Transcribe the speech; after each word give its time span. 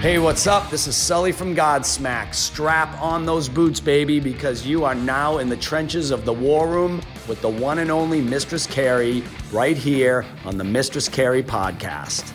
Hey, 0.00 0.18
what's 0.18 0.46
up? 0.46 0.70
This 0.70 0.86
is 0.86 0.96
Sully 0.96 1.30
from 1.30 1.54
Godsmack. 1.54 2.34
Strap 2.34 3.02
on 3.02 3.26
those 3.26 3.50
boots, 3.50 3.80
baby, 3.80 4.18
because 4.18 4.66
you 4.66 4.82
are 4.82 4.94
now 4.94 5.36
in 5.36 5.50
the 5.50 5.58
trenches 5.58 6.10
of 6.10 6.24
the 6.24 6.32
war 6.32 6.68
room 6.68 7.02
with 7.28 7.42
the 7.42 7.50
one 7.50 7.80
and 7.80 7.90
only 7.90 8.22
Mistress 8.22 8.66
Carrie 8.66 9.22
right 9.52 9.76
here 9.76 10.24
on 10.46 10.56
the 10.56 10.64
Mistress 10.64 11.06
Carrie 11.06 11.42
podcast. 11.42 12.32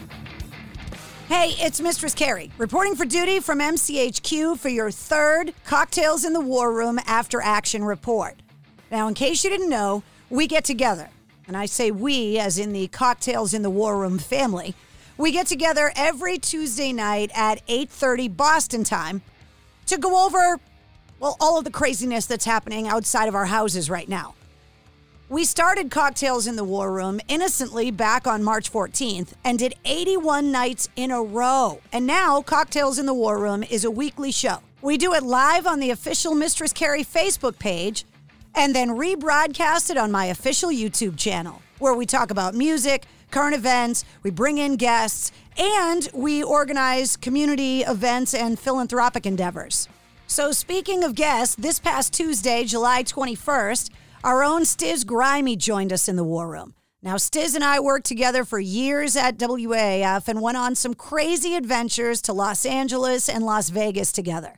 Hey, 1.27 1.55
it's 1.57 1.81
Mistress 1.81 2.13
Carrie, 2.13 2.51
reporting 2.59 2.95
for 2.95 3.03
duty 3.03 3.39
from 3.39 3.57
MCHQ 3.57 4.59
for 4.59 4.69
your 4.69 4.91
third 4.91 5.51
Cocktails 5.65 6.23
in 6.23 6.33
the 6.33 6.41
War 6.41 6.71
Room 6.71 6.99
After 7.07 7.41
Action 7.41 7.83
report. 7.83 8.35
Now, 8.91 9.07
in 9.07 9.15
case 9.15 9.43
you 9.43 9.49
didn't 9.49 9.71
know, 9.71 10.03
we 10.29 10.45
get 10.45 10.65
together, 10.65 11.09
and 11.47 11.57
I 11.57 11.65
say 11.65 11.89
we 11.89 12.37
as 12.37 12.59
in 12.59 12.73
the 12.73 12.89
Cocktails 12.89 13.55
in 13.55 13.63
the 13.63 13.71
War 13.71 13.97
Room 13.97 14.19
family. 14.19 14.75
We 15.17 15.31
get 15.31 15.47
together 15.47 15.93
every 15.95 16.37
Tuesday 16.37 16.91
night 16.91 17.31
at 17.33 17.65
8:30 17.67 18.27
Boston 18.27 18.83
time 18.83 19.21
to 19.85 19.97
go 19.97 20.25
over 20.25 20.59
well 21.19 21.37
all 21.39 21.57
of 21.57 21.63
the 21.63 21.71
craziness 21.71 22.25
that's 22.25 22.43
happening 22.43 22.87
outside 22.87 23.27
of 23.27 23.35
our 23.35 23.45
houses 23.45 23.89
right 23.89 24.09
now. 24.09 24.35
We 25.29 25.45
started 25.45 25.89
Cocktails 25.89 26.47
in 26.47 26.57
the 26.57 26.65
War 26.65 26.91
Room 26.91 27.21
innocently 27.29 27.91
back 27.91 28.27
on 28.27 28.43
March 28.43 28.71
14th 28.71 29.29
and 29.43 29.57
did 29.57 29.73
81 29.85 30.51
nights 30.51 30.89
in 30.95 31.11
a 31.11 31.23
row. 31.23 31.79
And 31.91 32.05
now 32.05 32.41
Cocktails 32.41 32.99
in 32.99 33.05
the 33.05 33.13
War 33.13 33.39
Room 33.39 33.63
is 33.63 33.85
a 33.85 33.89
weekly 33.89 34.31
show. 34.31 34.59
We 34.81 34.97
do 34.97 35.13
it 35.13 35.23
live 35.23 35.65
on 35.65 35.79
the 35.79 35.89
official 35.89 36.35
Mistress 36.35 36.73
Carrie 36.73 37.05
Facebook 37.05 37.57
page 37.57 38.05
and 38.53 38.75
then 38.75 38.89
rebroadcast 38.89 39.89
it 39.89 39.97
on 39.97 40.11
my 40.11 40.25
official 40.25 40.69
YouTube 40.69 41.17
channel 41.17 41.61
where 41.79 41.93
we 41.93 42.05
talk 42.05 42.29
about 42.29 42.53
music, 42.53 43.05
current 43.31 43.55
events, 43.55 44.05
we 44.23 44.29
bring 44.31 44.57
in 44.57 44.75
guests, 44.75 45.31
and 45.57 46.09
we 46.13 46.43
organize 46.43 47.17
community 47.17 47.81
events 47.81 48.33
and 48.33 48.59
philanthropic 48.59 49.25
endeavors. 49.25 49.87
So, 50.27 50.51
speaking 50.51 51.03
of 51.03 51.15
guests, 51.15 51.55
this 51.55 51.79
past 51.79 52.13
Tuesday, 52.13 52.63
July 52.63 53.03
21st, 53.03 53.91
our 54.23 54.43
own 54.43 54.63
Stiz 54.63 55.05
Grimey 55.05 55.57
joined 55.57 55.93
us 55.93 56.07
in 56.09 56.15
the 56.15 56.23
War 56.23 56.47
Room. 56.47 56.73
Now, 57.03 57.15
Stiz 57.17 57.53
and 57.53 57.63
I 57.63 57.79
worked 57.79 58.07
together 58.07 58.43
for 58.43 58.59
years 58.59 59.15
at 59.15 59.37
WAAF 59.37 60.27
and 60.27 60.41
went 60.41 60.57
on 60.57 60.73
some 60.73 60.95
crazy 60.95 61.55
adventures 61.55 62.19
to 62.23 62.33
Los 62.33 62.65
Angeles 62.65 63.29
and 63.29 63.45
Las 63.45 63.69
Vegas 63.69 64.11
together. 64.11 64.55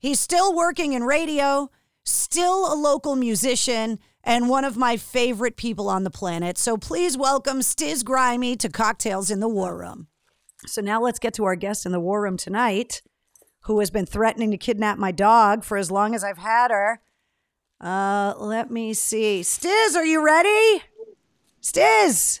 He's 0.00 0.18
still 0.18 0.52
working 0.52 0.94
in 0.94 1.04
radio, 1.04 1.70
still 2.04 2.72
a 2.72 2.74
local 2.74 3.14
musician, 3.14 4.00
and 4.26 4.48
one 4.48 4.64
of 4.64 4.76
my 4.76 4.96
favorite 4.96 5.56
people 5.56 5.88
on 5.88 6.02
the 6.02 6.10
planet. 6.10 6.58
So 6.58 6.76
please 6.76 7.16
welcome 7.16 7.60
Stiz 7.60 8.02
Grimey 8.02 8.58
to 8.58 8.68
Cocktails 8.68 9.30
in 9.30 9.38
the 9.38 9.48
War 9.48 9.78
Room. 9.78 10.08
So 10.66 10.82
now 10.82 11.00
let's 11.00 11.20
get 11.20 11.32
to 11.34 11.44
our 11.44 11.54
guest 11.54 11.86
in 11.86 11.92
the 11.92 12.00
War 12.00 12.20
Room 12.20 12.36
tonight, 12.36 13.02
who 13.60 13.78
has 13.78 13.90
been 13.90 14.04
threatening 14.04 14.50
to 14.50 14.58
kidnap 14.58 14.98
my 14.98 15.12
dog 15.12 15.62
for 15.62 15.76
as 15.76 15.92
long 15.92 16.12
as 16.14 16.24
I've 16.24 16.38
had 16.38 16.72
her. 16.72 17.00
Uh, 17.80 18.34
let 18.38 18.70
me 18.70 18.92
see. 18.94 19.42
Stiz, 19.42 19.94
are 19.94 20.04
you 20.04 20.24
ready? 20.24 20.82
Stiz. 21.62 22.40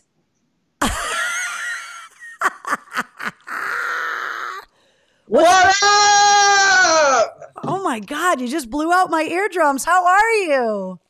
What 5.28 5.76
up? 5.82 7.52
Oh 7.64 7.80
my 7.82 7.98
God, 7.98 8.40
you 8.40 8.46
just 8.46 8.70
blew 8.70 8.92
out 8.92 9.10
my 9.10 9.22
eardrums. 9.22 9.84
How 9.84 10.06
are 10.06 10.32
you? 10.34 11.00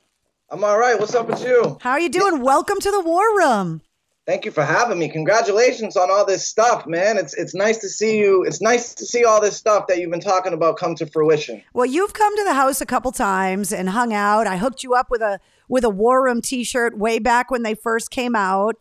I'm 0.49 0.63
all 0.63 0.79
right. 0.79 0.99
What's 0.99 1.15
up 1.15 1.29
with 1.29 1.43
you? 1.45 1.77
How 1.81 1.91
are 1.93 2.01
you 2.01 2.09
doing? 2.09 2.41
Welcome 2.41 2.79
to 2.81 2.91
the 2.91 3.01
War 3.01 3.37
Room. 3.37 3.83
Thank 4.27 4.45
you 4.45 4.51
for 4.51 4.65
having 4.65 4.99
me. 4.99 5.09
Congratulations 5.09 5.97
on 5.97 6.11
all 6.11 6.25
this 6.25 6.49
stuff, 6.49 6.87
man. 6.87 7.17
It's 7.17 7.35
it's 7.35 7.55
nice 7.55 7.79
to 7.79 7.89
see 7.89 8.19
you. 8.19 8.45
It's 8.45 8.61
nice 8.61 8.95
to 8.95 9.05
see 9.05 9.25
all 9.25 9.41
this 9.41 9.57
stuff 9.57 9.87
that 9.89 9.99
you've 9.99 10.11
been 10.11 10.21
talking 10.21 10.53
about 10.53 10.77
come 10.79 10.95
to 10.97 11.07
fruition. 11.07 11.63
Well, 11.75 11.87
you've 11.87 12.13
come 12.13 12.37
to 12.37 12.45
the 12.45 12.55
house 12.55 12.81
a 12.81 12.87
couple 12.87 13.13
times 13.13 13.73
and 13.73 13.89
hung 13.91 14.13
out. 14.13 14.47
I 14.47 14.57
hooked 14.57 14.83
you 14.83 14.95
up 14.95 15.11
with 15.11 15.21
a 15.21 15.41
with 15.69 15.85
a 15.85 15.91
War 15.91 16.25
Room 16.25 16.41
T-shirt 16.43 16.97
way 16.97 17.19
back 17.19 17.51
when 17.51 17.63
they 17.63 17.75
first 17.75 18.11
came 18.11 18.35
out. 18.37 18.77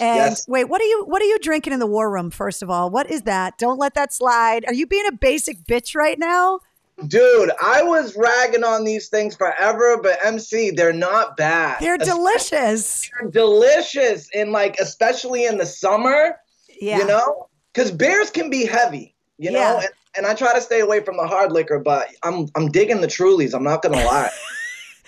And 0.00 0.16
Yes. 0.30 0.44
wait, 0.48 0.64
what 0.64 0.80
are 0.80 0.86
you 0.86 1.04
what 1.06 1.20
are 1.22 1.26
you 1.26 1.38
drinking 1.40 1.72
in 1.72 1.80
the 1.80 1.86
War 1.86 2.10
Room? 2.10 2.30
First 2.30 2.62
of 2.62 2.70
all, 2.70 2.90
what 2.90 3.10
is 3.10 3.22
that? 3.22 3.56
Don't 3.58 3.78
let 3.78 3.94
that 3.94 4.12
slide. 4.12 4.64
Are 4.66 4.74
you 4.74 4.86
being 4.86 5.06
a 5.06 5.12
basic 5.12 5.64
bitch 5.64 5.94
right 5.96 6.18
now? 6.18 6.60
Dude, 7.06 7.52
I 7.62 7.82
was 7.82 8.16
ragging 8.16 8.64
on 8.64 8.84
these 8.84 9.08
things 9.08 9.36
forever, 9.36 10.00
but 10.02 10.18
MC, 10.24 10.70
they're 10.72 10.92
not 10.92 11.36
bad. 11.36 11.78
They're 11.80 11.96
delicious. 11.96 13.08
They're 13.20 13.30
delicious, 13.30 14.28
and 14.34 14.50
like 14.50 14.76
especially 14.80 15.46
in 15.46 15.58
the 15.58 15.66
summer, 15.66 16.36
Yeah. 16.80 16.98
you 16.98 17.06
know, 17.06 17.48
because 17.72 17.92
beers 17.92 18.30
can 18.30 18.50
be 18.50 18.66
heavy, 18.66 19.14
you 19.38 19.52
know. 19.52 19.58
Yeah. 19.60 19.76
And, 19.80 19.88
and 20.16 20.26
I 20.26 20.34
try 20.34 20.52
to 20.54 20.60
stay 20.60 20.80
away 20.80 21.00
from 21.00 21.16
the 21.16 21.26
hard 21.26 21.52
liquor, 21.52 21.78
but 21.78 22.08
I'm 22.24 22.48
I'm 22.56 22.68
digging 22.68 23.00
the 23.00 23.06
Trulies. 23.06 23.54
I'm 23.54 23.64
not 23.64 23.82
gonna 23.82 24.04
lie. 24.04 24.30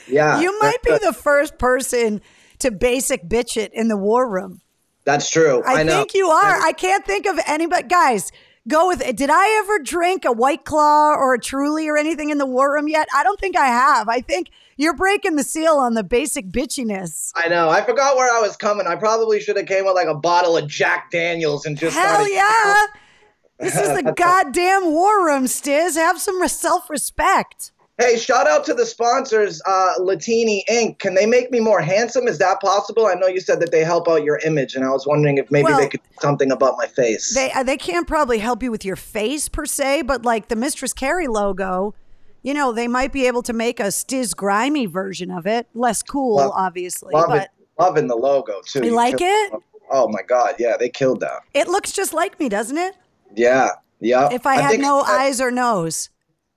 Yeah, 0.09 0.41
you 0.41 0.59
might 0.61 0.83
be 0.83 0.99
the 0.99 1.13
first 1.13 1.57
person 1.59 2.21
to 2.59 2.73
basic 2.73 3.29
bitch 3.29 3.57
it 3.57 3.71
in 3.73 3.87
the 3.87 3.97
War 3.97 4.29
Room. 4.29 4.61
That's 5.05 5.31
true. 5.31 5.63
I, 5.65 5.83
I, 5.83 5.87
think 5.87 6.15
you 6.15 6.27
are. 6.29 6.61
I 6.61 6.73
can't 6.73 7.05
think 7.05 7.27
of 7.27 7.39
anybody. 7.47 7.87
Guys, 7.87 8.33
go 8.71 8.87
with 8.89 9.03
it. 9.03 9.17
Did 9.17 9.31
I 9.31 9.59
ever 9.59 9.79
drink 9.81 10.25
a 10.25 10.33
White 10.33 10.65
Claw 10.65 11.15
or 11.15 11.35
a 11.35 11.39
Truly 11.41 11.89
or 11.89 11.97
anything 11.97 12.31
in 12.31 12.39
the 12.39 12.47
War 12.47 12.73
Room 12.73 12.89
yet? 12.89 13.09
I 13.15 13.23
don't 13.23 13.39
think 13.41 13.57
I 13.57 13.67
have. 13.67 14.09
I 14.09 14.21
think 14.21 14.51
you're 14.77 14.97
breaking 14.97 15.37
the 15.37 15.45
seal 15.45 15.75
on 15.75 15.95
the 15.95 16.05
basic 16.05 16.49
bitchiness. 16.49 17.33
I 17.35 17.49
know. 17.49 17.69
I 17.69 17.83
forgot 17.83 18.17
where 18.17 18.35
I 18.35 18.41
was 18.41 18.57
coming. 18.57 18.87
I 18.87 18.95
probably 18.97 19.41
should 19.41 19.57
have 19.57 19.67
came 19.67 19.85
with 19.85 19.95
like 19.95 20.09
a 20.09 20.15
bottle 20.15 20.57
of 20.57 20.67
Jack 20.69 21.11
Daniels 21.11 21.67
and 21.67 21.77
just 21.77 21.97
Hell 21.97 22.15
started- 22.25 22.33
yeah. 22.33 22.87
This 23.61 23.77
is 23.77 23.95
the 23.95 24.15
goddamn 24.17 24.87
War 24.87 25.23
Room, 25.27 25.45
Stiz. 25.45 25.95
Have 25.95 26.19
some 26.19 26.49
self 26.49 26.89
respect. 26.89 27.73
Hey, 28.01 28.17
shout 28.17 28.47
out 28.49 28.65
to 28.65 28.73
the 28.73 28.87
sponsors, 28.87 29.61
uh, 29.67 29.93
Latini 29.99 30.63
Inc. 30.71 30.99
Can 31.01 31.13
they 31.15 31.27
make 31.27 31.51
me 31.51 31.61
more 31.61 31.83
handsome? 31.83 32.27
Is 32.27 32.39
that 32.39 32.59
possible? 32.63 33.07
I 33.07 33.13
know 33.13 33.27
you 33.27 33.41
said 33.41 33.61
that 33.61 33.73
they 33.73 33.85
help 33.85 34.09
out 34.09 34.25
your 34.25 34.39
image, 34.39 34.75
and 34.75 34.87
I 34.87 34.89
was 34.89 35.07
wondering 35.07 35.37
if 35.37 35.51
maybe 35.51 35.65
Well, 35.65 35.79
they 35.79 35.89
could 35.89 36.01
do 36.03 36.17
something 36.23 36.51
about 36.51 36.77
my 36.79 36.87
face. 36.87 37.35
They 37.35 37.53
uh, 37.53 37.63
they 37.63 37.77
can't 37.77 38.07
probably 38.09 38.39
help 38.39 38.63
you 38.63 38.71
with 38.71 38.87
your 38.87 38.97
face 38.97 39.51
per 39.51 39.67
se, 39.67 40.03
but 40.03 40.25
like 40.25 40.49
the 40.49 40.57
Mistress 40.57 40.95
Carrie 40.95 41.27
logo, 41.27 41.95
you 42.43 42.55
know, 42.55 42.73
they 42.73 42.89
might 42.89 43.13
be 43.13 43.27
able 43.27 43.43
to 43.43 43.53
make 43.53 43.79
a 43.81 43.89
Stiz 43.89 44.35
Grimey 44.35 44.89
version 44.89 45.31
of 45.31 45.47
it. 45.47 45.67
Less 45.75 46.03
cool, 46.03 46.37
Love- 46.37 46.53
obviously, 46.55 47.13
Love 47.13 47.29
but 47.29 47.43
it. 47.43 47.49
Loving 47.79 48.07
the 48.07 48.17
logo 48.17 48.63
too. 48.65 48.83
You 48.83 48.93
like 48.95 49.21
it? 49.21 49.53
Oh 49.91 50.09
my 50.09 50.23
god, 50.23 50.55
yeah, 50.59 50.77
they 50.79 50.89
killed 50.89 51.21
that. 51.21 51.43
it 51.53 51.69
looks 51.69 51.93
just 51.93 52.15
like 52.15 52.41
me, 52.41 52.49
doesn't 52.49 52.79
it? 52.79 52.95
Yeah, 53.37 53.73
yeah. 54.01 54.31
If 54.33 54.47
I, 54.47 54.55
had 54.57 54.81
no 54.81 55.01
I- 55.01 55.25
eyes 55.25 55.39
or 55.41 55.51
nose. 55.51 56.09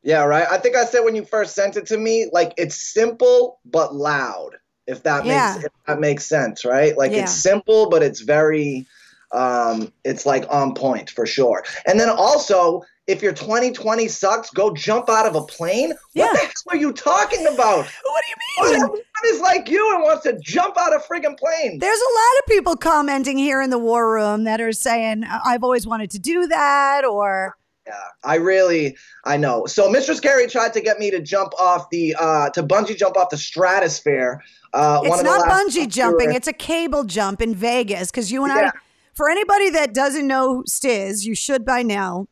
Yeah, 0.03 0.23
right. 0.23 0.45
I 0.49 0.57
think 0.57 0.75
I 0.75 0.85
said 0.85 0.99
when 1.01 1.15
you 1.15 1.23
first 1.25 1.55
sent 1.55 1.77
it 1.77 1.85
to 1.87 1.97
me, 1.97 2.27
like 2.31 2.53
it's 2.57 2.75
simple 2.93 3.59
but 3.65 3.95
loud. 3.95 4.51
If 4.85 5.03
that 5.03 5.25
Yeah. 5.25 5.53
makes 5.55 5.65
if 5.65 5.71
that 5.87 5.99
makes 5.99 6.25
sense, 6.25 6.65
right? 6.65 6.97
Like 6.97 7.11
Yeah. 7.11 7.23
it's 7.23 7.33
simple, 7.33 7.89
but 7.89 8.03
it's 8.03 8.21
very 8.21 8.85
um, 9.33 9.91
it's 10.03 10.27
like 10.27 10.45
on 10.51 10.75
point 10.75 11.09
for 11.09 11.25
sure. 11.25 11.63
And 11.87 11.99
then 11.99 12.07
also, 12.07 12.83
if 13.07 13.23
your 13.23 13.33
2020 13.33 14.07
sucks, 14.07 14.51
go 14.51 14.71
jump 14.71 15.09
out 15.09 15.25
of 15.25 15.33
a 15.35 15.41
plane. 15.41 15.91
Yeah. 16.13 16.25
What 16.25 16.33
the 16.33 16.37
hell 16.39 16.51
are 16.69 16.75
you 16.77 16.93
talking 16.93 17.47
about? 17.47 17.87
What 18.05 18.23
do 18.23 18.29
you 18.29 18.71
mean? 18.75 18.83
Everyone 18.83 19.01
is 19.25 19.39
like 19.41 19.69
you 19.69 19.95
and 19.95 20.03
wants 20.03 20.21
to 20.25 20.37
jump 20.39 20.77
out 20.77 20.93
of 20.93 21.03
friggin' 21.07 21.35
plane. 21.39 21.79
There's 21.79 21.99
a 21.99 22.13
lot 22.13 22.39
of 22.39 22.45
people 22.47 22.75
commenting 22.75 23.39
here 23.39 23.59
in 23.61 23.71
the 23.71 23.79
war 23.79 24.13
room 24.13 24.43
that 24.43 24.61
are 24.61 24.71
saying, 24.71 25.23
I've 25.43 25.63
always 25.63 25.87
wanted 25.87 26.11
to 26.11 26.19
do 26.19 26.45
that, 26.47 27.03
or 27.05 27.55
Yeah, 27.85 27.93
I 28.23 28.35
really, 28.35 28.97
I 29.25 29.35
know. 29.37 29.65
So 29.65 29.89
Mistress 29.89 30.19
Carrie 30.19 30.47
tried 30.47 30.73
to 30.73 30.81
get 30.81 30.99
me 30.99 31.11
to 31.11 31.21
jump 31.21 31.53
off 31.59 31.89
the, 31.89 32.15
uh, 32.17 32.49
to 32.51 32.63
bungee 32.63 32.95
jump 32.95 33.17
off 33.17 33.29
the 33.29 33.37
stratosphere. 33.37 34.41
Uh, 34.73 34.99
one 34.99 35.07
it's 35.07 35.19
of 35.19 35.25
the 35.25 35.37
not 35.37 35.49
bungee 35.49 35.87
jumping, 35.89 36.33
it's 36.33 36.47
a 36.47 36.53
cable 36.53 37.03
jump 37.03 37.41
in 37.41 37.53
Vegas. 37.53 38.09
Because 38.09 38.31
you 38.31 38.43
and 38.43 38.53
I, 38.53 38.71
for 39.13 39.29
anybody 39.29 39.69
that 39.71 39.93
doesn't 39.93 40.25
know 40.25 40.63
Stiz, 40.67 41.25
you 41.25 41.35
should 41.35 41.65
by 41.65 41.83
now, 41.83 42.27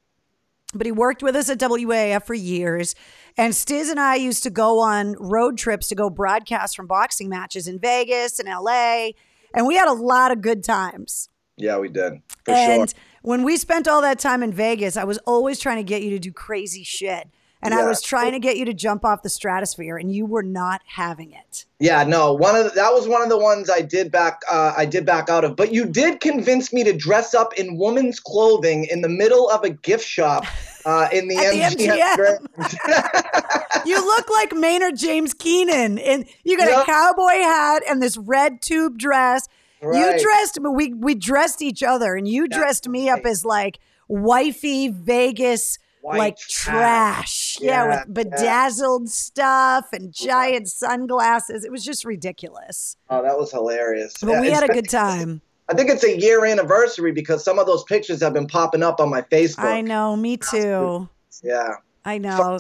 but 0.73 0.85
he 0.85 0.91
worked 0.91 1.21
with 1.21 1.35
us 1.35 1.49
at 1.49 1.59
WAAF 1.59 2.23
for 2.25 2.33
years. 2.33 2.95
And 3.37 3.53
Stiz 3.53 3.89
and 3.89 3.99
I 3.99 4.15
used 4.15 4.43
to 4.43 4.49
go 4.49 4.79
on 4.79 5.15
road 5.19 5.57
trips 5.57 5.87
to 5.89 5.95
go 5.95 6.09
broadcast 6.09 6.75
from 6.75 6.87
boxing 6.87 7.29
matches 7.29 7.67
in 7.67 7.79
Vegas 7.79 8.39
and 8.39 8.47
LA. 8.47 9.09
And 9.53 9.67
we 9.67 9.75
had 9.75 9.87
a 9.87 9.93
lot 9.93 10.31
of 10.31 10.41
good 10.41 10.63
times. 10.63 11.29
yeah, 11.57 11.77
we 11.77 11.89
did 11.89 12.21
for 12.45 12.51
and 12.53 12.89
sure. 12.89 12.99
When 13.21 13.43
we 13.43 13.57
spent 13.57 13.87
all 13.87 14.01
that 14.01 14.19
time 14.19 14.43
in 14.43 14.51
Vegas, 14.53 14.97
I 14.97 15.03
was 15.03 15.17
always 15.19 15.59
trying 15.59 15.77
to 15.77 15.83
get 15.83 16.01
you 16.01 16.09
to 16.11 16.19
do 16.19 16.31
crazy 16.31 16.83
shit. 16.83 17.27
And 17.63 17.75
I 17.75 17.85
was 17.85 18.01
trying 18.01 18.31
to 18.31 18.39
get 18.39 18.57
you 18.57 18.65
to 18.65 18.73
jump 18.73 19.05
off 19.05 19.21
the 19.21 19.29
stratosphere, 19.29 19.95
and 19.95 20.11
you 20.11 20.25
were 20.25 20.41
not 20.41 20.81
having 20.83 21.31
it. 21.31 21.65
Yeah, 21.77 22.03
no, 22.03 22.33
one 22.33 22.55
of 22.55 22.63
the, 22.63 22.69
that 22.71 22.91
was 22.91 23.07
one 23.07 23.21
of 23.21 23.29
the 23.29 23.37
ones 23.37 23.69
I 23.69 23.81
did 23.81 24.11
back 24.11 24.41
uh, 24.49 24.73
I 24.75 24.85
did 24.87 25.05
back 25.05 25.29
out 25.29 25.43
of. 25.43 25.55
But 25.55 25.71
you 25.71 25.85
did 25.85 26.21
convince 26.21 26.73
me 26.73 26.83
to 26.85 26.91
dress 26.91 27.35
up 27.35 27.53
in 27.59 27.77
woman's 27.77 28.19
clothing 28.19 28.85
in 28.85 29.01
the 29.01 29.09
middle 29.09 29.47
of 29.47 29.63
a 29.63 29.69
gift 29.69 30.07
shop 30.07 30.43
uh, 30.85 31.07
in 31.13 31.27
the 31.27 31.35
MGM. 31.35 32.39
MGM. 32.57 33.57
You 33.85 33.97
look 34.05 34.29
like 34.29 34.53
Maynard 34.55 34.95
James 34.97 35.33
Keenan, 35.33 35.97
and 35.99 36.25
you 36.43 36.57
got 36.57 36.67
Yeah. 36.67 36.81
a 36.81 36.85
cowboy 36.85 37.41
hat 37.41 37.83
and 37.89 38.01
this 38.01 38.15
red 38.17 38.61
tube 38.61 38.97
dress. 38.97 39.47
Right. 39.81 40.15
You 40.15 40.23
dressed, 40.23 40.59
we 40.61 40.93
we 40.93 41.15
dressed 41.15 41.61
each 41.61 41.81
other, 41.81 42.15
and 42.15 42.27
you 42.27 42.47
dressed 42.47 42.87
me 42.87 43.09
up 43.09 43.25
as 43.25 43.43
like 43.43 43.79
wifey 44.07 44.89
Vegas. 44.89 45.79
White 46.01 46.17
like 46.17 46.37
trash. 46.39 47.53
trash, 47.53 47.57
yeah, 47.61 47.83
Yeah, 47.83 48.03
with 48.05 48.13
bedazzled 48.15 49.07
stuff 49.07 49.93
and 49.93 50.11
giant 50.13 50.67
sunglasses. 50.67 51.63
It 51.63 51.71
was 51.71 51.85
just 51.85 52.05
ridiculous. 52.05 52.97
oh, 53.11 53.21
that 53.21 53.37
was 53.37 53.51
hilarious. 53.51 54.15
But 54.19 54.31
Yeah, 54.31 54.41
we 54.41 54.49
had 54.49 54.63
a 54.63 54.73
good 54.73 54.89
time. 54.89 55.41
I 55.69 55.75
think 55.75 55.89
it's 55.91 56.03
a 56.03 56.19
year 56.19 56.43
anniversary 56.43 57.11
because 57.11 57.43
some 57.43 57.59
of 57.59 57.65
those 57.65 57.83
pictures 57.83 58.21
have 58.21 58.33
been 58.33 58.47
popping 58.47 58.83
up 58.83 58.99
on 58.99 59.09
my 59.09 59.21
Facebook. 59.21 59.59
I 59.59 59.81
know, 59.81 60.15
me 60.15 60.37
too. 60.37 61.07
Yeah. 61.43 61.75
I 62.03 62.17
know. 62.17 62.59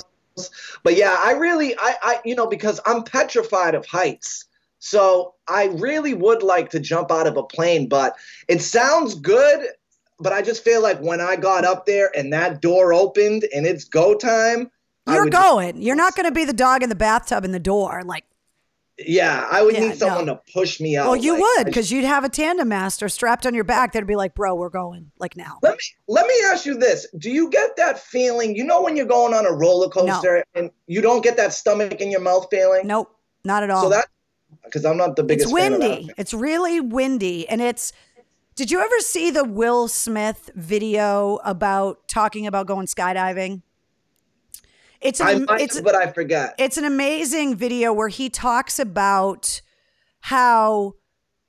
But 0.83 0.95
yeah, 0.95 1.17
I 1.19 1.31
really, 1.33 1.75
I, 1.77 1.95
I, 2.01 2.21
you 2.23 2.35
know, 2.35 2.47
because 2.47 2.79
I'm 2.85 3.03
petrified 3.03 3.75
of 3.75 3.85
heights. 3.85 4.45
So 4.83 5.35
I 5.47 5.65
really 5.65 6.15
would 6.15 6.41
like 6.41 6.71
to 6.71 6.79
jump 6.79 7.11
out 7.11 7.27
of 7.27 7.37
a 7.37 7.43
plane, 7.43 7.87
but 7.87 8.15
it 8.47 8.61
sounds 8.63 9.13
good. 9.13 9.67
But 10.19 10.33
I 10.33 10.41
just 10.41 10.63
feel 10.63 10.81
like 10.81 10.99
when 10.99 11.21
I 11.21 11.35
got 11.35 11.65
up 11.65 11.85
there 11.85 12.09
and 12.17 12.33
that 12.33 12.61
door 12.61 12.91
opened 12.91 13.45
and 13.55 13.65
it's 13.67 13.83
go 13.85 14.15
time, 14.15 14.71
You're 15.07 15.25
would- 15.25 15.31
going. 15.33 15.81
You're 15.81 15.95
not 15.95 16.15
going 16.15 16.25
to 16.25 16.31
be 16.31 16.45
the 16.45 16.53
dog 16.53 16.81
in 16.81 16.89
the 16.89 16.95
bathtub 16.95 17.45
in 17.45 17.51
the 17.51 17.59
door. 17.59 18.01
Like, 18.03 18.25
yeah, 18.97 19.47
I 19.51 19.61
would 19.61 19.75
Yeah, 19.75 19.89
need 19.89 19.97
someone 19.97 20.25
no. 20.25 20.35
to 20.35 20.41
push 20.51 20.79
me 20.79 20.97
out. 20.97 21.05
well, 21.07 21.15
you 21.15 21.33
like, 21.33 21.41
would 21.41 21.65
because 21.65 21.91
you'd 21.91 22.03
have 22.05 22.23
a 22.23 22.29
tandem 22.29 22.67
master 22.67 23.07
strapped 23.07 23.45
on 23.45 23.53
your 23.53 23.63
back 23.63 23.93
that'd 23.93 24.07
be 24.07 24.15
like, 24.15 24.33
bro, 24.33 24.55
we're 24.55 24.69
going. 24.69 25.11
Like 25.19 25.37
now. 25.37 25.57
Let 25.61 25.73
me 25.73 25.83
let 26.07 26.25
me 26.27 26.33
ask 26.47 26.65
you 26.65 26.75
this: 26.77 27.07
Do 27.17 27.29
you 27.31 27.49
get 27.51 27.75
that 27.77 27.99
feeling? 27.99 28.55
You 28.55 28.63
know 28.63 28.81
when 28.81 28.95
you're 28.97 29.05
going 29.07 29.33
on 29.33 29.45
a 29.45 29.51
roller 29.51 29.89
coaster 29.89 30.43
and 30.55 30.69
you 30.87 31.01
don't 31.01 31.23
get 31.23 31.37
that 31.37 31.53
stomach 31.53 31.99
in 32.01 32.09
your 32.11 32.21
mouth 32.21 32.47
feeling. 32.51 32.85
Nope, 32.85 33.15
not 33.43 33.61
at 33.63 33.69
all. 33.71 33.83
So 33.83 33.89
that 33.89 34.07
because 34.63 34.85
I'm 34.85 34.97
not 34.97 35.15
the 35.15 35.23
biggest. 35.23 35.49
it's 35.49 35.57
fan 35.57 35.73
of 35.73 35.79
windy. 35.79 36.09
It's 36.17 36.33
really 36.33 36.79
windy. 36.79 37.47
And 37.47 37.61
it's, 37.61 37.93
did 38.55 38.71
you 38.71 38.79
ever 38.79 38.99
see 38.99 39.31
the 39.31 39.43
Will 39.43 39.87
Smith 39.87 40.49
video 40.55 41.39
about 41.43 42.07
talking 42.07 42.47
about 42.47 42.67
going 42.67 42.87
skydiving? 42.87 43.61
It's 45.01 45.19
I 45.19 45.31
an, 45.31 45.45
might, 45.45 45.61
it's, 45.61 45.81
but 45.81 45.95
I 45.95 46.11
forget. 46.11 46.53
it's 46.59 46.77
an 46.77 46.85
amazing 46.85 47.55
video 47.55 47.91
where 47.91 48.07
he 48.09 48.29
talks 48.29 48.77
about 48.77 49.61
how 50.19 50.93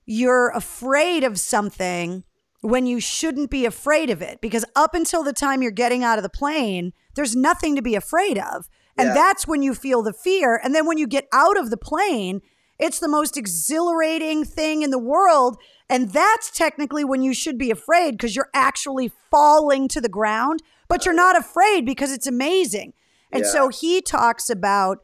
you're 0.06 0.48
afraid 0.50 1.22
of 1.22 1.38
something 1.38 2.25
when 2.62 2.87
you 2.87 2.98
shouldn't 3.00 3.50
be 3.50 3.66
afraid 3.66 4.08
of 4.08 4.22
it 4.22 4.40
because 4.40 4.64
up 4.75 4.94
until 4.94 5.22
the 5.22 5.32
time 5.32 5.60
you're 5.62 5.70
getting 5.70 6.02
out 6.02 6.19
of 6.19 6.22
the 6.22 6.28
plane 6.31 6.93
there's 7.14 7.37
nothing 7.37 7.76
to 7.76 7.82
be 7.82 7.94
afraid 7.94 8.38
of 8.38 8.69
and 8.96 9.08
Yeah. 9.08 9.14
that's 9.14 9.46
when 9.46 9.62
you 9.62 9.75
feel 9.75 10.00
the 10.02 10.12
fear 10.12 10.58
and 10.62 10.75
then 10.75 10.87
when 10.87 10.96
you 10.96 11.06
get 11.06 11.26
out 11.32 11.58
of 11.58 11.70
the 11.70 11.76
plane 11.76 12.40
it's 12.78 12.98
the 12.98 13.08
most 13.08 13.36
exhilarating 13.36 14.44
thing 14.44 14.82
in 14.82 14.90
the 14.90 14.98
world. 14.98 15.56
And 15.88 16.10
that's 16.12 16.50
technically 16.50 17.04
when 17.04 17.22
you 17.22 17.34
should 17.34 17.58
be 17.58 17.70
afraid 17.70 18.12
because 18.12 18.34
you're 18.34 18.50
actually 18.54 19.12
falling 19.30 19.88
to 19.88 20.00
the 20.00 20.08
ground 20.08 20.62
but 20.92 21.06
you're 21.06 21.14
not 21.14 21.38
afraid 21.38 21.86
because 21.86 22.12
it's 22.12 22.26
amazing. 22.26 22.92
And 23.32 23.44
Yeah. 23.44 23.50
so 23.50 23.69
he 23.70 24.02
talks 24.02 24.50
about 24.50 24.98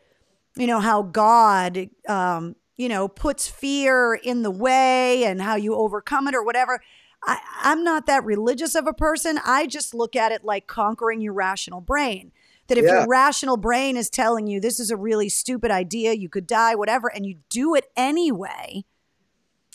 you 0.54 0.66
know 0.66 0.80
how 0.80 1.02
god 1.02 1.88
um 2.08 2.56
you 2.76 2.90
know 2.90 3.08
puts 3.08 3.48
fear 3.48 4.14
in 4.22 4.42
the 4.42 4.50
way 4.50 5.24
and 5.24 5.40
how 5.40 5.54
you 5.56 5.74
overcome 5.74 6.28
it 6.28 6.34
or 6.34 6.44
whatever. 6.44 6.82
I, 7.24 7.38
i'm 7.62 7.82
not 7.82 8.04
that 8.04 8.22
religious 8.22 8.74
of 8.74 8.86
a 8.86 8.92
person. 8.92 9.40
I 9.46 9.66
just 9.66 9.94
look 9.94 10.14
at 10.14 10.30
it 10.30 10.44
like 10.44 10.66
conquering 10.66 11.22
your 11.22 11.32
rational 11.32 11.80
brain 11.80 12.32
that 12.68 12.78
if 12.78 12.84
Yeah. 12.84 13.00
your 13.00 13.08
rational 13.08 13.56
brain 13.56 13.96
is 13.96 14.08
telling 14.08 14.46
you 14.46 14.60
this 14.60 14.78
is 14.78 14.90
a 14.90 14.96
really 14.96 15.28
stupid 15.28 15.70
idea 15.70 16.12
you 16.12 16.28
could 16.28 16.46
die 16.46 16.74
whatever 16.74 17.08
and 17.12 17.26
you 17.26 17.38
do 17.48 17.74
it 17.74 17.86
anyway 17.96 18.84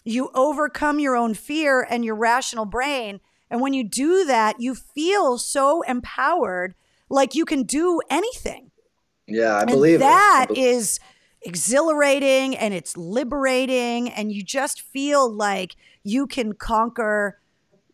you 0.05 0.29
overcome 0.33 0.99
your 0.99 1.15
own 1.15 1.33
fear 1.33 1.85
and 1.89 2.03
your 2.05 2.15
rational 2.15 2.65
brain 2.65 3.19
and 3.49 3.61
when 3.61 3.73
you 3.73 3.83
do 3.83 4.25
that 4.25 4.59
you 4.59 4.73
feel 4.75 5.37
so 5.37 5.81
empowered 5.83 6.75
like 7.09 7.35
you 7.35 7.45
can 7.45 7.63
do 7.63 7.99
anything 8.09 8.71
yeah, 9.25 9.55
I 9.55 9.61
and 9.61 9.69
believe 9.69 10.01
it. 10.01 10.05
I 10.05 10.09
that 10.09 10.47
be- 10.53 10.61
is 10.61 10.99
exhilarating 11.57 12.57
and 12.57 12.73
it's 12.73 12.97
liberating 12.97 14.09
and 14.09 14.31
you 14.31 14.43
just 14.43 14.81
feel 14.81 15.31
like 15.31 15.75
you 16.03 16.27
can 16.27 16.53
conquer 16.53 17.39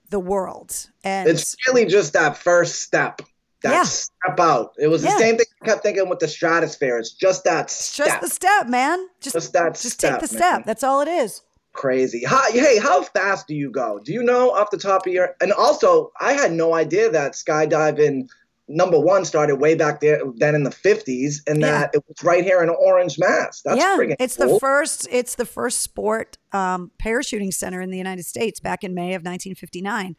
the 0.10 0.20
world 0.20 0.90
and 1.04 1.30
It's 1.30 1.56
really 1.68 1.86
just 1.86 2.14
that 2.14 2.36
first 2.38 2.82
step. 2.82 3.22
That 3.64 3.72
Yeah. 3.74 3.84
step 3.84 4.40
out. 4.40 4.74
It 4.78 4.88
was 4.88 5.04
Yeah. 5.04 5.14
the 5.14 5.20
same 5.20 5.38
thing 5.38 5.46
I 5.62 5.66
kept 5.66 5.84
thinking 5.84 6.08
with 6.08 6.20
the 6.20 6.28
stratosphere. 6.28 6.98
It's 6.98 7.12
just 7.12 7.44
that 7.44 7.66
it's 7.66 7.74
step. 7.76 8.08
just 8.08 8.22
the 8.22 8.30
step 8.30 8.68
man 8.68 9.06
just, 9.20 9.34
Just 9.36 9.54
that 9.54 9.74
just 9.76 9.96
step, 9.96 10.20
take 10.22 10.30
the 10.30 10.34
man. 10.36 10.42
step 10.42 10.66
that's 10.66 10.84
all 10.84 11.02
it 11.02 11.08
is 11.10 11.42
Crazy. 11.74 12.24
How, 12.26 12.42
hey, 12.52 12.78
how 12.80 13.04
fast 13.04 13.48
do 13.48 13.54
you 13.54 13.70
go? 13.70 14.00
Do 14.04 14.12
you 14.12 14.24
know 14.24 14.52
off 14.52 14.72
the 14.72 14.78
top 14.78 15.06
of 15.06 15.14
your? 15.14 15.36
And 15.40 15.54
also, 15.54 16.12
I 16.20 16.34
had 16.34 16.52
no 16.52 16.74
idea 16.74 17.10
that 17.12 17.34
skydiving 17.34 18.28
number 18.68 19.00
one 19.00 19.24
started 19.24 19.58
way 19.58 19.76
back 19.76 20.00
there 20.02 20.20
then 20.38 20.56
in 20.56 20.64
the 20.64 20.72
50s 20.72 21.42
and 21.48 21.62
Yeah. 21.62 21.72
that 21.72 21.92
it 21.96 22.04
was 22.08 22.24
right 22.24 22.44
here 22.44 22.62
in 22.64 22.70
Orange, 22.70 23.18
Mass. 23.20 23.62
That's 23.64 23.78
yeah 23.78 23.98
it's 24.20 24.38
cool. 24.38 24.54
the 24.54 24.60
first 24.60 25.08
it's 25.12 25.36
the 25.36 25.46
first 25.46 25.80
sport 25.80 26.38
um, 26.54 26.92
parachuting 27.02 27.54
center 27.54 27.82
in 27.82 27.90
the 27.92 27.98
united 27.98 28.26
states 28.26 28.60
back 28.60 28.84
in 28.84 28.94
may 28.94 29.14
of 29.16 29.24
1959 29.24 30.16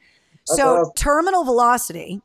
so 0.46 0.78
awesome. 0.78 0.92
terminal 0.96 1.44
velocity 1.44 2.22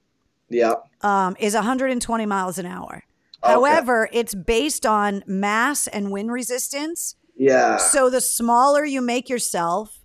Yeah. 0.50 0.74
um, 1.02 1.36
is 1.40 1.54
120 1.56 2.26
miles 2.26 2.58
an 2.58 2.66
hour 2.66 3.04
Okay. 3.44 3.54
however 3.54 4.10
it's 4.14 4.34
based 4.36 4.86
on 4.86 5.24
mass 5.28 5.88
and 5.88 6.12
wind 6.12 6.32
resistance 6.32 7.16
Yeah. 7.38 7.78
So 7.78 8.10
the 8.10 8.22
smaller 8.22 8.86
you 8.86 9.02
make 9.02 9.28
yourself 9.30 10.00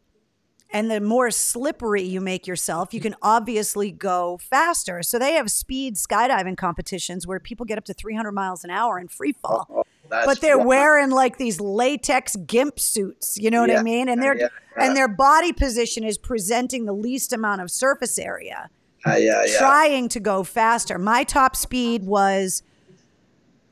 and 0.72 0.90
the 0.90 1.00
more 1.00 1.30
slippery 1.32 2.02
you 2.02 2.20
make 2.20 2.46
yourself, 2.46 2.94
you 2.94 3.00
can 3.00 3.16
obviously 3.22 3.90
go 3.90 4.38
faster. 4.38 5.02
So 5.02 5.18
they 5.18 5.32
have 5.32 5.50
speed 5.50 5.96
skydiving 5.96 6.56
competitions 6.56 7.26
where 7.26 7.40
people 7.40 7.66
get 7.66 7.76
up 7.76 7.84
to 7.86 7.94
300 7.94 8.30
miles 8.30 8.62
an 8.62 8.70
hour 8.70 8.98
in 9.00 9.08
free 9.08 9.32
fall. 9.32 9.66
Oh, 9.68 9.82
but 10.08 10.40
they're 10.40 10.58
wild. 10.58 10.68
wearing 10.68 11.10
like 11.10 11.38
these 11.38 11.60
latex 11.60 12.36
gimp 12.36 12.78
suits, 12.78 13.36
you 13.36 13.50
know 13.50 13.60
what 13.62 13.70
I 13.76 13.82
mean? 13.82 14.08
And 14.08 14.22
their 14.22 14.36
yeah, 14.36 14.48
yeah. 14.76 14.84
and 14.86 14.96
their 14.96 15.08
body 15.08 15.52
position 15.52 16.04
is 16.04 16.18
presenting 16.18 16.84
the 16.84 16.92
least 16.94 17.32
amount 17.32 17.60
of 17.62 17.70
surface 17.70 18.16
area 18.18 18.70
Uh, 19.06 19.16
yeah, 19.16 19.44
yeah. 19.46 19.58
trying 19.58 20.08
to 20.10 20.20
go 20.20 20.44
faster. 20.44 20.98
My 20.98 21.24
top 21.24 21.56
speed 21.56 22.04
was 22.04 22.62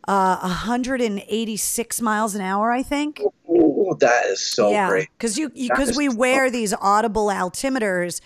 uh, 0.06 0.38
186 0.40 2.00
miles 2.00 2.35
an 2.35 2.40
hour, 2.40 2.73
I 2.73 2.82
think. 2.82 3.20
Ooh, 3.50 3.94
that 4.00 4.26
is 4.26 4.40
so 4.40 4.70
yeah, 4.70 4.88
great. 4.88 5.08
because 5.18 5.37
you 5.37 5.50
because 5.50 5.97
we 5.97 6.08
so- 6.08 6.16
wear 6.16 6.50
these 6.50 6.73
audible 6.75 7.26
altimeters 7.26 8.20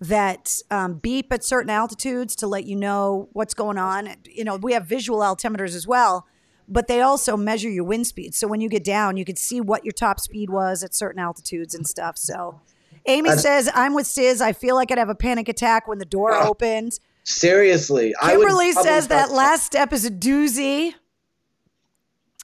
that 0.00 0.60
um, 0.70 0.94
beep 0.94 1.32
at 1.32 1.42
certain 1.44 1.70
altitudes 1.70 2.36
to 2.36 2.46
let 2.46 2.64
you 2.64 2.76
know 2.76 3.28
what's 3.32 3.54
going 3.54 3.78
on. 3.78 4.14
You 4.24 4.44
know, 4.44 4.56
we 4.56 4.72
have 4.72 4.86
visual 4.86 5.20
altimeters 5.20 5.74
as 5.74 5.86
well, 5.86 6.26
but 6.68 6.86
they 6.88 7.00
also 7.00 7.36
measure 7.36 7.68
your 7.68 7.84
wind 7.84 8.06
speed. 8.06 8.34
So 8.34 8.46
when 8.46 8.60
you 8.60 8.68
get 8.68 8.84
down, 8.84 9.16
you 9.16 9.24
can 9.24 9.36
see 9.36 9.60
what 9.60 9.84
your 9.84 9.92
top 9.92 10.20
speed 10.20 10.50
was 10.50 10.82
at 10.82 10.94
certain 10.94 11.20
altitudes 11.20 11.74
and 11.74 11.86
stuff. 11.86 12.16
So 12.16 12.60
Amy 13.08 13.30
That's- 13.30 13.42
says, 13.42 13.70
I'm 13.74 13.94
with 13.94 14.06
Stiz. 14.06 14.40
I 14.40 14.52
feel 14.52 14.74
like 14.76 14.92
I'd 14.92 14.98
have 14.98 15.08
a 15.08 15.14
panic 15.14 15.48
attack 15.48 15.88
when 15.88 15.98
the 15.98 16.04
door 16.04 16.32
opens. 16.34 17.00
Seriously, 17.24 18.14
Kimberly 18.22 18.72
says 18.72 19.08
that 19.08 19.30
last 19.30 19.64
step 19.64 19.92
is 19.92 20.04
a 20.06 20.10
doozy. 20.10 20.94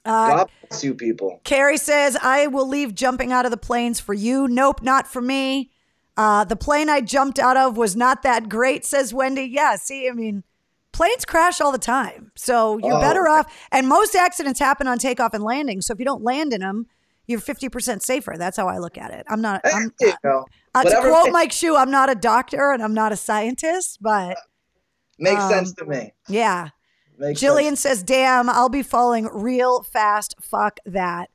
Uh, 0.03 0.37
God 0.37 0.49
bless 0.69 0.83
you 0.83 0.93
people. 0.93 1.39
Carrie 1.43 1.77
says, 1.77 2.15
I 2.21 2.45
will 2.47 2.67
leave 2.67 2.93
jumping 2.93 3.31
out 3.31 3.45
of 3.45 3.51
the 3.51 3.57
planes 3.57 3.99
for 3.99 4.13
you. 4.13 4.47
Nope, 4.47 4.83
not 4.83 5.07
for 5.07 5.21
me. 5.21 5.71
Uh, 6.17 6.43
the 6.45 6.55
plane 6.55 6.89
I 6.89 7.01
jumped 7.01 7.39
out 7.39 7.57
of 7.57 7.75
was 7.77 7.95
not 7.95 8.21
that 8.23 8.47
great, 8.47 8.85
says 8.85 9.13
Wendy. 9.13 9.43
Yeah, 9.43 9.75
see, 9.77 10.07
I 10.07 10.11
mean, 10.11 10.43
planes 10.91 11.25
crash 11.25 11.59
all 11.59 11.71
the 11.71 11.77
time. 11.79 12.31
So 12.35 12.77
you're 12.77 12.93
Oh, 12.93 13.01
better 13.01 13.27
off. 13.27 13.51
And 13.71 13.87
most 13.87 14.15
accidents 14.15 14.59
happen 14.59 14.87
on 14.87 14.99
takeoff 14.99 15.33
and 15.33 15.43
landing. 15.43 15.81
So 15.81 15.93
if 15.93 15.99
you 15.99 16.05
don't 16.05 16.23
land 16.23 16.53
in 16.53 16.61
them, 16.61 16.85
you're 17.27 17.39
50% 17.39 18.01
safer. 18.01 18.35
That's 18.37 18.57
how 18.57 18.67
I 18.67 18.77
look 18.77 18.97
at 18.97 19.11
it. 19.11 19.25
I'm 19.29 19.41
not, 19.41 19.61
I'm, 19.65 19.91
you 19.99 20.13
go. 20.23 20.45
uh, 20.73 20.83
to 20.83 20.95
quote 21.01 21.31
Mike 21.31 21.51
Hsu, 21.51 21.75
I'm 21.75 21.91
not 21.91 22.09
a 22.09 22.15
doctor 22.15 22.71
and 22.71 22.81
I'm 22.83 22.93
not 22.93 23.11
a 23.11 23.15
scientist, 23.15 23.99
but 24.01 24.37
makes 25.19 25.41
um, 25.43 25.49
sense 25.51 25.73
to 25.75 25.85
me. 25.85 26.13
yeah. 26.27 26.69
Makes 27.17 27.39
Jillian 27.41 27.69
sense. 27.69 27.79
says, 27.79 28.03
"Damn, 28.03 28.49
I'll 28.49 28.67
be 28.67 28.83
falling 28.83 29.29
real 29.31 29.83
fast. 29.83 30.35
Fuck 30.41 30.79
that. 30.85 31.29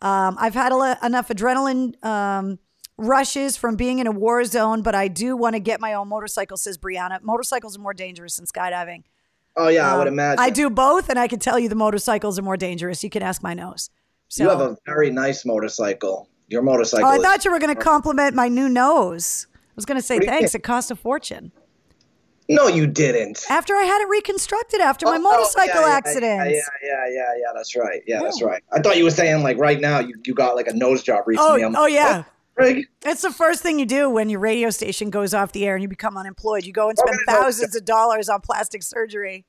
Um, 0.00 0.36
I've 0.40 0.54
had 0.54 0.72
a 0.72 0.76
le- 0.76 0.98
enough 1.04 1.28
adrenaline 1.28 2.04
um, 2.04 2.58
rushes 2.98 3.56
from 3.56 3.76
being 3.76 4.00
in 4.00 4.08
a 4.08 4.10
war 4.10 4.44
zone, 4.44 4.82
but 4.82 4.96
I 4.96 5.06
do 5.06 5.36
want 5.36 5.54
to 5.54 5.60
get 5.60 5.80
my 5.80 5.94
own 5.94 6.08
motorcycle." 6.08 6.56
Says 6.56 6.78
Brianna. 6.78 7.22
Motorcycles 7.22 7.76
are 7.76 7.80
more 7.80 7.94
dangerous 7.94 8.38
than 8.38 8.46
skydiving. 8.46 9.04
Oh 9.56 9.68
yeah, 9.68 9.94
I 9.94 9.98
would 9.98 10.08
Um, 10.08 10.14
imagine. 10.14 10.40
I 10.44 10.50
do 10.50 10.68
both, 10.68 11.08
and 11.08 11.16
I 11.16 11.28
can 11.28 11.38
tell 11.38 11.60
you 11.60 11.68
the 11.68 11.76
motorcycles 11.76 12.36
are 12.36 12.42
more 12.42 12.56
dangerous. 12.56 13.04
You 13.04 13.10
can 13.10 13.22
ask 13.22 13.40
my 13.40 13.54
nose. 13.54 13.88
So, 14.30 14.44
You 14.44 14.48
have 14.50 14.60
a 14.60 14.76
very 14.86 15.10
nice 15.10 15.44
motorcycle. 15.44 16.28
Your 16.48 16.62
motorcycle. 16.62 17.06
oh, 17.06 17.10
I 17.10 17.18
thought 17.18 17.44
you 17.44 17.50
were 17.50 17.58
going 17.58 17.74
to 17.74 17.80
compliment 17.80 18.34
my 18.34 18.46
new 18.48 18.68
nose. 18.68 19.46
I 19.54 19.58
was 19.76 19.84
going 19.84 19.98
to 19.98 20.02
say 20.02 20.16
What 20.16 20.20
do 20.22 20.26
you 20.26 20.32
thanks. 20.32 20.54
It 20.54 20.60
cost 20.62 20.90
a 20.92 20.96
fortune. 20.96 21.50
no, 22.48 22.68
you 22.68 22.86
didn't. 22.86 23.44
After 23.50 23.74
I 23.74 23.82
had 23.82 24.00
it 24.02 24.08
reconstructed 24.08 24.80
after 24.80 25.06
my 25.06 25.16
Oh, 25.16 25.20
motorcycle 25.20 25.80
yeah, 25.80 25.88
yeah, 25.88 25.94
accident. 25.94 26.50
Yeah, 26.50 26.60
yeah, 26.82 27.06
yeah, 27.10 27.22
yeah. 27.38 27.46
That's 27.54 27.74
right. 27.76 28.02
Yeah, 28.06 28.20
that's 28.22 28.40
oh. 28.42 28.46
right. 28.46 28.62
I 28.72 28.80
thought 28.80 28.96
you 28.96 29.04
were 29.04 29.10
saying 29.10 29.42
like 29.42 29.58
right 29.58 29.80
now 29.80 29.98
you, 29.98 30.14
you 30.24 30.32
got 30.34 30.54
like 30.54 30.68
a 30.68 30.74
nose 30.74 31.02
job 31.02 31.22
Oh, 31.22 31.26
recently. 31.26 31.64
I'm 31.64 31.74
oh 31.76 31.86
yeah. 31.86 32.24
"What, 32.54 32.66
Frig? 32.68 32.84
It's 33.04 33.22
the 33.22 33.32
first 33.32 33.62
thing 33.62 33.78
you 33.80 33.86
do 33.86 34.08
when 34.10 34.28
your 34.30 34.40
radio 34.40 34.70
station 34.70 35.10
goes 35.10 35.34
off 35.34 35.50
the 35.52 35.66
air 35.66 35.74
and 35.74 35.82
you 35.82 35.88
become 35.88 36.16
unemployed. 36.16 36.64
You 36.64 36.72
go 36.72 36.88
and 36.88 36.98
oh, 37.00 37.04
spend 37.06 37.18
Oh, 37.28 37.32
no. 37.32 37.40
thousands 37.42 37.74
of 37.76 37.84
dollars 37.84 38.28
on 38.28 38.40
plastic 38.42 38.82
surgery. 38.84 39.44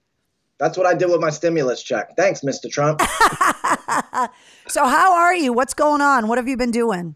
That's 0.62 0.78
what 0.78 0.86
I 0.86 0.94
did 0.94 1.10
with 1.10 1.20
my 1.20 1.32
stimulus 1.32 1.82
check. 1.82 2.16
Thanks, 2.16 2.42
Mr. 2.42 2.70
Trump. 2.72 3.02
So, 4.68 4.86
how 4.86 5.14
are 5.14 5.36
you? 5.36 5.52
What's 5.52 5.74
going 5.74 6.00
on? 6.00 6.30
What 6.30 6.38
have 6.38 6.48
you 6.48 6.56
been 6.56 6.72
doing? 6.72 7.16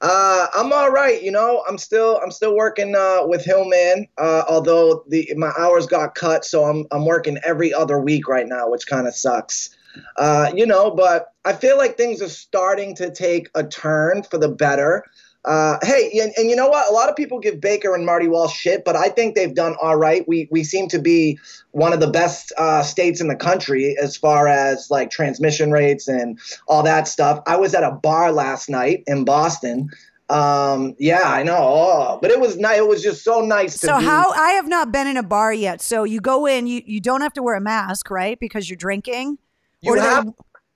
Uh, 0.00 0.46
I'm 0.54 0.72
all 0.72 0.90
right. 0.90 1.20
You 1.20 1.32
know, 1.32 1.64
I'm 1.68 1.76
still 1.76 2.20
I'm 2.22 2.30
still 2.30 2.54
working 2.54 2.94
uh, 2.94 3.20
with 3.22 3.44
Hillman. 3.44 4.06
Uh, 4.18 4.44
although 4.48 5.04
the 5.08 5.32
my 5.36 5.50
hours 5.58 5.86
got 5.86 6.14
cut, 6.14 6.44
so 6.44 6.64
I'm 6.64 6.86
I'm 6.92 7.04
working 7.04 7.38
every 7.44 7.74
other 7.74 7.98
week 7.98 8.28
right 8.28 8.46
now, 8.46 8.70
which 8.70 8.86
kind 8.86 9.08
of 9.08 9.16
sucks. 9.16 9.70
Uh, 10.16 10.52
you 10.54 10.64
know, 10.64 10.92
but 10.92 11.32
I 11.44 11.54
feel 11.54 11.76
like 11.76 11.96
things 11.96 12.22
are 12.22 12.28
starting 12.28 12.94
to 12.96 13.10
take 13.10 13.48
a 13.56 13.64
turn 13.64 14.22
for 14.22 14.38
the 14.38 14.48
better. 14.48 15.04
Uh, 15.44 15.76
hey, 15.82 16.10
and, 16.22 16.32
and 16.36 16.48
you 16.48 16.54
know 16.54 16.68
what? 16.68 16.88
A 16.88 16.92
lot 16.92 17.08
of 17.08 17.16
people 17.16 17.40
give 17.40 17.60
Baker 17.60 17.94
and 17.96 18.06
Marty 18.06 18.28
Walsh 18.28 18.54
shit, 18.56 18.84
but 18.84 18.94
I 18.94 19.08
think 19.08 19.34
they've 19.34 19.54
done 19.54 19.74
all 19.82 19.96
right. 19.96 20.26
We 20.28 20.48
we 20.52 20.62
seem 20.62 20.86
to 20.88 21.00
be 21.00 21.38
one 21.72 21.92
of 21.92 21.98
the 22.00 22.06
best 22.10 22.52
uh, 22.58 22.82
states 22.82 23.20
in 23.20 23.26
the 23.28 23.34
country 23.34 23.96
as 24.00 24.16
far 24.16 24.46
as 24.46 24.88
like 24.90 25.10
transmission 25.10 25.72
rates 25.72 26.06
and 26.06 26.38
all 26.68 26.84
that 26.84 27.08
stuff. 27.08 27.40
I 27.46 27.56
was 27.56 27.74
at 27.74 27.82
a 27.82 27.90
bar 27.90 28.30
last 28.30 28.68
night 28.68 29.02
in 29.08 29.24
Boston. 29.24 29.90
Um, 30.30 30.94
yeah, 30.98 31.22
I 31.24 31.42
know. 31.42 31.58
Oh, 31.58 32.18
but 32.22 32.30
it 32.30 32.40
was 32.40 32.56
nice. 32.56 32.78
It 32.78 32.86
was 32.88 33.02
just 33.02 33.22
so 33.24 33.40
nice 33.40 33.72
to 33.80 33.86
So, 33.86 33.98
be. 33.98 34.04
how 34.04 34.30
I 34.30 34.50
have 34.52 34.66
not 34.68 34.90
been 34.92 35.06
in 35.06 35.16
a 35.18 35.22
bar 35.22 35.52
yet. 35.52 35.82
So, 35.82 36.04
you 36.04 36.20
go 36.20 36.46
in, 36.46 36.66
you, 36.66 36.80
you 36.86 37.00
don't 37.00 37.20
have 37.20 37.34
to 37.34 37.42
wear 37.42 37.54
a 37.54 37.60
mask, 37.60 38.10
right? 38.10 38.38
Because 38.40 38.70
you're 38.70 38.78
drinking. 38.78 39.36
you 39.82 39.92
Or 39.92 39.96
do 39.96 40.00
they- 40.02 40.08
have 40.08 40.28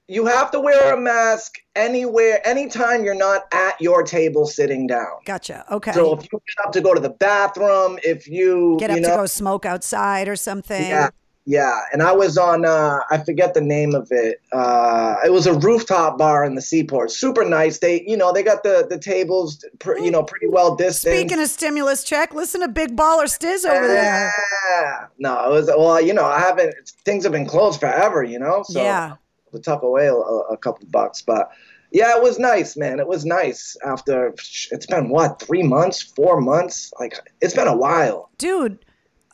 you 0.09 0.27
have 0.27 0.51
to 0.53 0.61
wear 0.61 0.95
a 0.95 1.01
mask 1.01 1.59
anywhere, 1.75 2.47
anytime 2.47 3.05
you're 3.05 3.15
not 3.15 3.47
at 3.53 3.81
your 3.81 4.05
table 4.05 4.47
sitting 4.47 4.87
down. 4.87 5.19
Gotcha. 5.25 5.65
Okay. 5.71 5.93
So 5.93 6.15
if 6.15 6.23
you 6.23 6.41
get 6.47 6.67
up 6.67 6.73
to 6.73 6.81
go 6.81 6.95
to 6.95 7.01
the 7.01 7.11
bathroom, 7.11 7.99
if 8.05 8.29
you 8.29 8.77
Get 8.79 8.91
you 8.91 8.97
up 8.97 9.03
know, 9.03 9.09
to 9.11 9.17
go 9.17 9.27
smoke 9.27 9.67
outside 9.67 10.29
or 10.29 10.37
something. 10.37 10.81
Yeah, 10.81 11.11
yeah. 11.45 11.81
And 11.93 12.05
I 12.05 12.13
was 12.13 12.39
on, 12.39 12.65
uh, 12.65 13.01
I 13.11 13.19
forget 13.19 13.55
the 13.55 13.61
name 13.61 13.97
of 13.97 14.07
it. 14.13 14.41
Uh, 14.53 15.17
it 15.25 15.33
was 15.33 15.49
a 15.49 15.55
rooftop 15.55 16.19
bar 16.19 16.45
in 16.45 16.55
the 16.55 16.63
seaport. 16.63 17.11
Super 17.11 17.45
nice. 17.45 17.79
They, 17.79 18.05
you 18.07 18.17
know, 18.17 18.33
they 18.33 18.45
got 18.45 18.63
the 18.63 18.87
the 18.89 18.99
tables, 18.99 19.65
pr- 19.81 19.99
you 19.99 20.13
know, 20.13 20.23
pretty 20.23 20.47
well 20.47 20.77
distanced. 20.77 21.19
Speaking 21.19 21.43
of 21.43 21.49
stimulus 21.49 22.05
check, 22.05 22.33
listen 22.33 22.61
to 22.61 22.69
Big 22.69 22.97
Baller 22.97 23.25
Stiz 23.25 23.69
over 23.69 23.89
there. 23.89 24.33
Yeah. 24.71 25.07
No, 25.19 25.47
it 25.47 25.51
was 25.51 25.67
well, 25.67 26.01
you 26.01 26.15
know, 26.15 26.27
I 26.27 26.39
haven't. 26.39 26.75
Things 27.05 27.25
have 27.25 27.33
been 27.33 27.47
closed 27.47 27.81
forever, 27.81 28.23
you 28.23 28.39
know. 28.39 28.63
So 28.63 28.81
yeah. 28.81 29.17
Tuck 29.61 29.83
away 29.83 30.07
a, 30.07 30.15
a 30.15 30.57
couple 30.57 30.87
bucks, 30.89 31.23
but. 31.23 31.51
Yeah, 31.93 32.17
it 32.17 32.23
was 32.23 32.39
nice, 32.39 32.77
man. 32.77 32.99
It 32.99 33.07
was 33.07 33.25
nice 33.25 33.77
after 33.87 34.35
it's 34.73 34.87
been 34.87 35.09
what, 35.09 35.41
three 35.41 35.63
months, 35.63 36.03
four 36.03 36.41
months? 36.41 36.93
Like, 36.99 37.15
it's 37.41 37.55
been 37.55 37.69
a 37.69 37.77
while. 37.77 38.29
Dude, 38.39 38.85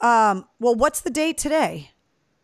um, 0.03 0.45
well, 0.61 0.75
what's 0.75 1.01
the 1.01 1.11
date 1.11 1.39
today? 1.39 1.93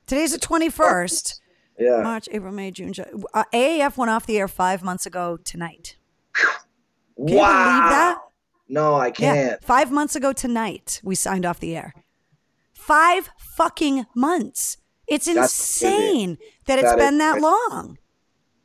Today's 0.06 0.32
the 0.32 0.38
21st. 0.38 1.40
Yeah. 1.78 2.00
March, 2.02 2.28
April, 2.32 2.52
May, 2.52 2.70
June, 2.70 2.92
July. 2.92 3.10
Uh, 3.34 3.44
AAF 3.52 3.96
went 3.96 4.10
off 4.10 4.26
the 4.26 4.38
air 4.38 4.48
five 4.48 4.82
months 4.82 5.06
ago 5.06 5.36
tonight. 5.36 5.96
Can 6.34 7.28
you 7.28 7.36
wow. 7.36 7.64
believe 7.64 7.90
that? 7.90 8.18
No, 8.68 8.94
I 8.94 9.10
can't. 9.10 9.62
Five 9.62 9.90
months 9.90 10.14
ago 10.16 10.32
tonight, 10.32 11.00
we 11.02 11.14
signed 11.14 11.46
off 11.46 11.60
the 11.60 11.76
air. 11.76 11.94
Five 12.72 13.30
fucking 13.38 14.06
months. 14.14 14.78
It's 15.06 15.26
That's 15.26 15.38
insane 15.38 16.38
that 16.68 16.78
it's 16.78 16.90
That 16.90 16.98
been 16.98 17.18
that 17.18 17.40
long. 17.40 17.98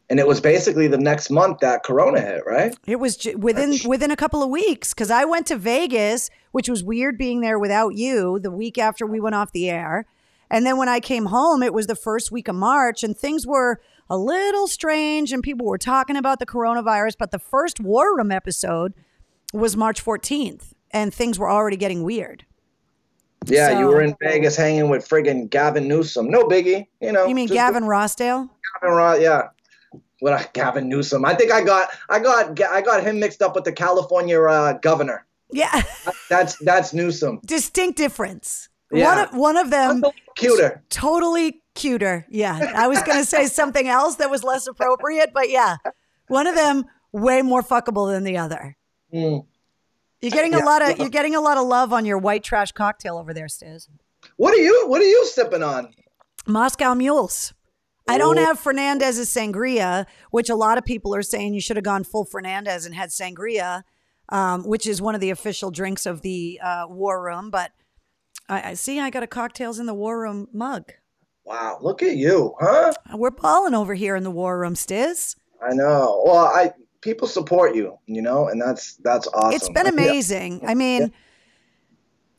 And 0.09 0.19
it 0.19 0.27
was 0.27 0.39
basically 0.41 0.87
the 0.87 0.97
next 0.97 1.31
month 1.31 1.59
that 1.61 1.83
Corona 1.83 2.21
hit, 2.21 2.43
right? 2.45 2.77
It 2.85 2.99
was 2.99 3.17
ju- 3.17 3.37
within 3.37 3.75
within 3.85 4.11
a 4.11 4.15
couple 4.15 4.43
of 4.43 4.49
weeks 4.49 4.93
because 4.93 5.09
I 5.09 5.25
went 5.25 5.47
to 5.47 5.55
Vegas, 5.55 6.29
which 6.51 6.69
was 6.69 6.83
weird 6.83 7.17
being 7.17 7.41
there 7.41 7.57
without 7.57 7.95
you. 7.95 8.37
The 8.39 8.51
week 8.51 8.77
after 8.77 9.07
we 9.07 9.19
went 9.19 9.33
off 9.33 9.51
the 9.53 9.69
air, 9.69 10.05
and 10.51 10.65
then 10.65 10.77
when 10.77 10.89
I 10.89 10.99
came 10.99 11.27
home, 11.27 11.63
it 11.63 11.73
was 11.73 11.87
the 11.87 11.95
first 11.95 12.31
week 12.31 12.47
of 12.47 12.55
March, 12.55 13.03
and 13.03 13.17
things 13.17 13.47
were 13.47 13.79
a 14.09 14.17
little 14.17 14.67
strange, 14.67 15.31
and 15.31 15.41
people 15.41 15.65
were 15.65 15.79
talking 15.79 16.17
about 16.17 16.37
the 16.37 16.45
coronavirus. 16.45 17.15
But 17.17 17.31
the 17.31 17.39
first 17.39 17.79
War 17.79 18.15
Room 18.15 18.31
episode 18.31 18.93
was 19.53 19.75
March 19.77 20.01
fourteenth, 20.01 20.73
and 20.91 21.13
things 21.13 21.39
were 21.39 21.49
already 21.49 21.77
getting 21.77 22.03
weird. 22.03 22.45
Yeah, 23.45 23.79
you 23.79 23.87
were 23.87 24.01
in 24.01 24.15
Vegas 24.21 24.55
hanging 24.55 24.89
with 24.89 25.07
friggin' 25.07 25.49
Gavin 25.49 25.87
Newsom. 25.87 26.29
No 26.29 26.43
biggie, 26.43 26.87
you 27.01 27.11
know. 27.11 27.25
You 27.25 27.35
mean 27.35 27.47
Gavin 27.47 27.83
Rossdale? 27.83 28.49
Gavin 28.81 28.95
Ro- 28.95 29.15
yeah. 29.15 29.49
What 30.19 30.33
uh, 30.33 30.43
Gavin 30.53 30.87
Newsom? 30.87 31.25
I 31.25 31.33
think 31.35 31.51
I 31.51 31.63
got 31.63 31.89
I 32.09 32.19
got 32.19 32.61
I 32.61 32.81
got 32.81 33.03
him 33.03 33.19
mixed 33.19 33.41
up 33.41 33.55
with 33.55 33.65
the 33.65 33.73
California 33.73 34.41
uh, 34.41 34.73
governor. 34.73 35.25
Yeah, 35.51 35.83
That's 36.29 36.57
that's 36.57 36.93
Newsom. 36.93 37.39
distinct 37.45 37.97
difference. 37.97 38.69
Yeah. 38.91 39.05
One 39.05 39.17
of, 39.19 39.35
one 39.35 39.57
of 39.57 39.69
them 39.71 40.03
Cuter. 40.35 40.83
totally 40.89 41.61
cuter. 41.75 42.25
Yeah. 42.29 42.71
I 42.75 42.87
was 42.87 43.01
going 43.03 43.17
to 43.17 43.25
say 43.25 43.47
something 43.47 43.87
else 43.87 44.15
that 44.15 44.29
was 44.29 44.43
less 44.43 44.67
appropriate, 44.67 45.31
but 45.33 45.49
yeah. 45.49 45.77
One 46.27 46.47
of 46.47 46.55
them 46.55 46.85
way 47.11 47.41
more 47.41 47.61
fuckable 47.63 48.11
than 48.11 48.23
the 48.23 48.37
other. 48.37 48.77
Mm. 49.13 49.45
You're 50.23 50.31
getting 50.31 50.53
a 50.53 50.59
Yeah. 50.59 50.63
lot 50.65 50.81
of 50.81 50.97
you're 50.97 51.09
getting 51.09 51.35
a 51.35 51.41
lot 51.41 51.57
of 51.57 51.67
love 51.67 51.91
on 51.91 52.05
your 52.05 52.17
white 52.17 52.43
trash 52.43 52.71
cocktail 52.71 53.17
over 53.17 53.33
there, 53.33 53.47
Stiz. 53.47 53.87
What 54.37 54.53
are 54.53 54.61
you 54.61 54.87
What 54.87 55.01
are 55.01 55.05
you 55.07 55.25
sipping 55.25 55.61
on? 55.61 55.93
Moscow 56.47 56.93
Mules. 56.93 57.53
I 58.07 58.17
don't 58.17 58.37
have 58.37 58.59
Fernandez's 58.59 59.29
sangria, 59.33 60.05
which 60.31 60.49
a 60.49 60.55
lot 60.55 60.77
of 60.77 60.83
people 60.85 61.13
are 61.15 61.21
saying 61.21 61.53
you 61.53 61.61
should 61.61 61.77
have 61.77 61.85
gone 61.85 62.03
full 62.03 62.25
Fernandez 62.25 62.85
and 62.85 62.93
had 62.95 63.09
sangria, 63.09 63.83
um, 64.29 64.63
which 64.67 64.85
is 64.87 65.01
one 65.01 65.15
of 65.15 65.21
the 65.21 65.29
official 65.29 65.71
drinks 65.71 66.05
of 66.05 66.21
the 66.21 66.59
uh, 66.63 66.85
War 66.89 67.21
Room. 67.23 67.49
But 67.49 67.71
I, 68.49 68.71
I 68.71 68.73
see 68.75 68.99
I 68.99 69.09
got 69.09 69.23
a 69.23 69.27
cocktails 69.27 69.77
in 69.79 69.85
the 69.85 69.93
War 69.93 70.19
Room 70.19 70.47
mug. 70.53 70.91
Wow, 71.45 71.79
look 71.81 72.01
at 72.03 72.15
you, 72.15 72.55
huh? 72.61 72.93
We're 73.13 73.31
balling 73.31 73.73
over 73.73 73.93
here 73.93 74.15
in 74.15 74.23
the 74.23 74.31
War 74.31 74.57
Room, 74.59 74.75
Stiz. 74.75 75.35
I 75.61 75.73
know. 75.73 76.23
Well, 76.25 76.37
I 76.45 76.71
people 77.03 77.27
support 77.27 77.75
you, 77.75 77.99
you 78.07 78.21
know, 78.21 78.47
and 78.47 78.61
that's 78.61 78.95
that's 78.95 79.27
awesome. 79.27 79.53
It's 79.53 79.69
been 79.69 79.87
amazing. 79.87 80.61
I 80.65 80.73
mean, 80.73 81.11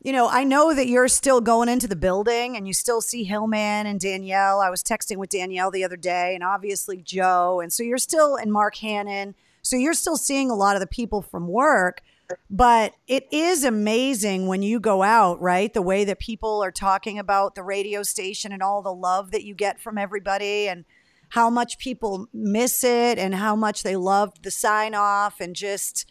you 0.01 0.11
know, 0.11 0.27
I 0.27 0.43
know 0.43 0.73
that 0.73 0.87
you're 0.87 1.07
still 1.07 1.39
going 1.39 1.69
into 1.69 1.87
the 1.87 1.95
building 1.95 2.57
and 2.57 2.67
you 2.67 2.73
still 2.73 3.01
see 3.01 3.23
Hillman 3.23 3.85
and 3.85 3.99
Danielle. 3.99 4.59
I 4.59 4.69
was 4.69 4.83
texting 4.83 5.17
with 5.17 5.29
Danielle 5.29 5.71
the 5.71 5.83
other 5.83 5.97
day 5.97 6.35
and 6.35 6.43
obviously 6.43 6.97
Joe. 6.97 7.59
And 7.61 7.71
so 7.71 7.83
you're 7.83 7.97
still 7.97 8.35
and 8.35 8.51
Mark 8.51 8.75
Hannon. 8.77 9.35
So 9.61 9.77
you're 9.77 9.93
still 9.93 10.17
seeing 10.17 10.51
a 10.51 10.55
lot 10.55 10.75
of 10.75 10.79
the 10.79 10.87
people 10.87 11.21
from 11.21 11.47
work. 11.47 12.01
But 12.49 12.95
it 13.07 13.27
is 13.31 13.63
amazing 13.63 14.47
when 14.47 14.63
you 14.63 14.79
go 14.79 15.03
out, 15.03 15.39
right? 15.39 15.71
The 15.71 15.81
way 15.83 16.05
that 16.05 16.19
people 16.19 16.63
are 16.63 16.71
talking 16.71 17.19
about 17.19 17.53
the 17.53 17.61
radio 17.61 18.01
station 18.01 18.51
and 18.51 18.63
all 18.63 18.81
the 18.81 18.93
love 18.93 19.29
that 19.29 19.43
you 19.43 19.53
get 19.53 19.79
from 19.79 19.99
everybody 19.99 20.67
and 20.67 20.85
how 21.29 21.49
much 21.49 21.77
people 21.77 22.27
miss 22.33 22.83
it 22.83 23.17
and 23.17 23.35
how 23.35 23.55
much 23.55 23.83
they 23.83 23.95
loved 23.95 24.43
the 24.43 24.51
sign 24.51 24.93
off 24.95 25.39
and 25.39 25.55
just 25.55 26.05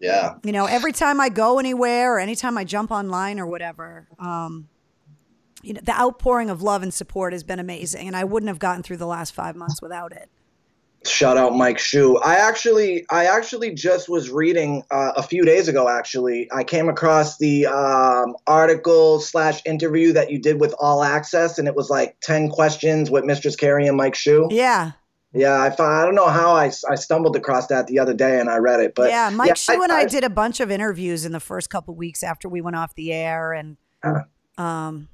Yeah. 0.00 0.34
You 0.42 0.52
know, 0.52 0.66
every 0.66 0.92
time 0.92 1.20
I 1.20 1.28
go 1.28 1.58
anywhere 1.58 2.16
or 2.16 2.18
anytime 2.18 2.58
I 2.58 2.64
jump 2.64 2.90
online 2.90 3.40
or 3.40 3.46
whatever, 3.46 4.08
um, 4.18 4.68
you 5.62 5.72
know, 5.72 5.80
the 5.82 5.98
outpouring 5.98 6.50
of 6.50 6.60
love 6.60 6.82
and 6.82 6.92
support 6.92 7.32
has 7.32 7.42
been 7.42 7.58
amazing, 7.58 8.06
and 8.06 8.16
I 8.16 8.24
wouldn't 8.24 8.48
have 8.48 8.58
gotten 8.58 8.82
through 8.82 8.98
the 8.98 9.06
last 9.06 9.32
five 9.32 9.56
months 9.56 9.80
without 9.80 10.12
it. 10.12 10.28
Shout 11.06 11.36
out 11.36 11.54
Mike 11.54 11.78
Hsu. 11.78 12.16
I 12.18 12.36
actually, 12.36 13.04
I 13.10 13.26
actually 13.26 13.74
just 13.74 14.08
was 14.08 14.30
reading 14.30 14.82
uh, 14.90 15.12
a 15.16 15.22
few 15.22 15.44
days 15.44 15.68
ago. 15.68 15.88
Actually, 15.88 16.48
I 16.52 16.64
came 16.64 16.88
across 16.88 17.38
the 17.38 17.66
um, 17.66 18.36
article 18.46 19.20
slash 19.20 19.60
interview 19.66 20.12
that 20.14 20.30
you 20.30 20.38
did 20.38 20.60
with 20.60 20.74
All 20.78 21.02
Access, 21.02 21.58
and 21.58 21.68
it 21.68 21.74
was 21.74 21.90
like 21.90 22.16
ten 22.20 22.48
questions 22.48 23.10
with 23.10 23.24
Mistress 23.24 23.56
Carrie 23.56 23.86
and 23.86 23.96
Mike 23.96 24.16
Hsu. 24.16 24.48
Yeah, 24.50 24.92
Yeah, 25.34 25.60
I 25.60 25.70
found, 25.70 25.92
I 25.92 26.04
don't 26.04 26.14
know 26.14 26.28
how 26.28 26.54
I, 26.54 26.66
I 26.88 26.94
stumbled 26.94 27.34
across 27.34 27.66
that 27.66 27.88
the 27.88 27.98
other 27.98 28.14
day 28.14 28.38
and 28.38 28.48
I 28.48 28.58
read 28.58 28.78
it, 28.78 28.94
but 28.94 29.10
yeah. 29.10 29.30
Mike 29.30 29.56
Hsu 29.56 29.82
and 29.82 29.90
I, 29.90 30.00
I 30.00 30.04
did 30.06 30.22
a 30.22 30.30
bunch 30.30 30.60
of 30.60 30.70
interviews 30.70 31.24
in 31.24 31.32
the 31.32 31.40
first 31.40 31.70
couple 31.70 31.94
weeks 31.96 32.22
after 32.22 32.48
we 32.48 32.60
went 32.60 32.76
off 32.76 32.94
the 32.94 33.12
air, 33.12 33.52
and 33.52 33.76
um, 34.56 35.08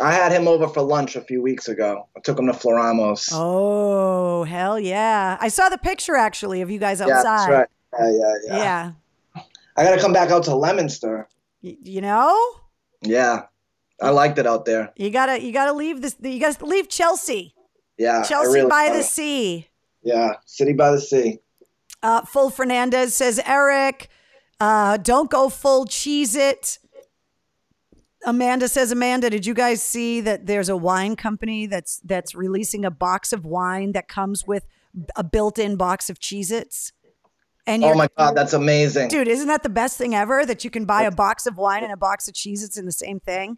I 0.00 0.12
had 0.12 0.30
him 0.32 0.46
over 0.46 0.68
for 0.68 0.80
lunch 0.82 1.16
a 1.16 1.20
few 1.20 1.42
weeks 1.42 1.68
ago. 1.68 2.06
I 2.16 2.20
took 2.20 2.38
him 2.38 2.46
to 2.46 2.52
Floramo's. 2.52 3.28
oh 3.32 4.44
hell 4.44 4.78
yeah! 4.78 5.36
I 5.40 5.48
saw 5.48 5.68
the 5.68 5.78
picture 5.78 6.16
actually 6.16 6.62
of 6.62 6.70
you 6.70 6.78
guys 6.78 7.00
yeah, 7.00 7.06
outside. 7.16 7.24
that's 7.24 7.50
right. 7.50 7.68
Yeah, 7.98 8.10
yeah, 8.10 8.34
yeah, 8.46 8.56
Yeah. 8.56 9.42
I 9.76 9.84
gotta 9.84 10.00
come 10.00 10.12
back 10.12 10.30
out 10.30 10.44
to 10.44 10.54
Leominster. 10.54 11.28
Y- 11.62 11.76
you 11.82 12.00
know, 12.00 12.36
Yeah, 13.02 13.46
I 14.00 14.10
liked 14.10 14.38
it 14.38 14.46
out 14.46 14.64
there. 14.64 14.92
you 14.96 15.10
gotta 15.10 15.42
you 15.42 15.52
gotta 15.52 15.72
leave 15.72 16.00
this. 16.02 16.16
You 16.20 16.38
gotta 16.40 16.64
leave 16.64 16.88
Chelsea. 16.88 17.54
Yeah, 17.96 18.22
Chelsea 18.22 18.52
really 18.54 18.68
by 18.70 18.90
the 18.92 19.00
it. 19.00 19.04
sea. 19.06 19.68
Yeah, 20.02 20.34
city 20.46 20.72
by 20.72 20.92
the 20.92 21.00
sea. 21.00 21.40
Uh, 22.00 22.22
full 22.24 22.48
Fernandez 22.50 23.16
says, 23.16 23.40
Eric, 23.44 24.08
uh, 24.60 24.96
don't 24.98 25.28
go 25.28 25.48
full 25.48 25.84
cheese 25.84 26.36
it. 26.36 26.78
Amanda 28.28 28.68
says, 28.68 28.92
Amanda, 28.92 29.30
did 29.30 29.46
you 29.46 29.54
guys 29.54 29.82
see 29.82 30.20
that 30.20 30.46
there's 30.46 30.68
a 30.68 30.76
wine 30.76 31.16
company 31.16 31.66
that's 31.66 31.98
that's 32.04 32.34
releasing 32.34 32.84
a 32.84 32.90
box 32.90 33.32
of 33.32 33.46
wine 33.46 33.92
that 33.92 34.06
comes 34.06 34.46
with 34.46 34.66
a 35.16 35.24
built-in 35.24 35.76
box 35.76 36.10
of 36.10 36.18
Cheez-Its? 36.18 36.92
And 37.66 37.82
Oh 37.82 37.94
my 37.94 38.08
god, 38.18 38.34
that's 38.36 38.52
amazing. 38.52 39.08
dude, 39.08 39.28
isn't 39.28 39.48
that 39.48 39.62
the 39.62 39.70
best 39.70 39.96
thing 39.96 40.14
ever? 40.14 40.44
That 40.44 40.62
you 40.62 40.70
can 40.70 40.84
buy 40.84 41.04
a 41.04 41.10
box 41.10 41.46
of 41.46 41.56
wine 41.56 41.82
and 41.82 41.92
a 41.92 41.96
box 41.96 42.28
of 42.28 42.34
Cheez-Its 42.34 42.76
in 42.76 42.84
the 42.84 42.92
same 42.92 43.18
thing? 43.18 43.56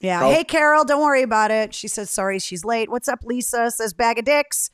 Yeah. 0.00 0.28
Hey, 0.32 0.42
Carol, 0.42 0.84
don't 0.84 1.02
worry 1.02 1.22
about 1.22 1.52
it. 1.52 1.72
She 1.72 1.86
says, 1.86 2.10
sorry, 2.10 2.40
she's 2.40 2.64
late. 2.64 2.90
What's 2.90 3.08
up, 3.08 3.20
Lisa? 3.22 3.70
Says, 3.70 3.92
bag 3.92 4.18
of 4.18 4.24
dicks. 4.24 4.70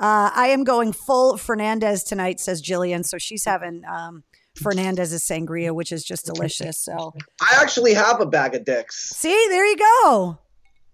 Uh, 0.00 0.30
I 0.34 0.48
am 0.48 0.64
going 0.64 0.92
full 0.92 1.36
Fernandez 1.36 2.02
tonight, 2.02 2.40
says 2.40 2.60
Jillian. 2.62 3.04
So 3.04 3.18
she's 3.18 3.44
having 3.44 3.82
um, 3.84 4.24
Fernandez's 4.56 5.22
sangria, 5.22 5.72
which 5.74 5.92
is 5.92 6.04
just 6.04 6.26
delicious. 6.26 6.78
So 6.78 7.12
I 7.40 7.58
actually 7.60 7.94
have 7.94 8.20
a 8.20 8.26
bag 8.26 8.54
of 8.54 8.64
dicks. 8.64 9.10
see, 9.16 9.46
there 9.48 9.66
you 9.66 9.76
go. 9.76 10.38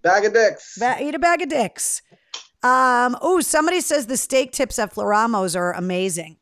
Bag 0.02 0.24
of 0.24 0.32
dicks. 0.32 0.78
Ba- 0.78 0.98
eat 1.00 1.14
a 1.14 1.18
bag 1.18 1.42
of 1.42 1.48
dicks. 1.48 2.02
Um, 2.62 3.16
oh, 3.20 3.40
somebody 3.40 3.80
says 3.80 4.06
the 4.06 4.16
steak 4.16 4.52
tips 4.52 4.78
at 4.78 4.94
Floramo's 4.94 5.54
are 5.54 5.72
amazing. 5.74 6.36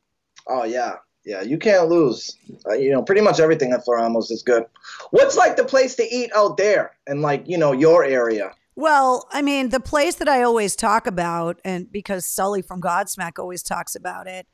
Oh 0.46 0.64
yeah, 0.64 0.96
yeah. 1.24 1.42
You 1.42 1.58
can't 1.58 1.88
lose. 1.88 2.36
Uh, 2.68 2.74
you 2.74 2.90
know, 2.90 3.02
pretty 3.02 3.20
much 3.20 3.40
everything 3.40 3.72
at 3.72 3.84
Floramo's 3.84 4.30
is 4.30 4.42
good. 4.42 4.64
What's 5.10 5.36
like 5.36 5.56
the 5.56 5.64
place 5.64 5.94
to 5.96 6.04
eat 6.04 6.30
out 6.34 6.56
there 6.56 6.96
and 7.06 7.20
like 7.22 7.46
you 7.46 7.58
know 7.58 7.72
your 7.72 8.04
area? 8.04 8.52
Well, 8.76 9.26
I 9.30 9.40
mean, 9.40 9.70
the 9.70 9.80
place 9.80 10.16
that 10.16 10.28
I 10.28 10.42
always 10.42 10.76
talk 10.76 11.06
about, 11.06 11.60
and 11.64 11.90
because 11.90 12.26
Sully 12.26 12.60
from 12.60 12.80
Godsmack 12.82 13.38
always 13.38 13.62
talks 13.62 13.94
about 13.94 14.26
it, 14.26 14.46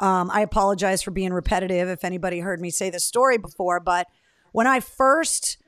um, 0.00 0.30
I 0.32 0.40
apologize 0.40 1.02
for 1.02 1.10
being 1.10 1.32
repetitive 1.32 1.88
if 1.88 2.04
anybody 2.04 2.40
heard 2.40 2.60
me 2.60 2.70
say 2.70 2.88
this 2.88 3.04
story 3.04 3.36
before, 3.36 3.80
but 3.80 4.08
when 4.52 4.66
I 4.66 4.80
first 4.80 5.58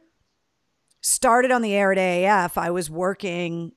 started 1.02 1.50
on 1.50 1.60
the 1.60 1.74
air 1.74 1.92
at 1.92 1.98
AAF, 1.98 2.56
I 2.56 2.70
was 2.70 2.88
working 2.88 3.72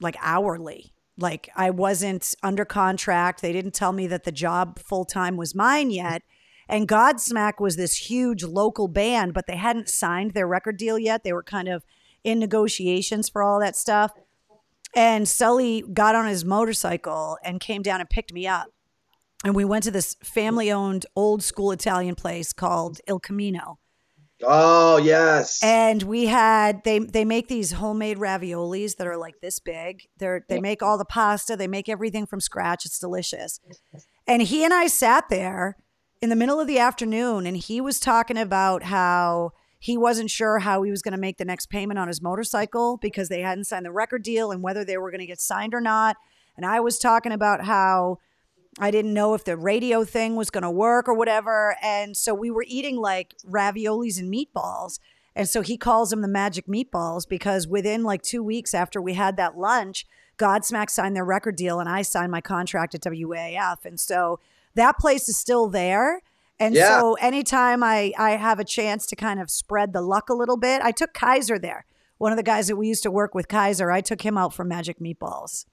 like 0.00 0.16
hourly. 0.20 0.94
Like 1.18 1.48
I 1.56 1.70
wasn't 1.70 2.34
under 2.42 2.64
contract. 2.64 3.42
They 3.42 3.52
didn't 3.52 3.74
tell 3.74 3.92
me 3.92 4.06
that 4.06 4.24
the 4.24 4.32
job 4.32 4.78
full 4.78 5.04
time 5.04 5.36
was 5.36 5.54
mine 5.54 5.90
yet. 5.90 6.22
And 6.68 6.86
Godsmack 6.86 7.54
was 7.60 7.76
this 7.76 7.96
huge 8.10 8.44
local 8.44 8.86
band, 8.86 9.34
but 9.34 9.46
they 9.46 9.56
hadn't 9.56 9.88
signed 9.88 10.32
their 10.32 10.46
record 10.46 10.76
deal 10.76 10.98
yet. 10.98 11.24
They 11.24 11.32
were 11.32 11.42
kind 11.42 11.68
of 11.68 11.84
in 12.22 12.38
negotiations 12.38 13.28
for 13.28 13.42
all 13.42 13.58
that 13.60 13.76
stuff. 13.76 14.12
And 14.94 15.28
Sully 15.28 15.82
got 15.92 16.14
on 16.14 16.26
his 16.26 16.44
motorcycle 16.44 17.38
and 17.42 17.60
came 17.60 17.82
down 17.82 18.00
and 18.00 18.10
picked 18.10 18.32
me 18.32 18.46
up. 18.46 18.68
And 19.44 19.54
we 19.54 19.64
went 19.64 19.84
to 19.84 19.90
this 19.90 20.16
family 20.22 20.72
owned 20.72 21.06
old 21.14 21.42
school 21.42 21.70
Italian 21.72 22.14
place 22.14 22.52
called 22.52 23.00
Il 23.06 23.20
Camino. 23.20 23.78
Oh 24.42 24.98
yes. 24.98 25.62
And 25.62 26.02
we 26.02 26.26
had 26.26 26.84
they 26.84 26.98
they 26.98 27.24
make 27.24 27.48
these 27.48 27.72
homemade 27.72 28.18
raviolis 28.18 28.96
that 28.96 29.06
are 29.06 29.16
like 29.16 29.40
this 29.40 29.58
big. 29.58 30.02
They're 30.18 30.44
they 30.48 30.60
make 30.60 30.82
all 30.82 30.98
the 30.98 31.06
pasta, 31.06 31.56
they 31.56 31.68
make 31.68 31.88
everything 31.88 32.26
from 32.26 32.40
scratch. 32.40 32.84
It's 32.84 32.98
delicious. 32.98 33.60
And 34.26 34.42
he 34.42 34.64
and 34.64 34.74
I 34.74 34.88
sat 34.88 35.28
there 35.30 35.76
in 36.20 36.28
the 36.28 36.36
middle 36.36 36.60
of 36.60 36.66
the 36.66 36.78
afternoon 36.78 37.46
and 37.46 37.56
he 37.56 37.80
was 37.80 37.98
talking 37.98 38.36
about 38.36 38.84
how 38.84 39.52
he 39.78 39.96
wasn't 39.96 40.30
sure 40.30 40.58
how 40.58 40.82
he 40.82 40.90
was 40.90 41.02
going 41.02 41.12
to 41.12 41.18
make 41.18 41.38
the 41.38 41.44
next 41.44 41.66
payment 41.66 41.98
on 41.98 42.08
his 42.08 42.20
motorcycle 42.20 42.96
because 42.96 43.28
they 43.28 43.40
hadn't 43.40 43.64
signed 43.64 43.84
the 43.84 43.92
record 43.92 44.22
deal 44.22 44.50
and 44.50 44.62
whether 44.62 44.84
they 44.84 44.98
were 44.98 45.10
going 45.10 45.20
to 45.20 45.26
get 45.26 45.40
signed 45.40 45.74
or 45.74 45.80
not. 45.80 46.16
And 46.56 46.66
I 46.66 46.80
was 46.80 46.98
talking 46.98 47.32
about 47.32 47.64
how 47.64 48.18
I 48.78 48.90
didn't 48.90 49.14
know 49.14 49.34
if 49.34 49.44
the 49.44 49.56
radio 49.56 50.04
thing 50.04 50.36
was 50.36 50.50
going 50.50 50.62
to 50.62 50.70
work 50.70 51.08
or 51.08 51.14
whatever. 51.14 51.76
And 51.82 52.16
so 52.16 52.34
we 52.34 52.50
were 52.50 52.64
eating 52.68 52.96
like 52.96 53.34
raviolis 53.48 54.18
and 54.18 54.32
meatballs. 54.32 54.98
And 55.34 55.48
so 55.48 55.62
he 55.62 55.76
calls 55.76 56.10
them 56.10 56.20
the 56.22 56.28
magic 56.28 56.66
meatballs 56.66 57.28
because 57.28 57.66
within 57.66 58.02
like 58.02 58.22
two 58.22 58.42
weeks 58.42 58.74
after 58.74 59.00
we 59.00 59.14
had 59.14 59.36
that 59.36 59.56
lunch, 59.56 60.06
Godsmack 60.38 60.90
signed 60.90 61.16
their 61.16 61.24
record 61.24 61.56
deal 61.56 61.80
and 61.80 61.88
I 61.88 62.02
signed 62.02 62.32
my 62.32 62.40
contract 62.42 62.94
at 62.94 63.02
WAAF. 63.02 63.84
And 63.84 63.98
so 63.98 64.40
that 64.74 64.98
place 64.98 65.28
is 65.28 65.36
still 65.38 65.68
there. 65.68 66.20
And 66.58 66.74
Yeah. 66.74 67.00
so 67.00 67.14
anytime 67.14 67.82
I, 67.82 68.12
I 68.18 68.32
have 68.32 68.58
a 68.58 68.64
chance 68.64 69.06
to 69.06 69.16
kind 69.16 69.40
of 69.40 69.50
spread 69.50 69.92
the 69.92 70.02
luck 70.02 70.28
a 70.28 70.34
little 70.34 70.56
bit, 70.56 70.82
I 70.82 70.90
took 70.90 71.12
Kaiser 71.14 71.58
there. 71.58 71.86
One 72.18 72.32
of 72.32 72.36
the 72.36 72.42
guys 72.42 72.68
that 72.68 72.76
we 72.76 72.88
used 72.88 73.02
to 73.02 73.10
work 73.10 73.34
with, 73.34 73.46
Kaiser, 73.48 73.90
I 73.90 74.00
took 74.00 74.22
him 74.22 74.38
out 74.38 74.54
for 74.54 74.64
magic 74.64 74.98
meatballs. 74.98 75.66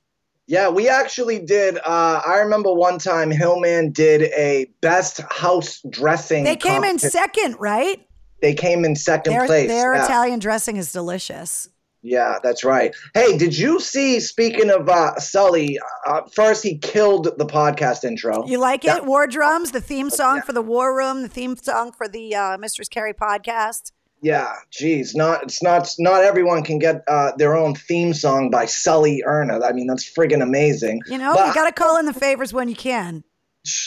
Yeah, 0.48 0.70
we 0.70 0.90
actually 0.90 1.40
did. 1.40 1.78
Uh, 1.78 2.22
I 2.26 2.40
remember 2.40 2.74
one 2.74 3.00
time 3.00 3.32
Hillman 3.32 3.92
did 3.92 4.24
a 4.24 4.68
best 4.82 5.22
house 5.32 5.82
dressing. 5.90 6.44
They 6.44 6.56
came 6.58 6.84
in 6.84 7.00
second, 7.00 7.56
right? 7.60 8.06
They 8.42 8.54
came 8.54 8.84
in 8.84 8.96
second 8.98 9.32
Their, 9.34 9.46
place. 9.46 9.70
their 9.70 9.96
yeah. 9.96 10.04
Italian 10.04 10.40
dressing 10.40 10.76
is 10.76 10.92
delicious. 10.92 11.70
Yeah, 12.06 12.40
that's 12.44 12.66
right. 12.66 12.94
Hey, 13.14 13.38
did 13.38 13.58
you 13.58 13.80
see? 13.80 14.20
Speaking 14.20 14.70
of 14.70 14.90
uh, 14.90 15.18
Sully, 15.18 15.80
uh, 16.06 16.24
first 16.36 16.62
he 16.62 16.78
killed 16.78 17.30
the 17.38 17.46
podcast 17.46 18.04
intro. 18.04 18.46
You 18.46 18.58
like 18.58 18.84
Yeah. 18.84 18.98
it? 18.98 19.06
War 19.06 19.26
Drums, 19.26 19.72
the 19.72 19.80
theme 19.80 20.10
song 20.10 20.42
for 20.42 20.52
the 20.52 20.62
War 20.62 20.94
Room, 20.94 21.22
the 21.22 21.30
theme 21.30 21.56
song 21.56 21.94
for 21.94 22.10
the 22.10 22.36
uh, 22.36 22.58
Mistress 22.58 22.90
Carrie 22.90 23.14
podcast. 23.14 23.94
Yeah, 24.24 24.54
geez, 24.72 25.14
not 25.14 25.44
it's 25.44 25.62
not 25.62 25.94
not 26.00 26.24
everyone 26.24 26.64
can 26.64 26.80
get 26.80 27.04
uh, 27.10 27.34
their 27.38 27.56
own 27.56 27.76
theme 27.76 28.14
song 28.14 28.50
by 28.50 28.66
Sully 28.66 29.22
Erna. 29.26 29.60
I 29.64 29.74
mean, 29.74 29.86
that's 29.88 30.10
friggin' 30.12 30.42
amazing. 30.42 31.02
You 31.08 31.18
know, 31.18 31.34
But 31.36 31.48
you 31.48 31.54
got 31.54 31.66
to 31.66 31.74
call 31.74 31.98
in 31.98 32.06
the 32.06 32.14
favors 32.14 32.54
when 32.54 32.70
you 32.70 32.76
can. 32.76 33.26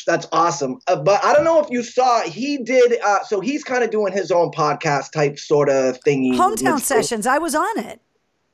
That's 0.07 0.27
awesome. 0.33 0.79
Uh, 0.87 0.96
but 0.96 1.25
I 1.25 1.35
don't 1.35 1.44
know 1.44 1.61
if 1.62 1.70
you 1.70 1.83
saw, 1.83 2.20
he 2.22 2.59
did. 2.59 2.99
Uh, 3.03 3.22
so 3.25 3.40
he's 3.40 3.64
kind 3.64 3.83
of 3.83 3.90
doing 3.90 4.12
his 4.12 4.31
own 4.31 4.51
podcast 4.51 5.12
type 5.12 5.38
sort 5.38 5.68
of 5.68 5.99
thingy. 6.01 6.35
Hometown 6.35 6.75
with- 6.75 6.85
sessions. 6.85 7.27
I 7.27 7.38
was 7.38 7.55
on 7.55 7.79
it. 7.79 8.01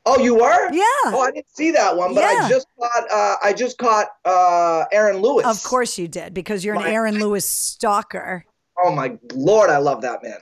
Oh, 0.04 0.18
you 0.18 0.34
were? 0.34 0.72
Yeah. 0.72 0.82
Oh, 1.06 1.20
I 1.20 1.30
didn't 1.30 1.54
see 1.54 1.70
that 1.72 1.96
one, 1.96 2.12
but 2.14 2.22
Yeah. 2.22 2.46
I 2.46 2.48
just 2.48 2.66
caught. 2.78 3.04
Uh, 3.12 3.34
I 3.42 3.52
just 3.52 3.78
caught 3.78 4.08
uh, 4.24 4.84
Aaron 4.90 5.18
Lewis. 5.22 5.46
Of 5.46 5.62
course 5.62 5.96
you 5.96 6.08
did 6.08 6.34
because 6.34 6.64
you're 6.64 6.74
an 6.74 6.82
My- 6.82 6.90
Aaron 6.90 7.18
Lewis 7.20 7.44
stalker. 7.48 8.44
Oh 8.84 8.90
my 8.92 9.16
lord, 9.34 9.70
I 9.70 9.76
love 9.78 10.02
that 10.02 10.22
man. 10.24 10.38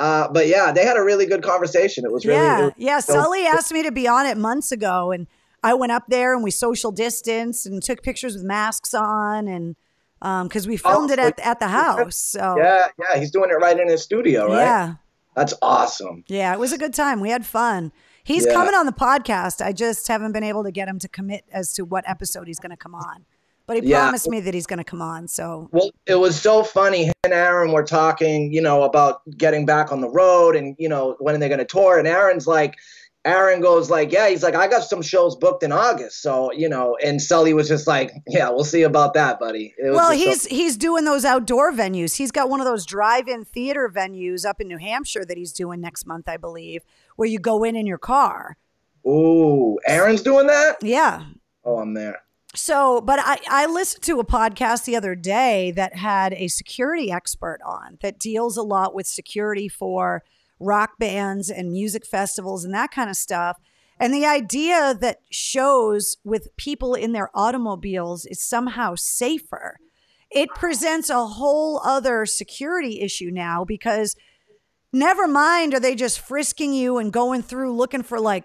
Uh, 0.00 0.28
but 0.32 0.46
yeah, 0.48 0.72
they 0.72 0.84
had 0.84 0.96
a 0.96 1.02
really 1.02 1.26
good 1.26 1.42
conversation. 1.42 2.04
It 2.04 2.10
was 2.12 2.24
really. 2.24 2.40
yeah, 2.40 2.66
it- 2.68 2.74
yeah. 2.76 3.00
so- 3.00 3.12
Sully 3.12 3.44
asked 3.46 3.72
me 3.72 3.82
to 3.82 3.92
be 3.92 4.08
on 4.08 4.26
it 4.26 4.36
months 4.38 4.72
ago, 4.72 5.10
and 5.12 5.26
I 5.62 5.74
went 5.74 5.92
up 5.92 6.04
there 6.08 6.34
and 6.34 6.42
we 6.42 6.50
social 6.50 6.90
distanced 6.90 7.66
and 7.66 7.82
took 7.82 8.02
pictures 8.02 8.34
with 8.34 8.42
masks 8.44 8.94
on, 8.94 9.46
and 9.46 9.76
because 10.48 10.66
we 10.66 10.76
filmed 10.76 11.10
Oh, 11.10 11.12
it 11.12 11.18
at 11.18 11.38
at 11.40 11.60
the 11.60 11.68
house. 11.68 12.16
So 12.16 12.56
Yeah, 12.58 12.86
yeah, 12.98 13.18
he's 13.20 13.30
doing 13.30 13.50
it 13.50 13.54
right 13.54 13.78
in 13.78 13.88
his 13.88 14.02
studio, 14.02 14.46
right? 14.48 14.54
yeah. 14.62 14.94
That's 15.36 15.54
awesome. 15.62 16.24
Yeah, 16.26 16.52
it 16.52 16.58
was 16.58 16.72
a 16.72 16.78
good 16.78 16.92
time. 16.94 17.20
We 17.20 17.30
had 17.30 17.46
fun. 17.46 17.92
He's 18.24 18.44
Yeah. 18.46 18.52
coming 18.52 18.74
on 18.74 18.84
the 18.86 18.92
podcast. 18.92 19.64
I 19.64 19.72
just 19.72 20.08
haven't 20.08 20.32
been 20.32 20.42
able 20.44 20.64
to 20.64 20.70
get 20.70 20.88
him 20.88 20.98
to 20.98 21.08
commit 21.08 21.44
as 21.52 21.72
to 21.74 21.84
what 21.84 22.04
episode 22.08 22.46
he's 22.48 22.58
going 22.58 22.70
to 22.70 22.76
come 22.76 22.94
on. 22.94 23.24
But 23.70 23.84
he 23.84 23.88
Yeah. 23.88 24.00
promised 24.00 24.28
me 24.28 24.40
that 24.40 24.52
he's 24.52 24.66
going 24.66 24.78
to 24.78 24.84
come 24.84 25.00
on. 25.00 25.28
So, 25.28 25.68
Well, 25.70 25.92
it 26.04 26.16
was 26.16 26.34
so 26.34 26.64
funny. 26.64 27.04
He 27.04 27.12
and 27.22 27.32
Aaron 27.32 27.70
were 27.70 27.84
talking, 27.84 28.52
you 28.52 28.60
know, 28.60 28.82
about 28.82 29.20
getting 29.38 29.64
back 29.64 29.92
on 29.92 30.00
the 30.00 30.08
road 30.10 30.56
and, 30.56 30.74
you 30.76 30.88
know, 30.88 31.14
when 31.20 31.36
are 31.36 31.38
they 31.38 31.46
going 31.46 31.60
to 31.60 31.64
tour? 31.64 31.96
And 31.96 32.08
Aaron's 32.08 32.48
like, 32.48 32.74
Aaron 33.24 33.60
goes 33.60 33.88
like, 33.88 34.10
"Yeah." 34.10 34.28
He's 34.28 34.42
like, 34.42 34.54
"I 34.56 34.66
got 34.66 34.82
some 34.82 35.02
shows 35.02 35.36
booked 35.36 35.62
in 35.62 35.70
August." 35.72 36.22
So 36.22 36.50
you 36.52 36.68
know, 36.70 36.96
and 37.04 37.20
Sully 37.20 37.52
was 37.52 37.68
just 37.68 37.86
like, 37.86 38.10
"Yeah, 38.26 38.48
we'll 38.48 38.64
see 38.64 38.80
about 38.82 39.12
that, 39.12 39.38
buddy." 39.38 39.74
Well, 39.78 40.10
just 40.16 40.44
so- 40.44 40.48
he's 40.48 40.58
he's 40.58 40.76
doing 40.78 41.04
those 41.04 41.26
outdoor 41.26 41.70
venues. 41.70 42.16
He's 42.16 42.30
got 42.32 42.48
one 42.48 42.60
of 42.60 42.66
those 42.66 42.86
drive-in 42.86 43.44
theater 43.44 43.92
venues 43.94 44.46
up 44.48 44.58
in 44.58 44.68
New 44.68 44.78
Hampshire 44.78 45.26
that 45.26 45.36
he's 45.36 45.52
doing 45.52 45.82
next 45.82 46.06
month, 46.06 46.30
I 46.30 46.38
believe, 46.38 46.82
where 47.16 47.28
you 47.28 47.38
go 47.38 47.62
in 47.62 47.76
in 47.76 47.86
your 47.86 47.98
car. 47.98 48.56
ooh, 49.06 49.78
Aaron's 49.86 50.22
doing 50.22 50.46
that. 50.46 50.76
Yeah. 50.82 51.24
Oh, 51.62 51.76
I'm 51.78 51.92
there. 51.92 52.22
So, 52.54 53.00
but 53.00 53.20
I, 53.22 53.38
I 53.48 53.66
listened 53.66 54.02
to 54.04 54.18
a 54.18 54.24
podcast 54.24 54.84
the 54.84 54.96
other 54.96 55.14
day 55.14 55.70
that 55.72 55.96
had 55.96 56.32
a 56.34 56.48
security 56.48 57.12
expert 57.12 57.60
on 57.64 57.98
that 58.02 58.18
deals 58.18 58.56
a 58.56 58.62
lot 58.62 58.94
with 58.94 59.06
security 59.06 59.68
for 59.68 60.24
rock 60.58 60.98
bands 60.98 61.48
and 61.48 61.70
music 61.70 62.04
festivals 62.04 62.64
and 62.64 62.74
that 62.74 62.90
kind 62.90 63.08
of 63.08 63.16
stuff. 63.16 63.58
And 64.00 64.12
the 64.12 64.26
idea 64.26 64.94
that 65.00 65.20
shows 65.30 66.16
with 66.24 66.56
people 66.56 66.94
in 66.94 67.12
their 67.12 67.30
automobiles 67.34 68.26
is 68.26 68.42
somehow 68.42 68.94
safer. 68.96 69.78
It 70.30 70.48
presents 70.50 71.10
a 71.10 71.26
whole 71.26 71.80
other 71.84 72.26
security 72.26 73.00
issue 73.00 73.30
now 73.30 73.64
because 73.64 74.16
never 74.92 75.28
mind 75.28 75.74
are 75.74 75.80
they 75.80 75.94
just 75.94 76.18
frisking 76.18 76.72
you 76.72 76.98
and 76.98 77.12
going 77.12 77.42
through 77.42 77.76
looking 77.76 78.02
for 78.02 78.18
like 78.18 78.44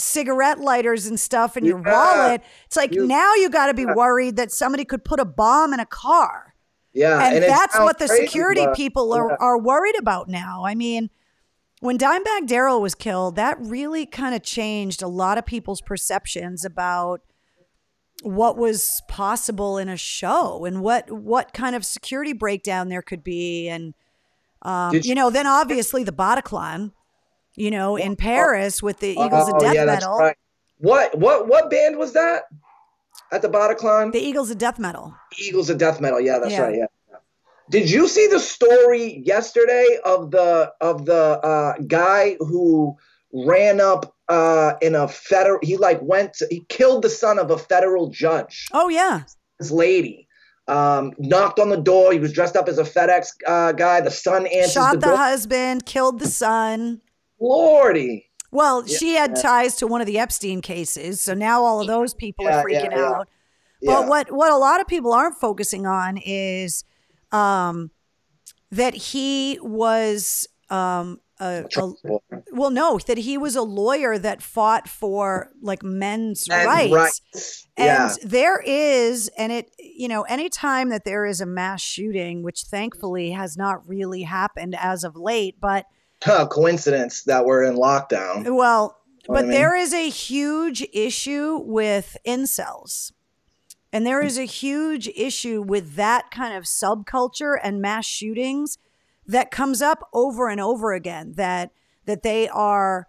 cigarette 0.00 0.58
lighters 0.58 1.06
and 1.06 1.18
stuff 1.20 1.56
in 1.56 1.64
your 1.64 1.80
Yeah. 1.84 1.92
wallet. 1.92 2.42
It's 2.66 2.76
like 2.76 2.92
You- 2.94 3.06
now 3.06 3.34
you 3.34 3.48
got 3.50 3.66
to 3.66 3.74
be 3.74 3.86
worried 3.86 4.36
that 4.36 4.50
somebody 4.52 4.84
could 4.84 5.04
put 5.04 5.20
a 5.20 5.24
bomb 5.24 5.72
in 5.74 5.80
a 5.80 5.86
car. 5.86 6.54
Yeah, 6.92 7.22
and, 7.24 7.36
it 7.36 7.46
that's 7.46 7.78
what 7.78 7.98
the 7.98 8.08
crazy, 8.08 8.26
security 8.26 8.64
but- 8.64 8.74
people 8.74 9.12
are, 9.12 9.28
yeah. 9.30 9.36
are 9.38 9.56
worried 9.58 9.96
about 9.98 10.28
now. 10.28 10.64
I 10.64 10.74
mean, 10.74 11.08
when 11.80 11.96
Dimebag 11.96 12.46
Darrell 12.48 12.82
was 12.82 12.94
killed, 12.96 13.36
that 13.36 13.56
really 13.60 14.06
kind 14.06 14.34
of 14.34 14.42
changed 14.42 15.00
a 15.00 15.06
lot 15.08 15.38
of 15.38 15.46
people's 15.46 15.80
perceptions 15.80 16.64
about 16.64 17.20
what 18.22 18.56
was 18.58 19.00
possible 19.08 19.78
in 19.78 19.88
a 19.88 19.96
show 19.96 20.64
and 20.66 20.82
what 20.82 21.10
what 21.10 21.54
kind 21.54 21.74
of 21.74 21.86
security 21.86 22.34
breakdown 22.34 22.90
there 22.90 23.00
could 23.00 23.24
be 23.24 23.66
and 23.66 23.94
um, 24.60 24.92
you 24.94 25.00
you- 25.02 25.14
know 25.14 25.30
then 25.30 25.46
obviously 25.46 26.04
the 26.04 26.12
Bataclan 26.12 26.92
you 27.56 27.70
know 27.70 27.96
in 27.96 28.16
Paris 28.16 28.82
with 28.82 29.00
the 29.00 29.10
Eagles 29.10 29.48
of 29.48 29.54
Oh, 29.56 29.60
Death 29.60 29.74
yeah, 29.74 29.84
Metal 29.84 30.16
right. 30.18 30.36
What 30.78 31.16
what 31.18 31.46
what 31.48 31.70
band 31.70 31.96
was 31.98 32.12
that? 32.14 32.44
At 33.32 33.42
the 33.42 33.48
Bataclan? 33.48 34.12
the 34.12 34.18
Eagles 34.20 34.50
of 34.50 34.58
Death 34.58 34.78
Metal 34.78 35.14
Eagles 35.38 35.70
of 35.70 35.78
Death 35.78 36.00
Metal. 36.00 36.20
Yeah, 36.20 36.38
that's 36.38 36.52
Yeah. 36.52 36.62
right. 36.62 36.76
Yeah. 36.76 36.86
Did 37.70 37.88
you 37.88 38.08
see 38.08 38.26
the 38.26 38.40
story 38.40 39.22
yesterday 39.24 39.86
of 40.04 40.30
the 40.32 40.72
of 40.80 41.04
the 41.06 41.38
uh, 41.40 41.74
guy 41.86 42.36
who 42.40 42.96
ran 43.32 43.80
up 43.80 44.12
uh, 44.28 44.72
in 44.82 44.96
a 44.96 45.06
federal? 45.06 45.60
He 45.62 45.76
like 45.76 46.00
went. 46.02 46.34
To, 46.34 46.46
he 46.50 46.64
killed 46.68 47.02
the 47.02 47.10
son 47.10 47.38
of 47.38 47.50
a 47.52 47.58
federal 47.58 48.08
judge. 48.08 48.66
oh 48.72 48.88
yeah 48.88 49.22
This 49.60 49.70
lady 49.70 50.26
um, 50.66 51.12
knocked 51.18 51.60
on 51.60 51.68
the 51.68 51.76
door. 51.76 52.12
He 52.12 52.18
was 52.18 52.32
dressed 52.32 52.56
up 52.56 52.68
as 52.68 52.78
a 52.78 52.84
FedEx 52.84 53.28
uh, 53.46 53.70
guy. 53.72 54.00
The 54.00 54.10
son 54.10 54.46
answers 54.48 54.72
shot 54.72 54.92
the 54.94 55.06
the 55.10 55.16
husband 55.16 55.86
killed 55.86 56.18
the 56.18 56.26
son 56.28 57.00
Lordy. 57.40 58.26
Well, 58.52 58.84
she 58.86 59.14
had 59.14 59.36
ties 59.36 59.76
to 59.76 59.86
one 59.86 60.00
of 60.00 60.06
the 60.08 60.18
Epstein 60.18 60.60
cases, 60.60 61.20
so 61.20 61.34
now 61.34 61.62
all 61.62 61.80
of 61.80 61.86
those 61.86 62.14
people 62.14 62.44
Yeah, 62.46 62.60
are 62.60 62.64
freaking 62.64 62.90
yeah. 62.92 63.04
out. 63.04 63.28
Yeah. 63.80 63.92
But 64.00 64.08
what 64.08 64.32
what 64.32 64.50
a 64.50 64.56
lot 64.56 64.80
of 64.80 64.86
people 64.88 65.12
aren't 65.12 65.36
focusing 65.36 65.86
on 65.86 66.18
is 66.18 66.84
um, 67.32 67.90
that 68.72 68.94
he 68.94 69.58
was 69.62 70.48
um, 70.68 71.20
a, 71.38 71.64
a, 71.76 71.90
well, 72.52 72.70
no, 72.70 72.98
that 73.06 73.18
he 73.18 73.38
was 73.38 73.56
a 73.56 73.62
lawyer 73.62 74.18
that 74.18 74.42
fought 74.42 74.88
for 74.88 75.50
like 75.62 75.82
men's 75.82 76.46
And 76.50 76.66
rights. 76.66 76.92
rights. 76.92 77.66
And 77.76 77.86
Yeah. 77.86 78.14
there 78.24 78.60
is, 78.60 79.28
and 79.38 79.50
it, 79.52 79.70
you 79.78 80.08
know, 80.08 80.22
anytime 80.22 80.90
that 80.90 81.04
there 81.04 81.24
is 81.24 81.40
a 81.40 81.46
mass 81.46 81.80
shooting, 81.80 82.42
which 82.42 82.64
thankfully 82.64 83.30
has 83.30 83.56
not 83.56 83.88
really 83.88 84.22
happened 84.22 84.76
as 84.78 85.02
of 85.04 85.16
late, 85.16 85.56
but 85.60 85.86
Huh, 86.22 86.46
coincidence 86.46 87.22
that 87.24 87.44
we're 87.44 87.64
in 87.64 87.76
lockdown. 87.76 88.54
well, 88.54 88.98
Know 89.28 89.34
but 89.34 89.38
I 89.38 89.42
mean? 89.42 89.50
there 89.50 89.76
is 89.76 89.94
a 89.94 90.08
huge 90.08 90.86
issue 90.92 91.58
with 91.64 92.16
incels. 92.26 93.12
And 93.92 94.06
there 94.06 94.22
is 94.22 94.38
a 94.38 94.44
huge 94.44 95.08
issue 95.08 95.62
with 95.62 95.96
that 95.96 96.30
kind 96.30 96.54
of 96.56 96.64
subculture 96.64 97.58
and 97.60 97.80
mass 97.80 98.06
shootings 98.06 98.78
that 99.26 99.50
comes 99.50 99.82
up 99.82 100.08
over 100.12 100.48
and 100.48 100.60
over 100.60 100.92
again 100.92 101.32
that 101.36 101.70
that 102.06 102.22
they 102.22 102.48
are 102.48 103.08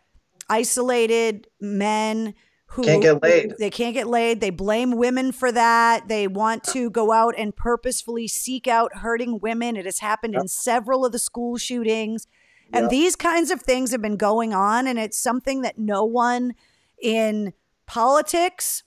isolated 0.50 1.48
men 1.60 2.34
who 2.68 2.84
Can't 2.84 3.02
get 3.02 3.22
laid. 3.22 3.54
They 3.60 3.70
can't 3.70 3.94
get 3.94 4.08
laid. 4.08 4.40
They 4.40 4.50
blame 4.50 4.92
women 4.92 5.32
for 5.32 5.52
that. 5.52 6.08
They 6.08 6.28
want 6.28 6.64
to 6.66 6.90
go 6.90 7.12
out 7.12 7.36
and 7.38 7.56
purposefully 7.56 8.28
seek 8.28 8.68
out 8.68 8.98
hurting 8.98 9.40
women. 9.40 9.76
It 9.76 9.86
has 9.86 10.00
happened 10.00 10.36
in 10.36 10.48
several 10.48 11.06
of 11.06 11.12
the 11.12 11.20
school 11.20 11.58
shootings. 11.58 12.28
And 12.74 12.84
Yep. 12.84 12.90
these 12.92 13.16
kinds 13.16 13.52
of 13.52 13.62
things 13.62 13.92
have 13.92 14.02
been 14.02 14.18
going 14.18 14.54
on, 14.54 14.88
and 14.88 14.98
it's 14.98 15.18
something 15.18 15.62
that 15.62 15.78
no 15.78 16.04
one 16.04 16.54
in 17.02 17.54
politics, 17.86 18.84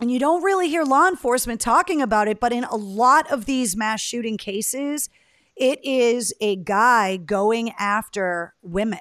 and 0.00 0.10
you 0.10 0.18
don't 0.18 0.42
really 0.42 0.68
hear 0.68 0.84
law 0.84 1.08
enforcement 1.08 1.60
talking 1.60 2.00
about 2.00 2.28
it, 2.28 2.38
but 2.38 2.52
in 2.52 2.64
a 2.64 2.76
lot 2.76 3.30
of 3.32 3.46
these 3.46 3.76
mass 3.76 4.00
shooting 4.00 4.36
cases, 4.36 5.08
it 5.56 5.80
is 5.84 6.32
a 6.40 6.56
guy 6.56 7.16
going 7.16 7.72
after 7.78 8.54
women. 8.62 9.00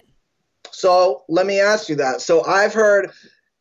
So 0.72 1.24
let 1.30 1.46
me 1.46 1.60
ask 1.60 1.88
you 1.88 1.96
that. 1.98 2.22
So 2.22 2.44
I've 2.44 2.74
heard 2.74 3.12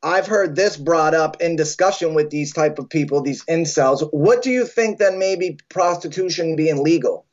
I've 0.03 0.27
heard 0.27 0.57
this 0.57 0.77
brought 0.77 1.15
up 1.15 1.41
in 1.41 1.57
discussion 1.57 2.15
with 2.15 2.31
these 2.31 2.53
type 2.53 2.79
of 2.79 2.89
people, 2.89 3.23
these 3.23 3.45
incels. 3.47 4.09
What 4.13 4.43
do 4.43 4.51
you 4.51 4.65
think 4.65 4.99
then 4.99 5.19
maybe 5.19 5.59
prostitution 5.69 6.55
being 6.55 6.83
legal? 6.83 7.26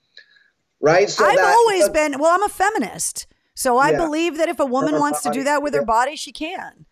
Right? 0.83 1.09
So 1.09 1.25
I've 1.25 1.37
that- 1.37 1.55
always 1.55 1.87
been, 1.89 2.19
well, 2.19 2.35
I'm 2.35 2.43
a 2.43 2.49
feminist. 2.49 3.25
So 3.55 3.77
I 3.77 3.91
Yeah. 3.91 3.97
believe 3.97 4.37
that 4.37 4.49
if 4.49 4.59
a 4.59 4.65
woman 4.65 4.95
Her 4.95 4.99
wants 4.99 5.21
to 5.21 5.31
do 5.31 5.43
that 5.45 5.63
with 5.63 5.73
her 5.73 5.85
body, 5.85 6.15
she 6.17 6.31
can. 6.33 6.85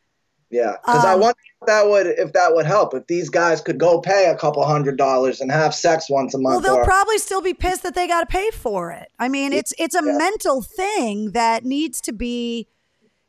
Yeah, 0.49 0.75
because 0.85 1.03
I 1.05 1.13
Um, 1.13 1.21
wonder 1.21 1.37
if 1.61 1.67
that 1.67 1.87
would 1.89 2.07
if 2.07 2.33
that 2.33 2.53
would 2.53 2.65
help 2.65 2.93
if 2.93 3.07
these 3.07 3.29
guys 3.29 3.61
could 3.61 3.77
go 3.79 3.99
pay 4.01 4.25
a 4.25 4.35
couple 4.35 4.63
hundred 4.65 4.97
dollars 4.97 5.39
and 5.39 5.49
have 5.51 5.73
sex 5.73 6.09
once 6.09 6.33
a 6.33 6.37
month. 6.37 6.53
Well, 6.55 6.59
they'll 6.61 6.81
or, 6.81 6.85
probably 6.85 7.17
still 7.19 7.39
be 7.41 7.53
pissed 7.53 7.83
that 7.83 7.95
they 7.95 8.05
got 8.05 8.19
to 8.21 8.25
pay 8.25 8.51
for 8.51 8.91
it. 8.91 9.07
I 9.17 9.29
mean, 9.29 9.53
it's 9.53 9.73
it's 9.77 9.95
a 9.95 10.03
Yeah. 10.05 10.11
mental 10.17 10.61
thing 10.61 11.31
that 11.31 11.63
needs 11.65 11.99
to 12.01 12.11
be 12.13 12.67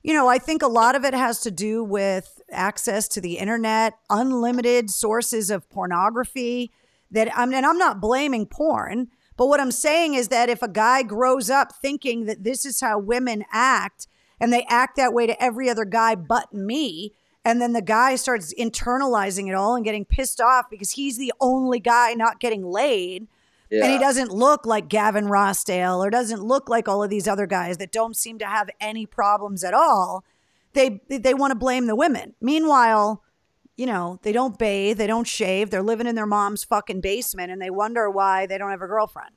you 0.04 0.12
know, 0.12 0.26
I 0.26 0.38
think 0.38 0.62
a 0.62 0.66
lot 0.68 0.96
of 0.96 1.04
it 1.04 1.14
has 1.14 1.40
to 1.42 1.50
do 1.52 1.84
with 1.84 2.40
access 2.50 3.06
to 3.06 3.20
the 3.20 3.38
internet, 3.38 3.94
unlimited 4.10 4.90
sources 4.90 5.48
of 5.48 5.68
pornography 5.70 6.72
that 7.12 7.28
I'm 7.38 7.52
and 7.54 7.64
I'm 7.64 7.78
not 7.78 8.00
blaming 8.00 8.46
porn, 8.46 9.08
but 9.36 9.46
what 9.46 9.60
I'm 9.60 9.72
saying 9.72 10.14
is 10.14 10.28
that 10.28 10.48
if 10.48 10.62
a 10.62 10.68
guy 10.68 11.02
grows 11.02 11.50
up 11.50 11.72
thinking 11.72 12.26
that 12.26 12.44
this 12.44 12.64
is 12.64 12.80
how 12.80 12.98
women 12.98 13.44
act 13.52 14.06
and 14.40 14.52
they 14.52 14.64
act 14.68 14.96
that 14.96 15.12
way 15.12 15.26
to 15.26 15.42
every 15.42 15.68
other 15.68 15.84
guy 15.84 16.14
but 16.14 16.52
me, 16.52 17.12
and 17.44 17.60
then 17.60 17.72
the 17.72 17.82
guy 17.82 18.16
starts 18.16 18.54
internalizing 18.54 19.48
it 19.48 19.54
all 19.54 19.74
and 19.74 19.84
getting 19.84 20.04
pissed 20.04 20.40
off 20.40 20.70
because 20.70 20.92
he's 20.92 21.18
the 21.18 21.32
only 21.40 21.80
guy 21.80 22.14
not 22.14 22.40
getting 22.40 22.64
laid 22.64 23.26
and 23.80 23.90
he 23.90 23.98
doesn't 23.98 24.30
look 24.30 24.66
like 24.66 24.88
Gavin 24.88 25.26
Rossdale 25.26 25.98
or 26.04 26.10
doesn't 26.10 26.42
look 26.42 26.68
like 26.68 26.88
all 26.88 27.02
of 27.02 27.08
these 27.08 27.26
other 27.26 27.46
guys 27.46 27.78
that 27.78 27.90
don't 27.90 28.16
seem 28.16 28.38
to 28.38 28.46
have 28.46 28.68
any 28.80 29.06
problems 29.06 29.64
at 29.64 29.72
all. 29.72 30.24
They 30.74 31.00
they 31.08 31.32
want 31.32 31.52
to 31.52 31.58
blame 31.58 31.86
the 31.86 31.96
women. 31.96 32.34
Meanwhile, 32.40 33.22
you 33.76 33.86
know, 33.86 34.18
they 34.22 34.32
don't 34.32 34.58
bathe, 34.58 34.98
they 34.98 35.06
don't 35.06 35.26
shave, 35.26 35.70
they're 35.70 35.82
living 35.82 36.06
in 36.06 36.14
their 36.14 36.26
mom's 36.26 36.64
fucking 36.64 37.00
basement 37.00 37.50
and 37.50 37.60
they 37.60 37.70
wonder 37.70 38.10
why 38.10 38.46
they 38.46 38.58
don't 38.58 38.70
have 38.70 38.82
a 38.82 38.86
girlfriend. 38.86 39.30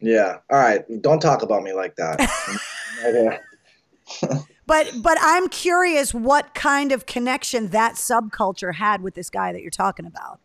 yeah. 0.00 0.38
All 0.50 0.58
right. 0.58 0.84
Don't 1.02 1.20
talk 1.20 1.42
about 1.42 1.62
me 1.62 1.72
like 1.72 1.96
that. 1.96 3.40
But 4.66 4.90
but 5.02 5.18
I'm 5.20 5.48
curious 5.48 6.14
what 6.14 6.54
kind 6.54 6.92
of 6.92 7.06
connection 7.06 7.68
that 7.68 7.94
subculture 7.94 8.74
had 8.74 9.02
with 9.02 9.14
this 9.14 9.30
guy 9.30 9.52
that 9.52 9.60
you're 9.60 9.70
talking 9.70 10.06
about. 10.06 10.40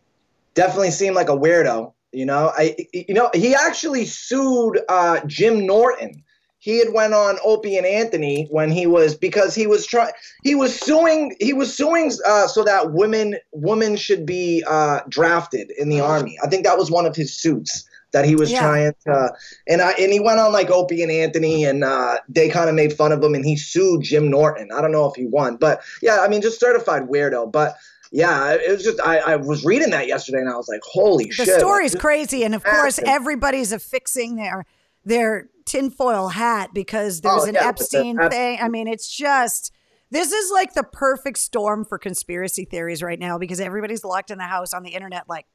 Definitely 0.56 0.92
seemed 0.92 1.16
like 1.16 1.30
a 1.30 1.38
weirdo. 1.38 1.94
You 2.12 2.26
know, 2.26 2.52
I 2.58 2.76
you 2.92 3.14
know 3.14 3.30
he 3.34 3.56
actually 3.56 4.06
sued 4.06 4.80
uh, 4.90 5.22
Jim 5.26 5.66
Norton. 5.66 6.24
He 6.62 6.78
had 6.80 6.94
went 6.94 7.14
on 7.14 7.38
Opie 7.44 7.78
and 7.78 7.86
Anthony 7.86 8.48
when 8.52 8.70
he 8.70 8.86
was 8.86 9.16
because 9.16 9.56
he 9.56 9.66
was 9.66 9.86
trying 9.86 10.12
he 10.44 10.56
was 10.56 10.78
suing 10.78 11.36
he 11.40 11.54
was 11.54 11.74
suing 11.76 12.12
uh, 12.26 12.48
so 12.48 12.64
that 12.66 12.92
women 12.92 13.38
women 13.54 13.96
should 13.96 14.26
be 14.26 14.64
uh, 14.68 15.00
drafted 15.08 15.72
in 15.78 15.88
the 15.90 16.02
army. 16.02 16.38
I 16.44 16.48
think 16.48 16.66
that 16.66 16.78
was 16.78 16.92
one 16.92 17.06
of 17.06 17.16
his 17.16 17.34
suits 17.36 17.88
that 18.12 18.26
he 18.26 18.36
was 18.36 18.52
Yeah. 18.52 18.60
trying 18.62 18.94
to 19.06 19.32
and 19.68 19.82
I 19.82 19.92
and 19.92 20.12
he 20.12 20.20
went 20.20 20.40
on 20.42 20.52
like 20.52 20.70
Opie 20.70 21.02
and 21.02 21.12
Anthony 21.12 21.64
and 21.64 21.84
uh, 21.84 22.18
they 22.28 22.50
kind 22.50 22.68
of 22.70 22.76
made 22.76 22.92
fun 22.92 23.14
of 23.14 23.24
him 23.24 23.36
and 23.36 23.46
he 23.46 23.56
sued 23.56 24.04
Jim 24.04 24.30
Norton. 24.30 24.70
I 24.76 24.82
don't 24.82 24.92
know 24.92 25.06
if 25.06 25.16
he 25.16 25.26
won, 25.28 25.56
but 25.56 25.82
yeah, 26.02 26.20
I 26.20 26.28
mean 26.28 26.42
just 26.42 26.60
certified 26.60 27.04
weirdo, 27.04 27.52
but. 27.52 27.76
Yeah, 28.12 28.54
it 28.56 28.72
was 28.72 28.84
just 28.84 29.00
I, 29.02 29.20
I 29.20 29.36
was 29.36 29.64
reading 29.64 29.92
that 29.92 30.08
yesterday 30.08 30.40
and 30.40 30.50
I 30.50 30.56
was 30.56 30.68
like, 30.68 30.80
holy 30.84 31.26
The 31.26 31.32
shit! 31.32 31.46
The 31.46 31.60
story's 31.60 31.94
like, 31.94 32.02
crazy, 32.02 32.44
and 32.44 32.56
of 32.56 32.64
course, 32.64 32.98
everybody's 33.06 33.72
affixing 33.72 34.36
their 34.36 34.66
their 35.06 35.48
tinfoil 35.70 36.28
hat 36.30 36.74
because 36.74 37.22
there's 37.22 37.44
Oh, 37.44 37.48
an 37.48 37.54
yeah, 37.54 37.68
with 37.68 37.78
the 37.90 38.00
Epstein 38.00 38.30
thing. 38.30 38.60
I 38.62 38.68
mean, 38.70 38.88
it's 38.88 39.08
just 39.08 39.72
This 40.12 40.32
is 40.32 40.52
like 40.52 40.74
the 40.74 40.84
perfect 40.84 41.38
storm 41.38 41.86
for 41.86 42.00
conspiracy 42.00 42.66
theories 42.66 43.04
right 43.04 43.20
now 43.20 43.38
because 43.38 43.60
everybody's 43.60 44.04
locked 44.04 44.32
in 44.32 44.40
the 44.40 44.44
house 44.46 44.74
on 44.74 44.82
the 44.82 44.90
internet, 44.90 45.30
like, 45.30 45.46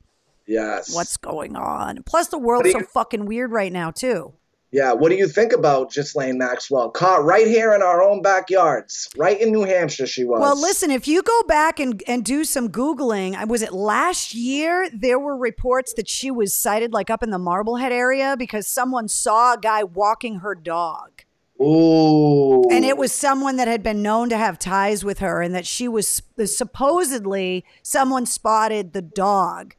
Yes. 0.46 0.94
what's 0.94 1.16
going 1.16 1.56
on? 1.56 2.04
Plus, 2.04 2.28
the 2.28 2.38
world's 2.38 2.70
so 2.70 2.82
fucking 2.82 3.26
weird 3.26 3.50
right 3.50 3.72
now, 3.72 3.90
too. 3.90 4.34
Yeah. 4.74 4.92
What 4.92 5.10
do 5.10 5.14
you 5.14 5.28
think 5.28 5.52
about 5.52 5.92
Ghislaine 5.92 6.36
Maxwell? 6.36 6.90
Caught 6.90 7.22
right 7.22 7.46
here 7.46 7.72
in 7.74 7.80
our 7.80 8.02
own 8.02 8.22
backyards, 8.22 9.08
right 9.16 9.40
in 9.40 9.52
New 9.52 9.62
Hampshire. 9.62 10.08
She 10.08 10.24
was. 10.24 10.40
Well, 10.40 10.60
listen, 10.60 10.90
if 10.90 11.06
you 11.06 11.22
go 11.22 11.42
back 11.44 11.78
and, 11.78 12.02
and 12.08 12.24
do 12.24 12.42
some 12.42 12.68
Googling, 12.68 13.46
was 13.46 13.62
it 13.62 13.72
last 13.72 14.34
year? 14.34 14.90
There 14.92 15.20
were 15.20 15.36
reports 15.36 15.92
that 15.94 16.08
she 16.08 16.32
was 16.32 16.52
sighted 16.52 16.92
like 16.92 17.08
up 17.08 17.22
in 17.22 17.30
the 17.30 17.38
Marblehead 17.38 17.92
area 17.92 18.34
because 18.36 18.66
someone 18.66 19.06
saw 19.06 19.54
a 19.54 19.58
guy 19.58 19.84
walking 19.84 20.40
her 20.40 20.56
dog. 20.56 21.22
Ooh. 21.62 22.64
And 22.68 22.84
it 22.84 22.96
was 22.96 23.12
someone 23.12 23.54
that 23.58 23.68
had 23.68 23.84
been 23.84 24.02
known 24.02 24.28
to 24.30 24.36
have 24.36 24.58
ties 24.58 25.04
with 25.04 25.20
her, 25.20 25.40
and 25.40 25.54
that 25.54 25.68
she 25.68 25.86
was 25.86 26.20
supposedly 26.46 27.64
someone 27.84 28.26
spotted 28.26 28.92
the 28.92 29.02
dog 29.02 29.76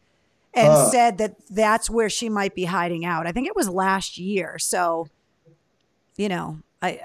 and 0.56 0.68
Huh. 0.68 0.90
said 0.90 1.18
that 1.18 1.36
that's 1.50 1.90
where 1.90 2.10
she 2.10 2.30
might 2.30 2.56
be 2.56 2.66
hiding 2.66 3.06
out. 3.06 3.28
I 3.28 3.32
think 3.32 3.48
it 3.48 3.56
was 3.56 3.70
last 3.70 4.18
year. 4.18 4.58
So, 4.58 5.08
you 6.18 6.30
know, 6.30 6.60
I, 6.82 7.00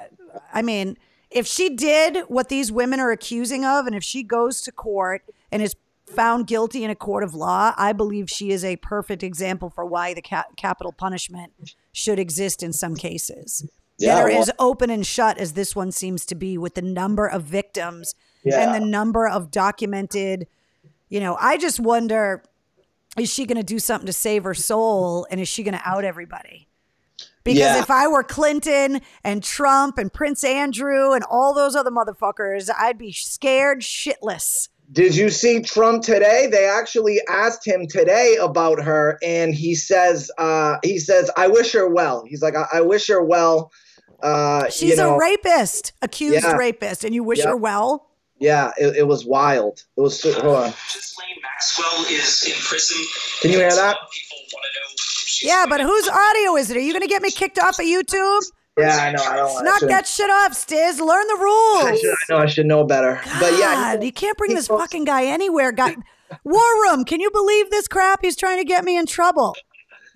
I 0.52 0.62
mean, 0.62 0.96
if 1.30 1.46
she 1.46 1.68
did 1.70 2.24
what 2.28 2.48
these 2.48 2.70
women 2.72 3.00
are 3.00 3.10
accusing 3.10 3.64
of, 3.64 3.86
and 3.86 3.94
if 3.94 4.04
she 4.04 4.22
goes 4.22 4.60
to 4.62 4.72
court 4.72 5.22
and 5.50 5.62
is 5.62 5.74
found 6.06 6.46
guilty 6.46 6.82
in 6.84 6.90
a 6.90 6.94
court 6.96 7.22
of 7.22 7.34
law, 7.34 7.72
I 7.76 7.92
believe 7.92 8.28
she 8.28 8.50
is 8.50 8.64
a 8.64 8.76
perfect 8.76 9.22
example 9.22 9.70
for 9.70 9.84
why 9.84 10.12
the 10.14 10.22
ca- 10.22 10.44
capital 10.56 10.92
punishment 10.92 11.52
should 11.92 12.18
exist 12.18 12.62
in 12.64 12.72
some 12.72 12.96
cases 12.96 13.68
Yeah, 13.98 14.16
that 14.16 14.24
are 14.24 14.28
well- 14.28 14.42
as 14.42 14.50
open 14.58 14.90
and 14.90 15.06
shut 15.06 15.38
as 15.38 15.52
this 15.52 15.76
one 15.76 15.92
seems 15.92 16.24
to 16.26 16.34
be 16.34 16.58
with 16.58 16.74
the 16.74 16.82
number 16.82 17.26
of 17.28 17.44
victims 17.44 18.14
Yeah. 18.42 18.60
and 18.60 18.74
the 18.74 18.84
number 18.84 19.28
of 19.28 19.50
documented 19.52 20.48
you 21.08 21.20
know 21.20 21.36
i 21.40 21.56
just 21.58 21.78
wonder 21.78 22.42
is 23.18 23.33
she 23.33 23.44
going 23.46 23.57
to 23.57 23.62
do 23.64 23.79
something 23.79 24.07
to 24.07 24.12
save 24.12 24.44
her 24.44 24.55
soul 24.55 25.27
and 25.31 25.40
is 25.40 25.49
she 25.49 25.62
going 25.62 25.75
to 25.75 25.88
out 25.88 26.05
everybody 26.05 26.68
because 27.44 27.59
Yeah. 27.59 27.79
if 27.81 27.90
i 27.90 28.07
were 28.07 28.23
clinton 28.23 29.01
and 29.25 29.42
trump 29.42 29.99
and 29.99 30.12
prince 30.12 30.44
andrew 30.44 31.12
and 31.12 31.25
all 31.25 31.53
those 31.55 31.75
other 31.75 31.90
motherfuckers 31.90 32.70
i'd 32.79 32.99
be 32.99 33.12
scared 33.12 33.81
shitless 33.81 34.68
Did 34.92 35.14
you 35.14 35.31
see 35.31 35.62
Trump 35.62 36.03
today? 36.03 36.49
They 36.51 36.64
actually 36.68 37.20
asked 37.29 37.64
him 37.64 37.87
today 37.87 38.37
about 38.40 38.83
her, 38.83 39.18
and 39.23 39.55
he 39.55 39.77
says, 39.77 40.33
uh, 40.37 40.79
he 40.83 40.99
says, 40.99 41.31
I 41.37 41.46
wish 41.46 41.70
her 41.75 41.88
well. 41.88 42.25
He's 42.27 42.42
like, 42.42 42.57
I, 42.57 42.64
I 42.79 42.81
wish 42.81 43.07
her 43.07 43.23
well. 43.23 43.70
Uh, 44.20 44.68
she's 44.68 44.90
you 44.90 44.96
know, 44.96 45.14
a 45.14 45.18
rapist 45.18 45.92
accused 46.03 46.42
Yeah. 46.42 46.57
rapist 46.57 47.05
and 47.05 47.14
you 47.14 47.23
wish 47.23 47.38
Yep. 47.38 47.46
her 47.51 47.57
well 47.57 48.10
Yeah, 48.40 48.72
it, 48.79 48.96
it 48.96 49.07
was 49.07 49.24
wild. 49.26 49.85
It 49.96 50.00
was. 50.00 50.18
so- 50.20 50.33
Hold 50.40 50.57
on. 50.57 50.70
Ghislaine 50.70 51.29
Maxwell 51.42 52.05
is 52.11 52.42
in 52.48 52.55
prison. 52.62 52.96
Can 53.42 53.50
you 53.53 53.59
hear 53.59 53.70
that? 53.70 53.96
People 54.12 54.38
want 54.53 54.64
to 54.64 54.81
know. 54.81 54.94
if 54.94 55.29
she's 55.29 55.48
yeah 55.48 55.66
but 55.68 55.81
whose 55.81 56.09
audio 56.09 56.57
is 56.57 56.70
it 56.70 56.76
are 56.76 56.81
you 56.81 56.92
going 56.92 57.03
to 57.03 57.09
get 57.09 57.22
me 57.22 57.31
kicked 57.31 57.59
off 57.59 57.79
of 57.79 57.85
youtube 57.87 58.40
Yeah, 58.79 58.96
I 58.96 59.12
know. 59.12 59.22
I 59.22 59.37
don't. 59.37 59.59
I 59.59 59.62
Knock 59.62 59.79
should- 59.81 59.88
that 59.90 60.07
shit 60.07 60.31
off, 60.31 60.53
Stiz. 60.53 60.98
Learn 61.00 61.26
the 61.29 61.37
rules. 61.38 61.85
I, 61.85 61.96
should, 62.00 62.11
I 62.11 62.16
know. 62.31 62.38
I 62.38 62.46
should 62.46 62.66
know 62.66 62.85
better. 62.85 63.20
but 63.40 63.53
yeah, 63.59 63.94
God, 63.96 64.05
you 64.05 64.12
can't 64.12 64.37
bring 64.38 64.55
this 64.55 64.68
goes- 64.68 64.81
fucking 64.81 65.05
guy 65.05 65.24
anywhere. 65.26 65.72
Guy, 65.72 65.96
War 66.44 66.62
Room. 66.83 67.05
Can 67.05 67.20
you 67.20 67.31
believe 67.31 67.70
this 67.70 67.88
crap? 67.88 68.20
He's 68.22 68.37
trying 68.37 68.59
to 68.59 68.64
get 68.64 68.85
me 68.85 68.96
in 68.96 69.05
trouble. 69.07 69.55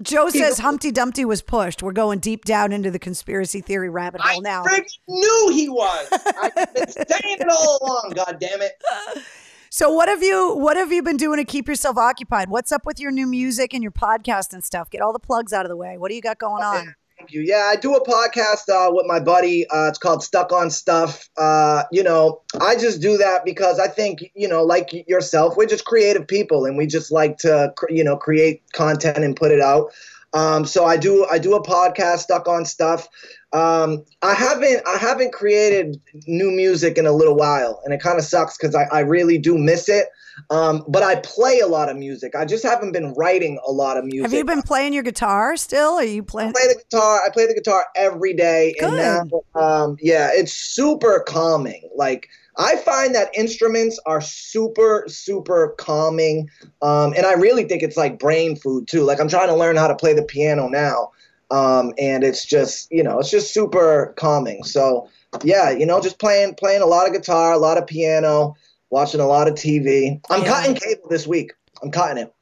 Joe 0.04 0.28
says 0.28 0.58
Humpty 0.58 0.92
Dumpty 0.92 1.24
was 1.24 1.42
pushed. 1.42 1.82
We're 1.82 1.92
going 1.92 2.18
deep 2.18 2.44
down 2.44 2.72
into 2.72 2.90
the 2.90 2.98
conspiracy 2.98 3.60
theory 3.60 3.88
rabbit 3.88 4.20
I 4.22 4.34
hole 4.34 4.42
now. 4.42 4.64
friggin' 4.64 4.84
knew 5.08 5.50
he 5.52 5.68
was. 5.68 6.08
I've 6.12 6.74
been 6.74 6.88
saying 6.88 7.38
it 7.40 7.48
all 7.48 7.78
along. 7.82 8.12
God 8.14 8.38
damn 8.40 8.62
it. 8.62 8.72
So 9.70 9.90
what 9.92 10.08
have 10.08 10.22
you 10.22 10.54
what 10.54 10.76
have 10.76 10.92
you 10.92 11.02
been 11.02 11.16
doing 11.16 11.38
to 11.38 11.44
keep 11.44 11.66
yourself 11.66 11.96
occupied? 11.96 12.48
What's 12.48 12.70
up 12.70 12.86
with 12.86 13.00
your 13.00 13.10
new 13.10 13.26
music 13.26 13.74
and 13.74 13.82
your 13.82 13.90
podcast 13.90 14.52
and 14.52 14.62
stuff? 14.62 14.88
Get 14.88 15.00
all 15.00 15.12
the 15.12 15.18
plugs 15.18 15.52
out 15.52 15.64
of 15.64 15.68
the 15.68 15.76
way. 15.76 15.98
What 15.98 16.10
do 16.10 16.14
you 16.14 16.22
got 16.22 16.38
going 16.38 16.62
oh, 16.62 16.76
on? 16.76 16.94
You. 17.30 17.40
Yeah, 17.40 17.70
I 17.70 17.76
do 17.76 17.94
a 17.94 18.04
podcast 18.04 18.68
uh, 18.68 18.92
with 18.92 19.06
my 19.06 19.20
buddy. 19.20 19.68
Uh, 19.68 19.88
it's 19.88 19.98
called 19.98 20.22
Stuck 20.22 20.52
on 20.52 20.70
Stuff. 20.70 21.28
Uh, 21.36 21.84
you 21.92 22.02
know, 22.02 22.42
I 22.60 22.76
just 22.76 23.00
do 23.00 23.16
that 23.18 23.44
because 23.44 23.78
I 23.78 23.88
think, 23.88 24.24
you 24.34 24.48
know, 24.48 24.62
like 24.62 24.90
yourself, 25.08 25.56
we're 25.56 25.66
just 25.66 25.84
creative 25.84 26.26
people 26.26 26.64
and 26.64 26.76
we 26.76 26.86
just 26.86 27.10
like 27.12 27.38
to, 27.38 27.72
you 27.88 28.04
know, 28.04 28.16
create 28.16 28.62
content 28.72 29.18
and 29.18 29.36
put 29.36 29.50
it 29.50 29.60
out. 29.60 29.92
Um, 30.34 30.64
so 30.66 30.84
I 30.84 30.96
do 30.96 31.24
I 31.30 31.38
do 31.38 31.54
a 31.54 31.62
podcast, 31.62 32.18
Stuck 32.18 32.48
on 32.48 32.64
Stuff. 32.64 33.08
Um, 33.52 34.04
I 34.20 34.34
haven't 34.34 34.82
I 34.86 34.96
haven't 34.98 35.32
created 35.32 36.00
new 36.26 36.50
music 36.50 36.98
in 36.98 37.06
a 37.06 37.12
little 37.12 37.36
while, 37.36 37.80
and 37.84 37.94
it 37.94 38.00
kind 38.00 38.18
of 38.18 38.24
sucks 38.24 38.58
because 38.58 38.74
I, 38.74 38.84
I 38.92 39.00
really 39.00 39.38
do 39.38 39.56
miss 39.56 39.88
it. 39.88 40.08
Um, 40.50 40.84
but 40.88 41.04
I 41.04 41.16
play 41.16 41.60
a 41.60 41.68
lot 41.68 41.88
of 41.88 41.96
music. 41.96 42.34
I 42.34 42.44
just 42.44 42.64
haven't 42.64 42.90
been 42.90 43.14
writing 43.14 43.60
a 43.64 43.70
lot 43.70 43.96
of 43.96 44.04
music. 44.04 44.22
Have 44.22 44.32
you 44.32 44.44
been 44.44 44.62
playing 44.62 44.92
your 44.92 45.04
guitar 45.04 45.56
still? 45.56 45.92
Are 45.92 46.02
you 46.02 46.24
playing? 46.24 46.52
play 46.52 46.66
the 46.66 46.82
guitar. 46.82 47.20
I 47.24 47.30
play 47.30 47.46
the 47.46 47.54
guitar 47.54 47.86
every 47.94 48.34
day, 48.34 48.74
and 48.80 48.96
now, 48.96 49.22
um, 49.54 49.96
yeah, 50.00 50.30
it's 50.32 50.52
super 50.52 51.22
calming. 51.28 51.88
Like 51.94 52.28
I 52.56 52.76
find 52.76 53.14
that 53.14 53.30
instruments 53.36 53.98
are 54.06 54.20
super, 54.20 55.04
super 55.08 55.74
calming, 55.78 56.48
um, 56.82 57.12
and 57.16 57.26
I 57.26 57.32
really 57.34 57.64
think 57.64 57.82
it's 57.82 57.96
like 57.96 58.18
brain 58.18 58.56
food 58.56 58.86
too. 58.88 59.02
Like 59.02 59.20
I'm 59.20 59.28
trying 59.28 59.48
to 59.48 59.56
learn 59.56 59.76
how 59.76 59.88
to 59.88 59.94
play 59.96 60.12
the 60.12 60.22
piano 60.22 60.68
now, 60.68 61.10
um, 61.50 61.92
and 61.98 62.22
it's 62.22 62.44
just 62.44 62.90
you 62.90 63.02
know 63.02 63.18
it's 63.18 63.30
just 63.30 63.52
super 63.52 64.14
calming. 64.16 64.64
So 64.64 65.08
yeah, 65.42 65.70
you 65.70 65.86
know, 65.86 66.00
just 66.00 66.18
playing 66.18 66.54
playing 66.54 66.82
a 66.82 66.86
lot 66.86 67.06
of 67.06 67.12
guitar, 67.12 67.52
a 67.52 67.58
lot 67.58 67.78
of 67.78 67.86
piano, 67.86 68.54
watching 68.90 69.20
a 69.20 69.26
lot 69.26 69.48
of 69.48 69.54
TV. 69.54 70.20
I'm 70.30 70.42
Yeah. 70.42 70.48
cutting 70.48 70.74
cable 70.74 71.08
this 71.08 71.26
week. 71.26 71.52
I'm 71.82 71.90
cutting 71.90 72.18
it, 72.18 72.32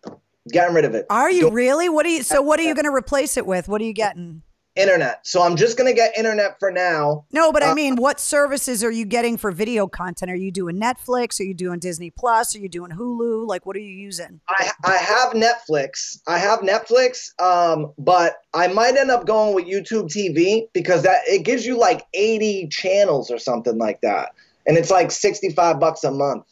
getting 0.50 0.74
rid 0.74 0.84
of 0.84 0.94
it. 0.94 1.06
Are 1.08 1.30
you 1.30 1.50
really? 1.50 1.88
What 1.88 2.04
are 2.04 2.10
you? 2.10 2.22
So 2.22 2.42
what 2.42 2.60
are 2.60 2.64
you 2.64 2.74
going 2.74 2.84
to 2.84 2.94
replace 2.94 3.36
it 3.36 3.46
with? 3.46 3.68
What 3.68 3.80
are 3.80 3.84
you 3.84 3.94
getting? 3.94 4.42
Internet. 4.76 5.26
So 5.26 5.42
I'm 5.42 5.56
just 5.56 5.76
gonna 5.76 5.92
get 5.92 6.16
internet 6.16 6.58
for 6.58 6.70
now. 6.70 7.24
No, 7.32 7.52
but 7.52 7.62
I 7.62 7.70
Uh, 7.70 7.74
mean, 7.74 7.96
what 7.96 8.18
services 8.18 8.82
are 8.82 8.90
you 8.90 9.04
getting 9.04 9.36
for 9.36 9.50
video 9.50 9.86
content? 9.86 10.30
Are 10.30 10.36
you 10.36 10.50
doing 10.50 10.76
Netflix? 10.76 11.38
Are 11.40 11.44
you 11.44 11.54
doing 11.54 11.78
Disney 11.78 12.10
Plus? 12.10 12.56
Are 12.56 12.58
you 12.58 12.68
doing 12.68 12.90
Hulu? 12.90 13.46
Like, 13.46 13.66
what 13.66 13.76
are 13.76 13.80
you 13.80 13.94
using? 13.94 14.40
I 14.48 14.70
I 14.84 14.96
have 14.96 15.32
Netflix. 15.34 16.18
I 16.26 16.38
have 16.38 16.60
Netflix, 16.60 17.38
um, 17.40 17.92
but 17.98 18.36
I 18.54 18.68
might 18.68 18.96
end 18.96 19.10
up 19.10 19.26
going 19.26 19.54
with 19.54 19.66
YouTube 19.66 20.04
TV 20.08 20.68
because 20.72 21.02
that 21.02 21.20
it 21.26 21.44
gives 21.44 21.66
you 21.66 21.78
like 21.78 22.06
80 22.14 22.68
channels 22.68 23.30
or 23.30 23.38
something 23.38 23.76
like 23.78 24.00
that, 24.02 24.30
and 24.66 24.76
it's 24.78 24.90
like 24.90 25.10
65 25.10 25.78
bucks 25.80 26.02
a 26.04 26.10
month. 26.10 26.44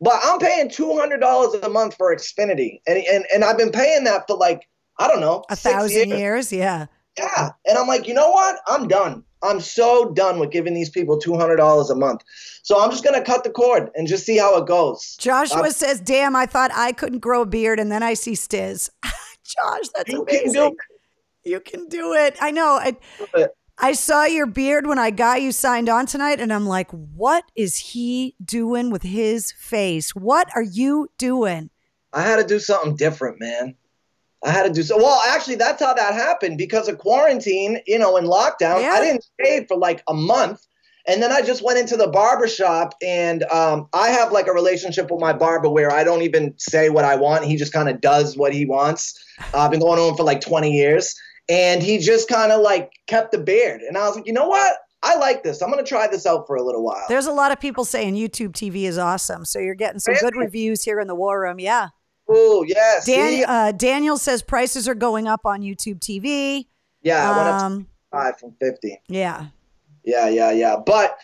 But 0.00 0.14
I'm 0.22 0.38
paying 0.38 0.68
$200 0.68 1.62
a 1.64 1.68
month 1.68 1.94
for 1.96 2.14
Xfinity, 2.14 2.80
and 2.86 2.98
and 2.98 3.24
and 3.32 3.44
I've 3.44 3.58
been 3.58 3.72
paying 3.72 4.04
that 4.04 4.26
for 4.26 4.36
like 4.36 4.68
I 4.98 5.06
don't 5.08 5.20
know 5.20 5.44
A 5.48 5.56
thousand 5.56 6.08
years. 6.08 6.18
years? 6.20 6.52
Yeah. 6.52 6.86
Yeah, 7.16 7.50
and 7.66 7.78
I'm 7.78 7.86
like, 7.86 8.06
you 8.06 8.14
know 8.14 8.30
what? 8.30 8.60
I'm 8.66 8.88
done. 8.88 9.24
I'm 9.42 9.60
so 9.60 10.12
done 10.12 10.38
with 10.40 10.50
giving 10.50 10.74
these 10.74 10.90
people 10.90 11.18
$200 11.18 11.90
a 11.90 11.94
month. 11.94 12.22
So 12.62 12.80
I'm 12.82 12.90
just 12.90 13.04
gonna 13.04 13.22
cut 13.22 13.44
the 13.44 13.50
cord 13.50 13.90
and 13.94 14.08
just 14.08 14.26
see 14.26 14.36
how 14.36 14.56
it 14.56 14.66
goes. 14.66 15.16
Joshua 15.16 15.70
says, 15.70 16.00
"Damn, 16.00 16.34
I 16.34 16.46
thought 16.46 16.70
I 16.74 16.92
couldn't 16.92 17.20
grow 17.20 17.42
a 17.42 17.46
beard, 17.46 17.78
and 17.80 17.90
then 17.90 18.02
I 18.02 18.14
see 18.14 18.32
Stiz." 18.32 18.90
Josh, 19.04 19.88
that's 19.94 20.12
You 20.12 20.22
amazing. 20.22 20.52
do 20.52 20.76
You 21.44 21.60
can 21.60 21.86
do 21.88 22.12
it. 22.14 22.36
I 22.40 22.50
know. 22.50 22.78
I. 22.80 22.96
I 23.80 23.92
saw 23.92 24.24
your 24.24 24.46
beard 24.46 24.88
when 24.88 24.98
I 24.98 25.12
got 25.12 25.40
you 25.40 25.52
signed 25.52 25.88
on 25.88 26.06
tonight, 26.06 26.40
and 26.40 26.52
I'm 26.52 26.66
like, 26.66 26.90
what 26.90 27.44
is 27.54 27.76
he 27.76 28.34
doing 28.44 28.90
with 28.90 29.04
his 29.04 29.52
face? 29.52 30.16
What 30.16 30.48
are 30.56 30.64
you 30.64 31.08
doing? 31.16 31.70
I 32.12 32.22
had 32.22 32.36
to 32.36 32.44
do 32.44 32.58
something 32.58 32.96
different, 32.96 33.38
man. 33.38 33.76
I 34.44 34.50
had 34.50 34.64
to 34.64 34.72
do 34.72 34.82
so. 34.82 34.96
Well, 34.96 35.20
actually, 35.28 35.56
that's 35.56 35.82
how 35.82 35.94
that 35.94 36.14
happened 36.14 36.58
because 36.58 36.88
of 36.88 36.98
quarantine, 36.98 37.80
you 37.86 37.98
know, 37.98 38.16
in 38.16 38.24
lockdown. 38.24 38.80
Yeah. 38.80 38.92
I 38.92 39.00
didn't 39.00 39.24
shave 39.44 39.66
for 39.68 39.76
like 39.76 40.02
a 40.08 40.14
month. 40.14 40.64
And 41.06 41.22
then 41.22 41.32
I 41.32 41.40
just 41.40 41.62
went 41.62 41.78
into 41.78 41.96
the 41.96 42.06
barber 42.06 42.46
shop, 42.46 42.94
and 43.02 43.42
um, 43.44 43.88
I 43.94 44.10
have 44.10 44.30
like 44.30 44.46
a 44.46 44.52
relationship 44.52 45.10
with 45.10 45.20
my 45.20 45.32
barber 45.32 45.70
where 45.70 45.90
I 45.90 46.04
don't 46.04 46.20
even 46.20 46.52
say 46.58 46.90
what 46.90 47.04
I 47.04 47.16
want. 47.16 47.46
He 47.46 47.56
just 47.56 47.72
kind 47.72 47.88
of 47.88 48.02
does 48.02 48.36
what 48.36 48.52
he 48.52 48.66
wants. 48.66 49.18
Uh, 49.54 49.60
I've 49.60 49.70
been 49.70 49.80
going 49.80 49.98
on 49.98 50.16
for 50.16 50.22
like 50.22 50.42
20 50.42 50.70
years. 50.70 51.14
And 51.48 51.82
he 51.82 51.98
just 51.98 52.28
kind 52.28 52.52
of 52.52 52.60
like 52.60 52.92
kept 53.06 53.32
the 53.32 53.38
beard. 53.38 53.80
And 53.80 53.96
I 53.96 54.06
was 54.06 54.16
like, 54.16 54.26
you 54.26 54.32
know 54.32 54.48
what? 54.48 54.76
I 55.02 55.16
like 55.16 55.44
this. 55.44 55.62
I'm 55.62 55.70
going 55.70 55.82
to 55.82 55.88
try 55.88 56.08
this 56.08 56.26
out 56.26 56.46
for 56.46 56.56
a 56.56 56.62
little 56.62 56.84
while. 56.84 57.04
There's 57.08 57.26
a 57.26 57.32
lot 57.32 57.52
of 57.52 57.60
people 57.60 57.84
saying 57.84 58.14
YouTube 58.14 58.52
TV 58.52 58.82
is 58.82 58.98
awesome, 58.98 59.44
so 59.44 59.60
you're 59.60 59.76
getting 59.76 60.00
some 60.00 60.14
good 60.14 60.36
reviews 60.36 60.82
here 60.82 60.98
in 60.98 61.06
the 61.06 61.14
war 61.14 61.40
room. 61.40 61.60
Yeah. 61.60 61.88
Oh, 62.28 62.62
yeah. 62.66 63.00
Dan, 63.04 63.44
uh, 63.48 63.72
Daniel 63.72 64.18
says 64.18 64.42
prices 64.42 64.86
are 64.88 64.94
going 64.94 65.26
up 65.26 65.46
on 65.46 65.62
YouTube 65.62 66.00
TV. 66.00 66.66
yeah, 67.02 67.30
I 67.30 67.36
went 67.36 67.48
up 67.48 67.58
to 67.60 67.64
Um, 67.64 67.86
five 68.12 68.38
from 68.38 68.54
50. 68.60 69.00
yeah. 69.08 69.46
Yeah, 70.04 70.28
yeah, 70.28 70.50
yeah. 70.52 70.76
But 70.76 71.18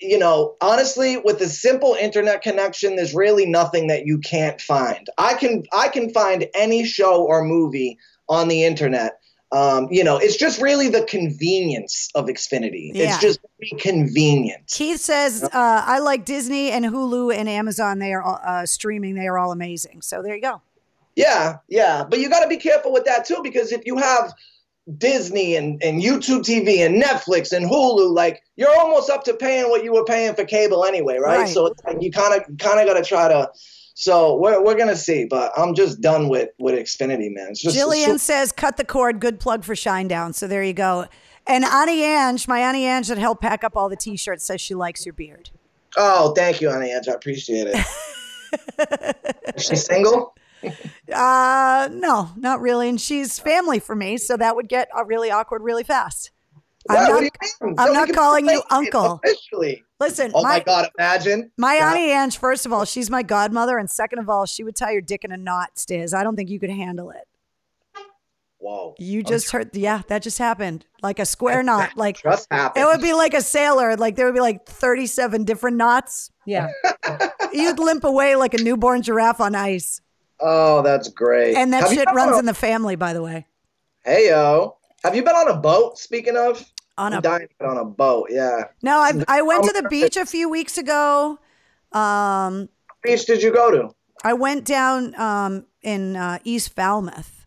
you 0.00 0.18
know, 0.18 0.54
honestly, 0.62 1.18
with 1.18 1.40
a 1.42 1.48
simple 1.48 1.94
internet 2.00 2.42
connection, 2.42 2.96
there's 2.96 3.14
really 3.14 3.44
nothing 3.44 3.88
that 3.88 4.06
you 4.06 4.18
can't 4.18 4.58
find. 4.60 5.08
I 5.18 5.34
can 5.34 5.64
I 5.72 5.88
can 5.88 6.10
find 6.10 6.46
any 6.54 6.84
show 6.84 7.22
or 7.24 7.44
movie 7.44 7.98
on 8.28 8.48
the 8.48 8.64
internet. 8.64 9.18
Um, 9.54 9.86
you 9.88 10.02
know, 10.02 10.16
it's 10.16 10.36
just 10.36 10.60
really 10.60 10.88
the 10.88 11.04
convenience 11.04 12.10
of 12.16 12.26
Xfinity. 12.26 12.90
Yeah. 12.92 13.04
It's 13.04 13.20
just 13.20 13.38
convenient. 13.78 14.66
Keith 14.66 15.00
says, 15.00 15.44
uh, 15.44 15.50
I 15.52 16.00
like 16.00 16.24
Disney 16.24 16.72
and 16.72 16.84
Hulu 16.84 17.32
and 17.32 17.48
Amazon. 17.48 18.00
They 18.00 18.12
are 18.12 18.20
all, 18.20 18.40
uh, 18.44 18.66
streaming. 18.66 19.14
They 19.14 19.28
are 19.28 19.38
all 19.38 19.52
amazing. 19.52 20.02
So 20.02 20.22
there 20.22 20.34
you 20.34 20.42
go. 20.42 20.60
Yeah, 21.14 21.58
yeah. 21.68 22.02
But 22.02 22.18
you 22.18 22.28
got 22.28 22.40
to 22.40 22.48
be 22.48 22.56
careful 22.56 22.92
with 22.92 23.04
that 23.04 23.26
too, 23.26 23.38
because 23.44 23.70
if 23.70 23.82
you 23.86 23.96
have 23.96 24.32
Disney 24.98 25.54
and, 25.54 25.80
and 25.84 26.02
YouTube 26.02 26.40
TV 26.40 26.84
and 26.84 27.00
Netflix 27.00 27.52
and 27.52 27.64
Hulu, 27.64 28.12
like 28.12 28.42
you're 28.56 28.76
almost 28.76 29.08
up 29.08 29.22
to 29.24 29.34
paying 29.34 29.70
what 29.70 29.84
you 29.84 29.92
were 29.92 30.04
paying 30.04 30.34
for 30.34 30.44
cable 30.44 30.84
anyway, 30.84 31.18
right? 31.18 31.42
Right. 31.42 31.48
So 31.48 31.66
it's 31.66 31.84
like 31.84 31.98
you 32.00 32.10
kind 32.10 32.34
of 32.34 32.58
kind 32.58 32.80
of 32.80 32.86
got 32.86 32.94
to 32.94 33.04
try 33.04 33.28
to. 33.28 33.48
So 33.96 34.36
we're, 34.36 34.60
we're 34.62 34.74
gonna 34.76 34.96
see, 34.96 35.24
but 35.24 35.52
I'm 35.56 35.74
just 35.74 36.00
done 36.00 36.28
with 36.28 36.50
with 36.58 36.74
Xfinity, 36.74 37.32
man. 37.32 37.50
It's 37.50 37.62
just 37.62 37.76
Jillian 37.76 38.18
says, 38.18 38.50
cut 38.52 38.76
the 38.76 38.84
cord. 38.84 39.20
Good 39.20 39.38
plug 39.38 39.64
for 39.64 39.74
Shinedown. 39.74 40.34
So 40.34 40.46
there 40.48 40.64
you 40.64 40.72
go. 40.72 41.06
And 41.46 41.64
Auntie 41.64 42.02
Ange, 42.02 42.48
my 42.48 42.58
Auntie 42.60 42.86
Ange 42.86 43.08
that 43.08 43.18
helped 43.18 43.40
pack 43.42 43.62
up 43.62 43.76
all 43.76 43.88
the 43.88 43.96
t 43.96 44.16
shirts, 44.16 44.44
says 44.44 44.60
she 44.60 44.74
likes 44.74 45.06
your 45.06 45.12
beard. 45.12 45.50
oh, 45.96 46.32
thank 46.32 46.60
you, 46.60 46.70
Auntie 46.70 46.90
Ange. 46.90 47.08
I 47.08 47.12
appreciate 47.12 47.68
it. 47.68 49.16
Is 49.56 49.64
she 49.64 49.76
single? 49.76 50.34
Uh, 51.12 51.88
no, 51.92 52.30
not 52.36 52.60
really. 52.60 52.88
And 52.88 53.00
she's 53.00 53.38
family 53.38 53.78
for 53.78 53.94
me. 53.94 54.16
So 54.16 54.36
that 54.36 54.56
would 54.56 54.68
get 54.68 54.88
uh, 54.96 55.04
really 55.04 55.30
awkward 55.30 55.62
really 55.62 55.84
fast. 55.84 56.30
I'm 56.88 56.96
not, 56.96 57.10
What 57.12 57.18
do 57.20 57.24
you 57.24 57.30
mean? 57.68 57.74
I'm 57.78 57.92
not 57.92 58.12
calling 58.12 58.46
you 58.48 58.62
uncle. 58.70 59.20
Officially. 59.24 59.82
Listen, 60.00 60.32
Oh 60.34 60.42
my, 60.42 60.58
my, 60.58 60.60
God! 60.60 60.88
Imagine. 60.98 61.50
my 61.56 61.74
Yeah. 61.76 61.90
Auntie 61.92 62.10
Ange, 62.10 62.38
first 62.38 62.66
of 62.66 62.72
all, 62.72 62.84
she's 62.84 63.10
my 63.10 63.22
godmother. 63.22 63.78
And 63.78 63.88
second 63.88 64.18
of 64.18 64.28
all, 64.28 64.44
she 64.46 64.64
would 64.64 64.74
tie 64.76 64.90
your 64.92 65.00
dick 65.00 65.24
in 65.24 65.30
a 65.32 65.36
knot, 65.36 65.76
Stiz. 65.76 66.12
I 66.12 66.22
don't 66.24 66.34
think 66.36 66.50
you 66.50 66.58
could 66.58 66.70
handle 66.70 67.10
it. 67.10 67.26
Whoa. 68.58 68.94
You 68.98 69.22
just 69.22 69.50
heard, 69.50 69.76
yeah, 69.76 70.02
that 70.08 70.22
just 70.22 70.38
happened. 70.38 70.86
Like 71.02 71.18
a 71.18 71.26
square 71.26 71.62
knot. 71.62 71.90
Like 71.96 72.16
Trust 72.16 72.48
happens. 72.50 72.82
it 72.82 72.86
would 72.86 73.02
be 73.02 73.12
like 73.12 73.34
a 73.34 73.42
sailor. 73.42 73.94
Like 73.96 74.16
there 74.16 74.24
would 74.24 74.34
be 74.34 74.40
like 74.40 74.64
37 74.66 75.44
different 75.44 75.76
knots. 75.76 76.30
Yeah. 76.46 76.68
You'd 77.52 77.78
limp 77.78 78.04
away 78.04 78.36
like 78.36 78.54
a 78.54 78.58
newborn 78.62 79.02
giraffe 79.02 79.40
on 79.40 79.54
ice. 79.54 80.00
Oh, 80.40 80.80
that's 80.82 81.08
great. 81.08 81.56
And 81.56 81.72
that 81.74 81.82
Have 81.84 81.92
shit 81.92 82.08
runs 82.14 82.36
a- 82.36 82.38
in 82.38 82.46
the 82.46 82.54
family, 82.54 82.96
by 82.96 83.12
the 83.12 83.22
way. 83.22 83.46
Hey 84.02 84.28
yo, 84.28 84.76
have 85.02 85.14
you 85.14 85.22
been 85.22 85.34
on 85.36 85.48
a 85.48 85.56
boat? 85.56 85.98
Speaking 85.98 86.36
of, 86.36 86.64
On 86.96 87.12
a 87.12 87.20
on 87.60 87.76
a 87.76 87.84
boat. 87.84 88.28
Yeah. 88.30 88.64
No, 88.82 88.98
I 88.98 89.12
I 89.26 89.42
went 89.42 89.64
to 89.64 89.72
the 89.72 89.88
beach 89.88 90.16
a 90.16 90.24
few 90.26 90.48
weeks 90.48 90.78
ago. 90.78 91.38
Um, 91.92 92.68
Beach 93.02 93.26
did 93.26 93.42
you 93.42 93.52
go 93.52 93.70
to? 93.70 93.94
I 94.22 94.32
went 94.32 94.64
down 94.64 95.14
um, 95.20 95.66
in 95.82 96.16
uh, 96.16 96.38
East 96.44 96.74
Falmouth. 96.74 97.46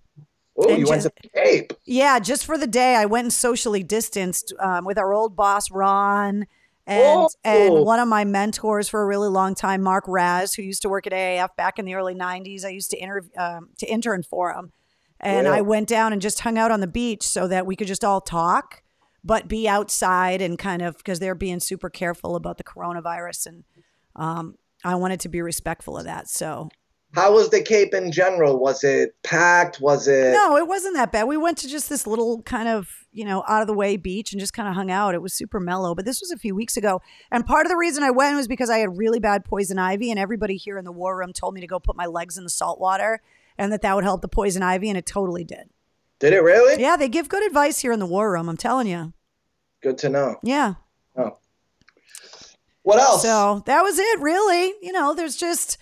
Oh, 0.58 0.70
you 0.76 0.86
went 0.88 1.04
to 1.04 1.12
the 1.22 1.30
Cape. 1.30 1.74
Yeah, 1.86 2.20
just 2.20 2.46
for 2.46 2.58
the 2.58 2.68
day, 2.68 2.96
I 2.96 3.06
went 3.06 3.26
and 3.26 3.34
socially 3.34 3.84
distanced 3.84 4.54
um, 4.60 4.86
with 4.86 4.98
our 4.98 5.14
old 5.14 5.36
boss 5.36 5.70
Ron 5.72 6.46
and 6.86 7.20
Oh. 7.20 7.30
and 7.44 7.86
one 7.86 8.00
of 8.00 8.08
my 8.08 8.26
mentors 8.26 8.90
for 8.90 9.02
a 9.02 9.06
really 9.06 9.30
long 9.30 9.56
time, 9.56 9.82
Mark 9.82 10.06
Raz, 10.08 10.54
who 10.56 10.62
used 10.62 10.82
to 10.84 10.90
work 10.90 11.06
at 11.08 11.14
AAF 11.14 11.56
back 11.58 11.80
in 11.80 11.86
the 11.86 11.94
early 11.96 12.16
'90s. 12.16 12.66
I 12.66 12.70
used 12.70 12.90
to 12.92 12.98
interview 12.98 13.30
um, 13.38 13.70
to 13.80 13.86
intern 13.86 14.24
for 14.24 14.52
him, 14.54 14.72
and 15.20 15.46
Yeah. 15.46 15.54
I 15.54 15.62
went 15.62 15.88
down 15.88 16.12
and 16.14 16.22
just 16.22 16.40
hung 16.42 16.58
out 16.58 16.72
on 16.72 16.80
the 16.80 16.88
beach 16.88 17.24
so 17.24 17.48
that 17.48 17.66
we 17.66 17.76
could 17.76 17.88
just 17.88 18.04
all 18.04 18.22
talk, 18.22 18.82
but 19.28 19.48
be 19.48 19.68
outside 19.68 20.42
and 20.42 20.58
kind 20.58 20.82
of 20.82 20.98
because 20.98 21.20
they're 21.20 21.36
being 21.36 21.60
super 21.60 21.90
careful 21.90 22.36
about 22.36 22.58
the 22.58 22.64
coronavirus, 22.64 23.46
and 23.48 23.64
um, 24.16 24.56
I 24.84 24.96
wanted 24.96 25.20
to 25.22 25.30
be 25.30 25.42
respectful 25.42 25.98
of 25.98 26.06
that. 26.06 26.30
So 26.30 26.70
How 27.14 27.34
was 27.34 27.50
the 27.50 27.62
Cape 27.62 27.94
in 27.94 28.12
general? 28.12 28.58
Was 28.58 28.84
it 28.84 29.16
packed? 29.24 29.80
Was 29.82 30.08
it? 30.08 30.32
No, 30.34 30.58
it 30.58 30.68
wasn't 30.68 30.96
that 30.96 31.12
bad. 31.12 31.26
We 31.26 31.38
went 31.38 31.58
to 31.60 31.68
just 31.68 31.90
this 31.90 32.08
little 32.08 32.42
kind 32.44 32.70
of, 32.70 32.90
you 33.12 33.26
know, 33.26 33.44
out 33.48 33.62
of 33.62 33.68
the 33.68 33.74
way 33.74 33.98
beach 33.98 34.32
and 34.32 34.40
just 34.40 34.54
kind 34.54 34.70
of 34.70 34.76
hung 34.76 34.90
out. 34.90 35.14
It 35.14 35.22
was 35.22 35.34
super 35.34 35.60
mellow, 35.60 35.94
but 35.94 36.06
this 36.06 36.22
was 36.22 36.32
a 36.32 36.38
few 36.38 36.56
weeks 36.56 36.78
ago. 36.78 37.02
And 37.30 37.46
part 37.46 37.66
of 37.66 37.70
the 37.70 37.78
reason 37.78 38.04
I 38.04 38.12
went 38.12 38.36
was 38.38 38.48
because 38.48 38.70
I 38.70 38.80
had 38.80 38.98
really 38.98 39.20
bad 39.20 39.46
poison 39.46 39.78
ivy, 39.78 40.10
and 40.10 40.20
everybody 40.20 40.56
here 40.56 40.78
in 40.78 40.86
the 40.86 40.92
war 40.92 41.18
room 41.18 41.34
told 41.34 41.54
me 41.54 41.62
to 41.62 41.68
go 41.68 41.80
put 41.80 41.96
my 41.96 42.06
legs 42.06 42.38
in 42.38 42.44
the 42.44 42.50
salt 42.50 42.80
water 42.80 43.22
and 43.58 43.72
that 43.72 43.82
that 43.82 43.96
would 43.96 44.04
help 44.04 44.22
the 44.22 44.28
poison 44.28 44.62
ivy, 44.64 44.90
and 44.90 44.98
it 44.98 45.06
totally 45.06 45.44
did. 45.44 45.70
Did 46.20 46.34
it 46.34 46.42
really? 46.42 46.82
Yeah, 46.82 46.96
they 46.96 47.10
give 47.10 47.30
good 47.30 47.46
advice 47.46 47.80
here 47.80 47.92
in 47.92 48.00
the 48.00 48.06
war 48.06 48.32
room. 48.32 48.50
I'm 48.50 48.58
telling 48.58 48.88
you. 48.88 49.14
Good 49.82 49.98
to 50.00 50.10
know. 50.10 50.36
Yeah. 50.44 50.76
Oh. 51.16 51.38
What 52.84 53.00
else? 53.00 53.22
So 53.22 53.64
that 53.66 53.82
was 53.82 54.00
it, 54.00 54.20
really. 54.20 54.74
You 54.82 54.92
know, 54.92 55.14
there's 55.14 55.36
just, 55.36 55.78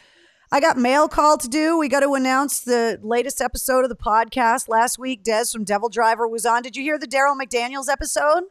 I 0.52 0.60
got 0.60 0.78
mail 0.78 1.08
call 1.08 1.38
to 1.38 1.48
do. 1.48 1.78
We 1.78 1.88
got 1.88 2.00
to 2.02 2.14
announce 2.14 2.62
the 2.62 3.00
latest 3.04 3.42
episode 3.42 3.84
of 3.84 3.90
the 3.90 3.96
podcast. 3.96 4.68
Last 4.68 4.98
week, 4.98 5.24
Des 5.24 5.46
from 5.54 5.66
DevilDriver 5.66 6.30
was 6.30 6.46
on. 6.46 6.62
Did 6.62 6.76
you 6.76 6.84
hear 6.84 6.98
the 6.98 7.08
Darryl 7.08 7.36
McDaniels 7.40 7.90
episode? 7.90 8.44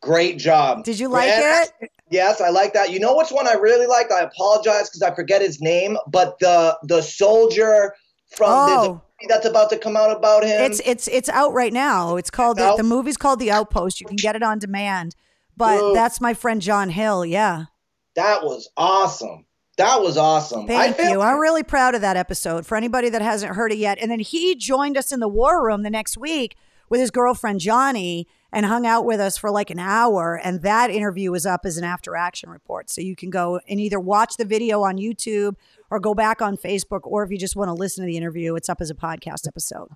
Great 0.00 0.38
job. 0.38 0.84
Did 0.84 0.98
you 0.98 1.08
like 1.08 1.28
Yeah, 1.28 1.64
it? 1.80 1.90
Yes, 2.10 2.40
I 2.40 2.48
like 2.48 2.72
that. 2.72 2.90
You 2.90 3.00
know 3.00 3.16
which 3.16 3.30
one 3.30 3.46
I 3.46 3.52
really 3.52 3.86
liked? 3.86 4.10
I 4.10 4.20
apologize 4.22 4.88
because 4.88 5.02
I 5.02 5.14
forget 5.14 5.42
his 5.42 5.60
name, 5.60 5.98
but 6.06 6.38
the 6.40 6.78
the 6.84 7.02
soldier 7.02 7.94
from 8.34 8.48
Oh. 8.50 9.02
That's 9.28 9.46
about 9.46 9.70
to 9.70 9.78
come 9.78 9.96
out 9.96 10.16
about 10.16 10.44
him. 10.44 10.62
It's 10.62 10.80
it's 10.84 11.08
it's 11.08 11.28
out 11.28 11.52
right 11.52 11.72
now. 11.72 12.16
It's 12.16 12.30
called 12.30 12.58
the, 12.58 12.74
the 12.76 12.82
movie's 12.82 13.16
called 13.16 13.38
The 13.38 13.50
Outpost. 13.50 14.00
You 14.00 14.06
can 14.06 14.16
get 14.16 14.36
it 14.36 14.42
on 14.42 14.58
demand. 14.58 15.14
But 15.56 15.92
that's 15.92 16.20
my 16.20 16.32
friend 16.32 16.62
John 16.62 16.88
Hill. 16.88 17.24
Yeah. 17.26 17.66
that 18.14 18.42
was 18.42 18.70
awesome. 18.76 19.44
That 19.76 20.00
was 20.02 20.16
awesome. 20.16 20.66
Thank 20.66 20.80
I 20.80 20.92
feel 20.92 21.10
you. 21.10 21.20
I'm 21.20 21.38
really 21.38 21.62
proud 21.62 21.94
of 21.94 22.02
that 22.02 22.16
episode 22.16 22.66
for 22.66 22.76
anybody 22.76 23.08
that 23.08 23.22
hasn't 23.22 23.54
heard 23.54 23.72
it 23.72 23.78
yet. 23.78 23.98
And 23.98 24.10
then 24.10 24.20
he 24.20 24.54
joined 24.54 24.96
us 24.96 25.10
in 25.12 25.20
the 25.20 25.28
war 25.28 25.64
room 25.64 25.82
the 25.82 25.90
next 25.90 26.18
week 26.18 26.56
with 26.90 27.00
his 27.00 27.10
girlfriend 27.10 27.60
Johnny 27.60 28.26
and 28.52 28.66
hung 28.66 28.86
out 28.86 29.04
with 29.04 29.20
us 29.20 29.38
for 29.38 29.50
like 29.50 29.70
an 29.70 29.78
hour. 29.78 30.40
And 30.42 30.62
that 30.62 30.90
interview 30.90 31.32
is 31.34 31.46
up 31.46 31.62
as 31.64 31.76
an 31.76 31.84
after 31.84 32.16
action 32.16 32.50
report. 32.50 32.90
So 32.90 33.00
you 33.00 33.16
can 33.16 33.30
go 33.30 33.60
and 33.68 33.80
either 33.80 34.00
watch 34.00 34.36
the 34.36 34.44
video 34.44 34.82
on 34.82 34.96
YouTube 34.96 35.54
or 35.90 36.00
go 36.00 36.14
back 36.14 36.42
on 36.42 36.56
Facebook, 36.56 37.00
or 37.04 37.22
if 37.24 37.30
you 37.30 37.38
just 37.38 37.56
want 37.56 37.68
to 37.68 37.74
listen 37.74 38.02
to 38.02 38.06
the 38.06 38.16
interview, 38.16 38.54
it's 38.54 38.68
up 38.68 38.80
as 38.80 38.90
a 38.90 38.94
podcast 38.94 39.46
episode. 39.46 39.88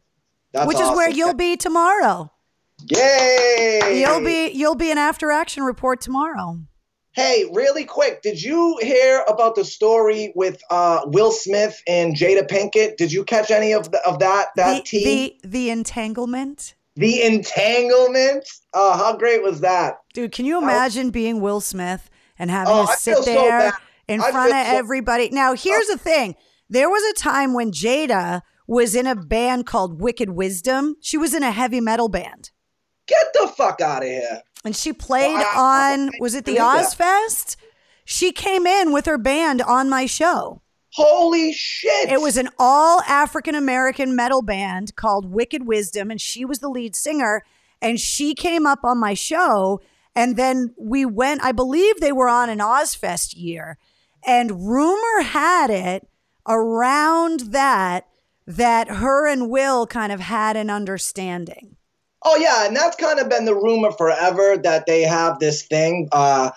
that's 0.52 0.66
which 0.66 0.80
is 0.80 0.88
where 0.90 1.10
you'll 1.10 1.34
be 1.34 1.56
tomorrow. 1.56 2.30
Yay! 2.86 4.00
You'll 4.00 4.24
be 4.24 4.50
you'll 4.50 4.74
be 4.74 4.90
an 4.90 4.98
after 4.98 5.30
action 5.30 5.62
report 5.62 6.00
tomorrow. 6.00 6.58
Hey, 7.12 7.44
really 7.52 7.84
quick, 7.84 8.22
did 8.22 8.42
you 8.42 8.76
hear 8.82 9.22
about 9.28 9.54
the 9.54 9.64
story 9.64 10.32
with 10.34 10.60
uh, 10.68 11.02
Will 11.04 11.30
Smith 11.30 11.80
and 11.86 12.16
Jada 12.16 12.44
Pinkett? 12.44 12.96
Did 12.96 13.12
you 13.12 13.22
catch 13.22 13.52
any 13.52 13.72
of 13.72 13.92
the, 13.92 14.04
of 14.04 14.18
that 14.18 14.48
that 14.56 14.78
the, 14.78 14.82
tea? 14.82 15.38
the 15.42 15.48
the 15.48 15.70
entanglement. 15.70 16.74
The 16.96 17.22
entanglement. 17.22 18.48
Oh, 18.72 18.96
how 18.96 19.16
great 19.16 19.42
was 19.42 19.60
that? 19.60 19.96
Dude, 20.12 20.32
can 20.32 20.44
you 20.46 20.58
imagine 20.58 21.10
being 21.10 21.40
Will 21.40 21.60
Smith 21.60 22.08
and 22.38 22.50
having 22.50 22.72
Oh, 22.74 22.86
to 22.86 22.92
sit 22.96 23.14
feel 23.14 23.22
so 23.24 23.32
there 23.32 23.72
in 24.08 24.20
I 24.20 24.30
front 24.30 24.52
of 24.52 24.66
so- 24.66 24.76
everybody? 24.76 25.28
Now, 25.30 25.54
here's 25.54 25.86
the 25.88 25.98
thing. 25.98 26.36
There 26.70 26.88
was 26.88 27.02
a 27.10 27.20
time 27.20 27.52
when 27.52 27.72
Jada 27.72 28.42
was 28.66 28.94
in 28.94 29.06
a 29.06 29.14
band 29.16 29.66
called 29.66 30.00
Wicked 30.00 30.30
Wisdom. 30.30 30.96
She 31.00 31.18
was 31.18 31.34
in 31.34 31.42
a 31.42 31.50
heavy 31.50 31.80
metal 31.80 32.08
band. 32.08 32.50
Get 33.06 33.26
the 33.34 33.48
fuck 33.48 33.80
out 33.80 34.02
of 34.02 34.08
here. 34.08 34.42
And 34.64 34.74
she 34.74 34.92
played 34.94 35.34
Wow. 35.34 35.52
on 35.92 36.10
was 36.20 36.34
it 36.34 36.46
the 36.46 36.56
Ozzfest? 36.56 37.56
She 38.06 38.32
came 38.32 38.66
in 38.66 38.92
with 38.92 39.04
her 39.06 39.18
band 39.18 39.60
on 39.62 39.90
my 39.90 40.06
show. 40.06 40.62
Holy 40.94 41.52
shit. 41.52 42.08
It 42.08 42.20
was 42.20 42.36
an 42.36 42.48
all 42.56 43.00
African 43.02 43.56
American 43.56 44.14
metal 44.14 44.42
band 44.42 44.94
called 44.94 45.26
Wicked 45.26 45.66
Wisdom, 45.66 46.08
and 46.08 46.20
she 46.20 46.44
was 46.44 46.60
the 46.60 46.68
lead 46.68 46.94
singer. 46.94 47.42
And 47.82 47.98
she 47.98 48.32
came 48.34 48.64
up 48.64 48.84
on 48.84 48.98
my 48.98 49.12
show, 49.12 49.80
and 50.14 50.36
then 50.36 50.72
we 50.78 51.04
went. 51.04 51.42
I 51.42 51.50
believe 51.50 51.98
they 51.98 52.12
were 52.12 52.28
on 52.28 52.48
an 52.48 52.60
Ozzfest 52.60 53.34
year, 53.36 53.76
and 54.24 54.68
rumor 54.68 55.22
had 55.22 55.68
it 55.68 56.08
around 56.46 57.40
that 57.52 58.06
that 58.46 58.88
her 58.88 59.26
and 59.26 59.50
Will 59.50 59.86
kind 59.86 60.12
of 60.12 60.20
had 60.20 60.56
an 60.56 60.70
understanding. 60.70 61.76
Oh 62.22 62.36
yeah, 62.36 62.66
and 62.66 62.76
that's 62.76 62.96
kind 62.96 63.18
of 63.18 63.28
been 63.28 63.46
the 63.46 63.54
rumor 63.54 63.90
forever 63.90 64.56
that 64.58 64.86
they 64.86 65.02
have 65.02 65.40
this 65.40 65.64
thing. 65.64 66.08
Uh, 66.12 66.52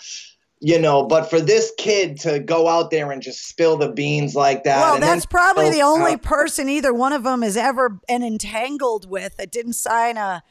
you 0.59 0.79
know, 0.79 1.03
but 1.03 1.29
for 1.29 1.39
this 1.39 1.71
kid 1.77 2.19
to 2.21 2.39
go 2.39 2.67
out 2.67 2.89
there 2.89 3.11
and 3.11 3.21
just 3.21 3.47
spill 3.47 3.77
the 3.77 3.91
beans 3.91 4.35
like 4.35 4.63
that. 4.63 4.79
well, 4.79 4.95
and 4.95 5.03
then 5.03 5.15
that's 5.15 5.25
probably 5.25 5.69
the 5.69 5.81
only 5.81 6.13
out- 6.13 6.21
person 6.23 6.67
either 6.69 6.93
one 6.93 7.13
of 7.13 7.23
them 7.23 7.41
has 7.41 7.55
ever 7.55 7.89
been 8.07 8.23
entangled 8.23 9.09
with 9.09 9.37
that 9.37 9.51
didn't 9.51 9.73
sign 9.73 10.17
a 10.17 10.43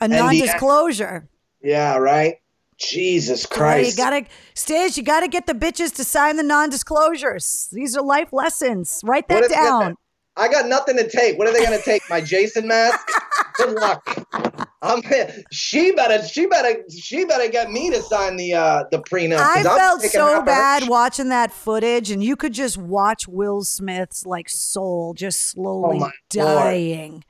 a 0.00 0.08
non-disclosure. 0.08 1.28
Yeah, 1.62 1.96
right. 1.96 2.36
Jesus 2.78 3.46
Right, 3.56 3.86
you 3.86 3.96
gotta 3.96 4.26
Stage, 4.54 4.98
you 4.98 5.02
gotta 5.02 5.28
get 5.28 5.46
the 5.46 5.54
bitches 5.54 5.94
to 5.96 6.04
sign 6.04 6.36
the 6.36 6.42
non-disclosures. 6.42 7.68
These 7.72 7.96
are 7.96 8.02
life 8.02 8.32
lessons. 8.32 9.00
Write 9.02 9.28
that 9.28 9.48
down. 9.48 9.96
I 10.36 10.48
got 10.48 10.68
nothing 10.68 10.96
to 10.98 11.08
take. 11.08 11.38
What 11.38 11.48
are 11.48 11.52
they 11.52 11.64
to 11.64 11.82
take? 11.82 12.02
My 12.10 12.20
Jason 12.20 12.68
mask? 12.68 13.08
Good 13.56 13.74
luck. 13.76 14.65
I'm, 14.82 15.02
she 15.50 15.92
better, 15.92 16.22
she 16.26 16.46
better, 16.46 16.82
she 16.90 17.24
better 17.24 17.48
get 17.50 17.70
me 17.70 17.90
to 17.90 18.02
sign 18.02 18.36
the 18.36 18.54
uh, 18.54 18.84
the 18.90 18.98
prenup. 18.98 19.38
I 19.38 19.62
felt 19.62 20.02
so 20.02 20.42
bad 20.42 20.88
watching 20.88 21.30
that 21.30 21.52
footage, 21.52 22.10
and 22.10 22.22
you 22.22 22.36
could 22.36 22.52
just 22.52 22.76
watch 22.76 23.26
Will 23.26 23.64
Smith's 23.64 24.26
like 24.26 24.48
soul 24.48 25.14
just 25.14 25.50
slowly 25.50 25.96
Oh 25.96 26.00
my 26.00 26.06
Lord. 26.06 26.14
dying. 26.30 27.24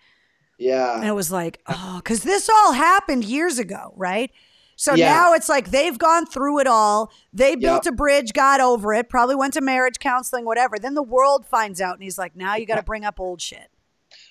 Yeah. 0.58 0.96
And 0.96 1.04
it 1.04 1.12
was 1.12 1.30
like, 1.30 1.60
oh, 1.66 1.96
because 2.02 2.22
this 2.22 2.48
all 2.48 2.72
happened 2.72 3.24
years 3.24 3.58
ago, 3.58 3.92
right? 3.96 4.30
So 4.74 4.94
Yeah. 4.94 5.06
now 5.06 5.32
it's 5.34 5.48
like 5.48 5.70
they've 5.70 5.96
gone 5.98 6.26
through 6.26 6.60
it 6.60 6.66
all. 6.66 7.10
They 7.32 7.56
built 7.56 7.84
Yep. 7.86 7.92
a 7.92 7.96
bridge, 7.96 8.32
got 8.32 8.60
over 8.60 8.92
it, 8.94 9.08
probably 9.08 9.34
went 9.34 9.54
to 9.54 9.60
marriage 9.60 9.98
counseling, 9.98 10.44
whatever. 10.44 10.78
Then 10.78 10.94
the 10.94 11.02
world 11.02 11.46
finds 11.46 11.80
out, 11.80 11.94
and 11.94 12.02
he's 12.02 12.18
like, 12.18 12.34
now 12.36 12.56
you 12.56 12.66
got 12.66 12.76
to 12.76 12.82
bring 12.90 13.04
up 13.04 13.20
old 13.20 13.40
shit. 13.40 13.70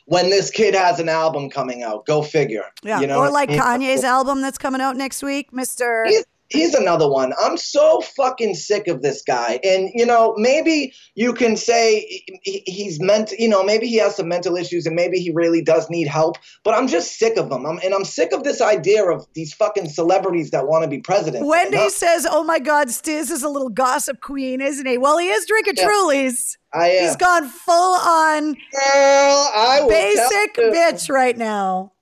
When 0.05 0.29
this 0.29 0.51
kid 0.51 0.75
has 0.75 0.99
an 0.99 1.09
album 1.09 1.49
coming 1.49 1.83
out, 1.83 2.05
go 2.05 2.21
figure. 2.21 2.65
Yeah. 2.83 3.01
You 3.01 3.07
know 3.07 3.19
or 3.19 3.25
I 3.25 3.29
like 3.29 3.49
mean? 3.49 3.59
Kanye's 3.61 4.03
album 4.03 4.41
that's 4.41 4.57
coming 4.57 4.81
out 4.81 4.95
next 4.95 5.23
week, 5.23 5.51
Mr. 5.51 6.07
He's, 6.07 6.25
he's 6.49 6.73
another 6.73 7.09
one. 7.09 7.33
I'm 7.41 7.57
so 7.57 8.01
fucking 8.01 8.55
sick 8.55 8.87
of 8.87 9.01
this 9.01 9.21
guy. 9.21 9.59
And, 9.63 9.89
you 9.93 10.05
know, 10.05 10.33
maybe 10.37 10.93
you 11.15 11.33
can 11.33 11.57
say 11.57 12.23
he's 12.43 13.01
meant, 13.01 13.31
you 13.37 13.49
know, 13.49 13.63
maybe 13.63 13.87
he 13.87 13.97
has 13.97 14.15
some 14.15 14.27
mental 14.27 14.55
issues 14.55 14.85
and 14.85 14.95
maybe 14.95 15.17
he 15.17 15.31
really 15.31 15.61
does 15.61 15.89
need 15.89 16.07
help, 16.07 16.37
but 16.63 16.73
I'm 16.73 16.87
just 16.87 17.17
sick 17.17 17.37
of 17.37 17.51
him. 17.51 17.65
I'm, 17.65 17.79
and 17.83 17.93
I'm 17.93 18.05
sick 18.05 18.31
of 18.31 18.43
this 18.43 18.61
idea 18.61 19.05
of 19.05 19.25
these 19.33 19.53
fucking 19.53 19.89
celebrities 19.89 20.51
that 20.51 20.67
want 20.67 20.83
to 20.83 20.89
be 20.89 20.99
president. 20.99 21.45
Wendy 21.45 21.89
says, 21.89 22.27
oh 22.29 22.43
my 22.43 22.59
God, 22.59 22.87
Stiz 22.87 23.31
is 23.31 23.43
a 23.43 23.49
little 23.49 23.69
gossip 23.69 24.21
queen, 24.21 24.61
isn't 24.61 24.85
he? 24.85 24.97
Well, 24.97 25.17
he 25.17 25.27
is 25.27 25.45
drinking 25.45 25.75
Yeah. 25.77 25.87
Trulies. 25.87 26.57
I 26.73 26.89
am. 26.89 27.03
He's 27.05 27.15
gone 27.15 27.47
full 27.47 27.95
on 27.95 28.53
Girl, 28.53 28.59
I 28.83 29.85
basic 29.87 30.55
bitch 30.55 31.09
right 31.09 31.37
now. 31.37 31.93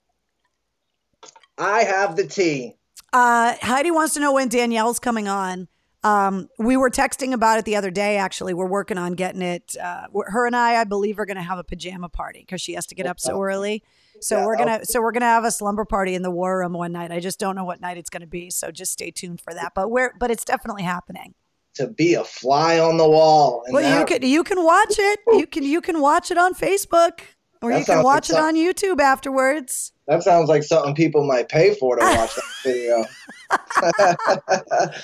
I 1.58 1.84
have 1.84 2.16
the 2.16 2.26
tea. 2.26 2.76
Uh, 3.14 3.56
Heidi 3.62 3.92
wants 3.92 4.16
to 4.16 4.20
know 4.20 4.34
when 4.34 4.50
Danielle's 4.50 5.00
coming 5.00 5.28
on. 5.28 5.68
Um, 6.04 6.50
we 6.60 6.76
were 6.76 6.90
texting 6.90 7.32
about 7.32 7.60
it 7.60 7.66
the 7.66 7.78
other 7.78 7.92
day. 7.92 8.18
Actually, 8.18 8.54
we're 8.54 8.68
working 8.68 8.98
on 8.98 9.14
getting 9.14 9.42
it. 9.42 9.78
Uh, 9.82 10.08
her 10.26 10.46
and 10.46 10.56
I, 10.56 10.82
I 10.82 10.84
believe, 10.84 11.18
are 11.20 11.26
going 11.26 11.38
to 11.38 11.44
have 11.44 11.60
a 11.60 11.64
pajama 11.64 12.10
party 12.10 12.40
because 12.40 12.60
she 12.60 12.74
has 12.74 12.86
to 12.88 12.96
get 12.96 13.06
up 13.06 13.20
so 13.20 13.42
early. 13.42 13.84
So 14.20 14.38
Yeah, 14.38 14.46
we're 14.46 14.58
gonna, 14.58 14.86
so 14.86 15.02
we're 15.02 15.12
gonna 15.12 15.26
have 15.26 15.44
a 15.44 15.52
slumber 15.52 15.86
party 15.86 16.14
in 16.16 16.22
the 16.22 16.32
war 16.32 16.60
room 16.60 16.74
one 16.74 16.92
night. 16.92 17.12
I 17.12 17.20
just 17.20 17.40
don't 17.40 17.56
know 17.56 17.64
what 17.64 17.82
night 17.82 17.98
it's 17.98 18.10
going 18.10 18.22
to 18.22 18.28
be. 18.28 18.50
So 18.50 18.70
just 18.72 18.92
stay 18.92 19.12
tuned 19.12 19.42
for 19.42 19.54
that. 19.54 19.74
But 19.76 19.90
we're, 19.90 20.14
but 20.20 20.30
it's 20.30 20.44
definitely 20.46 20.84
happening. 20.84 21.36
To 21.76 21.88
be 21.88 22.14
a 22.14 22.24
fly 22.24 22.80
on 22.80 22.98
the 22.98 23.10
wall. 23.10 23.64
Well, 23.70 24.00
you 24.00 24.06
can, 24.06 24.22
you 24.22 24.44
can 24.44 24.64
watch 24.64 24.96
it. 24.98 25.20
You 25.28 25.48
can, 25.48 25.64
you 25.64 25.82
can 25.82 26.02
watch 26.02 26.30
it 26.30 26.38
on 26.38 26.54
Facebook, 26.54 27.22
or 27.64 27.72
That 27.72 27.80
you 27.80 27.86
can 27.86 27.96
sounds 27.96 28.06
like 28.06 28.14
watch 28.14 28.30
it 28.30 28.36
on 28.36 28.56
YouTube 28.56 29.00
afterwards. 29.00 29.94
That 30.08 30.22
sounds 30.22 30.50
like 30.50 30.64
something 30.64 30.94
people 30.96 31.26
might 31.26 31.48
pay 31.48 31.74
for 31.76 31.96
to 31.96 32.04
watch 32.04 32.36
that 32.36 32.44
video. 32.64 33.06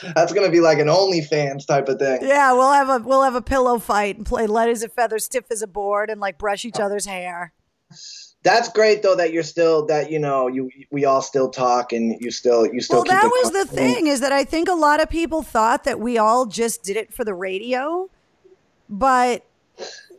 That's 0.13 0.33
gonna 0.33 0.49
be 0.49 0.59
like 0.59 0.77
an 0.79 0.87
OnlyFans 0.87 1.65
type 1.65 1.87
of 1.87 1.99
thing. 1.99 2.19
Yeah, 2.21 2.51
we'll 2.51 2.73
have 2.73 2.89
a 2.89 2.99
we'll 2.99 3.23
have 3.23 3.35
a 3.35 3.41
pillow 3.41 3.79
fight 3.79 4.17
and 4.17 4.25
play 4.25 4.45
light 4.45 4.69
as 4.69 4.83
a 4.83 4.89
feather, 4.89 5.19
stiff 5.19 5.45
as 5.49 5.61
a 5.61 5.67
board, 5.67 6.09
and 6.09 6.19
like 6.19 6.37
brush 6.37 6.65
each 6.65 6.79
oh. 6.79 6.83
other's 6.83 7.05
hair. 7.05 7.53
That's 8.43 8.69
great 8.69 9.01
though 9.03 9.15
that 9.15 9.31
you're 9.31 9.43
still 9.43 9.85
that 9.85 10.11
you 10.11 10.19
know 10.19 10.47
you 10.47 10.69
we 10.91 11.05
all 11.05 11.21
still 11.21 11.49
talk 11.49 11.93
and 11.93 12.17
you 12.19 12.29
still 12.29 12.65
you 12.65 12.81
still. 12.81 12.97
Well, 12.97 13.05
that 13.05 13.23
was 13.23 13.51
the 13.51 13.65
thing 13.65 14.07
is 14.07 14.19
that 14.19 14.33
I 14.33 14.43
think 14.43 14.67
a 14.67 14.73
lot 14.73 15.01
of 15.01 15.09
people 15.09 15.43
thought 15.43 15.85
that 15.85 15.99
we 16.01 16.17
all 16.17 16.45
just 16.45 16.83
did 16.83 16.97
it 16.97 17.13
for 17.13 17.23
the 17.23 17.33
radio, 17.33 18.09
but 18.89 19.45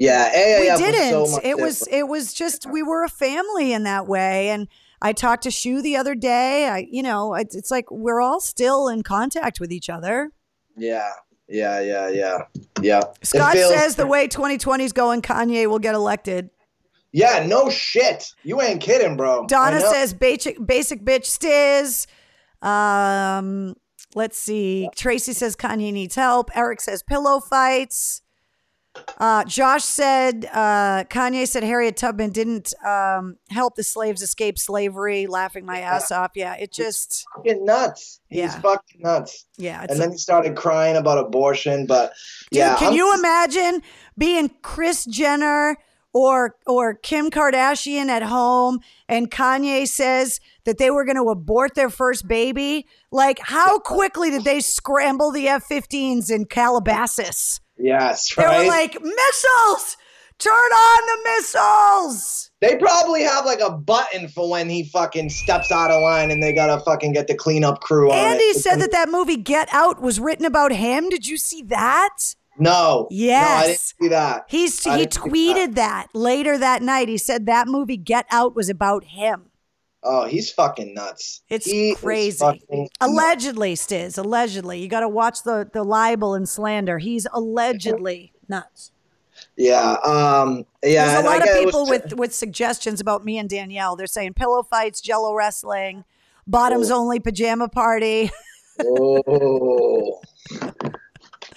Yeah, 0.01 0.32
AAF 0.34 0.61
we 0.78 0.82
didn't. 0.82 1.11
so 1.11 1.26
much 1.36 1.44
it 1.44 1.59
was 1.59 1.80
different. 1.80 1.98
it 1.98 2.09
was 2.09 2.32
just 2.32 2.66
we 2.72 2.82
were 2.82 3.05
a 3.05 3.09
family 3.09 3.74
in 3.74 3.82
that 3.84 4.07
way, 4.09 4.48
and 4.48 4.66
I 5.03 5.12
talked 5.12 5.42
to 5.42 5.51
Hsu 5.51 5.82
the 5.82 5.96
other 5.96 6.14
day. 6.14 6.68
I 6.68 6.88
you 6.90 7.03
know 7.03 7.34
it's, 7.34 7.55
it's 7.55 7.70
like 7.70 7.90
we're 7.90 8.18
all 8.20 8.40
still 8.40 8.88
in 8.88 9.03
contact 9.03 9.61
with 9.61 9.70
each 9.70 9.90
other. 9.90 10.32
Yeah, 10.74 11.11
yeah, 11.48 11.80
yeah, 11.80 12.09
yeah, 12.09 12.38
yeah. 12.80 13.03
Scott 13.22 13.53
feels- 13.53 13.74
says 13.74 13.96
the 13.96 14.07
way 14.07 14.26
2020 14.26 14.84
is 14.84 14.94
going, 14.94 15.20
Kanye 15.20 15.66
will 15.66 15.78
get 15.78 15.94
elected. 15.94 16.48
Yeah, 17.12 17.44
no 17.46 17.68
shit. 17.68 18.32
You 18.42 18.62
ain't 18.62 18.80
kidding, 18.80 19.18
bro. 19.18 19.46
Donna 19.46 19.80
says 19.80 20.14
basic 20.14 20.64
basic 20.64 21.05
bitch 21.05 21.26
stiz. 21.26 22.07
Um, 22.66 23.74
let's 24.14 24.38
see. 24.38 24.88
Tracy 24.96 25.34
says 25.34 25.57
Kanye 25.57 25.92
needs 25.92 26.14
help. 26.14 26.51
Eric 26.57 26.80
says 26.80 27.03
pillow 27.03 27.40
fights. 27.40 28.22
Uh, 29.18 29.45
Josh 29.45 29.84
said 29.84 30.47
uh, 30.53 31.05
Kanye 31.05 31.47
said 31.47 31.62
Harriet 31.62 31.97
Tubman 31.97 32.30
didn't 32.30 32.74
um, 32.84 33.36
help 33.49 33.76
the 33.76 33.84
slaves 33.84 34.20
escape 34.22 34.59
slavery. 34.59 35.26
Laughing 35.26 35.64
my 35.64 35.80
ass 35.80 36.11
off. 36.11 36.32
Yeah, 36.34 36.55
it 36.55 36.72
just 36.72 37.24
fucking 37.36 37.64
nuts. 37.64 38.20
He's 38.28 38.38
Yeah. 38.38 38.61
fucking 38.61 39.01
nuts. 39.01 39.47
yeah. 39.57 39.86
And 39.88 40.01
then 40.01 40.11
he 40.12 40.16
started 40.18 40.57
crying 40.57 40.97
about 40.97 41.18
abortion, 41.18 41.86
but 41.86 42.12
Dude, 42.51 42.59
yeah, 42.59 42.76
can 42.76 42.88
I'm- 42.88 42.97
you 42.97 43.14
imagine 43.14 43.82
being 44.18 44.51
Kris 44.62 45.05
Jenner 45.05 45.76
or 46.12 46.57
or 46.66 46.95
Kim 46.95 47.30
Kardashian 47.30 48.09
at 48.09 48.24
home 48.24 48.80
and 49.09 49.30
Kanye 49.30 49.86
says 49.86 50.41
that 50.64 50.78
they 50.78 50.91
were 50.91 51.05
going 51.05 51.16
to 51.16 51.30
abort 51.30 51.76
their 51.76 51.91
first 51.91 52.26
baby? 52.26 52.86
Like 53.12 53.38
how 53.41 53.78
quickly 53.78 54.30
did 54.30 54.43
they 54.43 54.59
scramble 54.61 55.30
the 55.30 55.47
F-15s 55.47 56.28
in 56.28 56.47
Calabasas? 56.47 57.61
Yes, 57.82 58.36
right. 58.36 58.48
They 58.48 58.58
were 58.64 58.68
like 58.68 58.94
missiles. 59.02 59.96
Turn 60.38 60.52
on 60.52 61.06
the 61.06 61.30
missiles. 61.36 62.50
They 62.62 62.76
probably 62.76 63.22
have 63.22 63.44
like 63.44 63.60
a 63.60 63.70
button 63.70 64.28
for 64.28 64.48
when 64.48 64.68
he 64.70 64.84
fucking 64.84 65.28
steps 65.28 65.70
out 65.70 65.90
of 65.90 66.00
line 66.02 66.30
and 66.30 66.42
they 66.42 66.52
gotta 66.54 66.82
fucking 66.82 67.12
get 67.12 67.26
the 67.26 67.34
cleanup 67.34 67.80
crew 67.80 68.10
on 68.10 68.16
Andy 68.18 68.44
it. 68.44 68.56
said 68.56 68.76
that 68.76 68.90
that 68.92 69.10
movie 69.10 69.36
Get 69.36 69.68
Out 69.72 70.00
was 70.00 70.18
written 70.18 70.46
about 70.46 70.72
him. 70.72 71.08
Did 71.10 71.26
you 71.26 71.36
see 71.36 71.62
that? 71.64 72.34
No. 72.58 72.70
No, 72.70 72.76
I 72.76 73.04
didn't 73.06 73.10
Yes. 73.20 73.94
see 74.00 74.08
that. 74.08 74.44
He's 74.48 74.86
I 74.86 74.98
he 74.98 75.06
tweeted 75.06 75.74
that 75.74 76.08
later 76.14 76.56
that 76.58 76.82
night. 76.82 77.08
He 77.08 77.18
said 77.18 77.44
that 77.46 77.68
movie 77.68 77.96
Get 77.98 78.26
Out 78.30 78.54
was 78.56 78.68
about 78.70 79.04
him. 79.04 79.49
Oh, 80.03 80.24
he's 80.26 80.51
fucking 80.51 80.94
nuts. 80.94 81.42
It's 81.51 81.66
He 81.66 81.94
crazy. 81.94 82.38
fucking 82.38 82.62
nuts. 82.70 82.90
Allegedly, 83.01 83.74
Stiz. 83.74 84.16
Allegedly, 84.16 84.80
you 84.80 84.88
got 84.88 85.01
to 85.01 85.09
watch 85.09 85.42
the 85.42 85.68
the 85.72 85.82
libel 85.84 86.34
and 86.34 86.48
slander. 86.48 86.98
He's 86.98 87.26
allegedly 87.32 88.32
nuts. 88.48 88.92
Yeah. 89.57 89.96
Um. 90.05 90.64
Yeah. 90.82 91.07
There's 91.07 91.24
a 91.24 91.26
lot 91.28 91.42
of 91.48 91.55
people 91.64 91.80
was- 91.82 91.90
with 91.90 92.12
with 92.18 92.34
suggestions 92.34 93.01
about 93.01 93.24
me 93.24 93.36
and 93.38 93.48
Danielle. 93.48 93.94
They're 93.96 94.07
saying 94.07 94.34
pillow 94.34 94.62
fights, 94.62 95.01
Jello 95.03 95.34
wrestling, 95.34 96.05
bottoms 96.46 96.90
only 96.90 97.20
pajama 97.20 97.68
party. 97.68 98.30
Oh. 98.82 100.22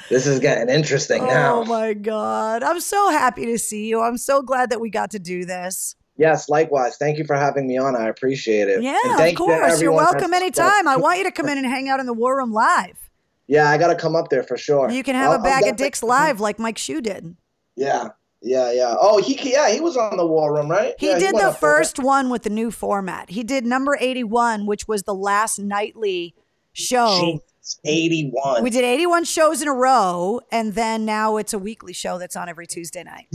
this 0.10 0.28
is 0.28 0.39
getting 0.39 0.68
interesting 0.74 1.24
now. 1.26 1.62
Oh 1.62 1.66
my 1.66 1.94
god, 1.94 2.64
I'm 2.64 2.82
so 2.82 3.12
happy 3.12 3.46
to 3.46 3.58
see 3.58 3.88
you. 3.88 4.02
I'm 4.02 4.18
so 4.18 4.41
glad 4.41 4.70
that 4.72 4.82
we 4.82 4.89
got 4.89 5.12
to 5.12 5.20
do 5.20 5.46
this. 5.46 5.96
Yes, 6.18 6.47
likewise. 6.49 6.97
Thank 6.97 7.18
you 7.18 7.26
for 7.26 7.36
having 7.36 7.66
me 7.68 7.78
on. 7.78 7.95
I 7.95 8.07
appreciate 8.07 8.68
it. 8.70 8.76
And 8.76 8.84
Yeah, 8.84 8.93
of 9.20 9.30
to 9.30 9.34
course. 9.36 9.82
You're 9.82 9.91
welcome 9.91 10.34
anytime. 10.34 10.88
I 10.88 10.95
want 10.97 11.18
you 11.18 11.24
to 11.26 11.32
come 11.32 11.49
in 11.49 11.57
and 11.57 11.66
hang 11.66 11.89
out 11.89 11.99
in 11.99 12.05
the 12.05 12.14
War 12.14 12.38
Room 12.38 12.51
live. 12.53 13.09
Yeah, 13.47 13.70
I 13.70 13.78
gotta 13.78 13.95
come 13.95 14.16
up 14.16 14.30
there 14.30 14.43
for 14.43 14.55
sure. 14.57 14.89
You 14.89 15.03
can 15.03 15.16
have 15.16 15.32
I'll- 15.32 15.39
a 15.39 15.43
bag 15.43 15.68
of 15.68 15.76
dicks 15.76 16.01
live 16.03 16.39
like 16.39 16.59
Mike 16.59 16.78
Hsu 16.78 17.01
did. 17.01 17.36
Yeah, 17.76 18.09
yeah, 18.41 18.72
yeah. 18.72 18.95
Oh, 18.99 19.22
he 19.22 19.51
yeah, 19.51 19.70
he 19.72 19.80
was 19.80 19.97
on 19.97 20.16
the 20.18 20.26
War 20.26 20.53
Room, 20.53 20.70
right? 20.70 20.93
He 20.99 21.07
Yeah, 21.07 21.18
did 21.20 21.34
went 21.34 21.38
the 21.38 21.49
there. 21.49 21.53
first 21.53 21.97
one 21.99 22.30
with 22.30 22.43
the 22.43 22.49
new 22.51 22.70
format. 22.72 23.32
He 23.32 23.43
did 23.43 23.66
number 23.66 23.97
81, 23.99 24.66
which 24.68 24.88
was 24.88 25.03
the 25.03 25.16
last 25.16 25.57
nightly 25.59 26.36
show. 26.74 27.20
Jesus, 27.20 27.80
Eighty-one. 27.86 28.61
We 28.61 28.70
did 28.70 28.84
81 28.84 29.24
shows 29.24 29.61
in 29.61 29.68
a 29.70 29.74
row, 29.74 30.41
and 30.51 30.74
then 30.76 31.05
now 31.05 31.38
it's 31.38 31.53
a 31.53 31.59
weekly 31.59 31.93
show 31.93 32.18
that's 32.20 32.36
on 32.36 32.49
every 32.49 32.68
Tuesday 32.68 33.03
night. 33.03 33.28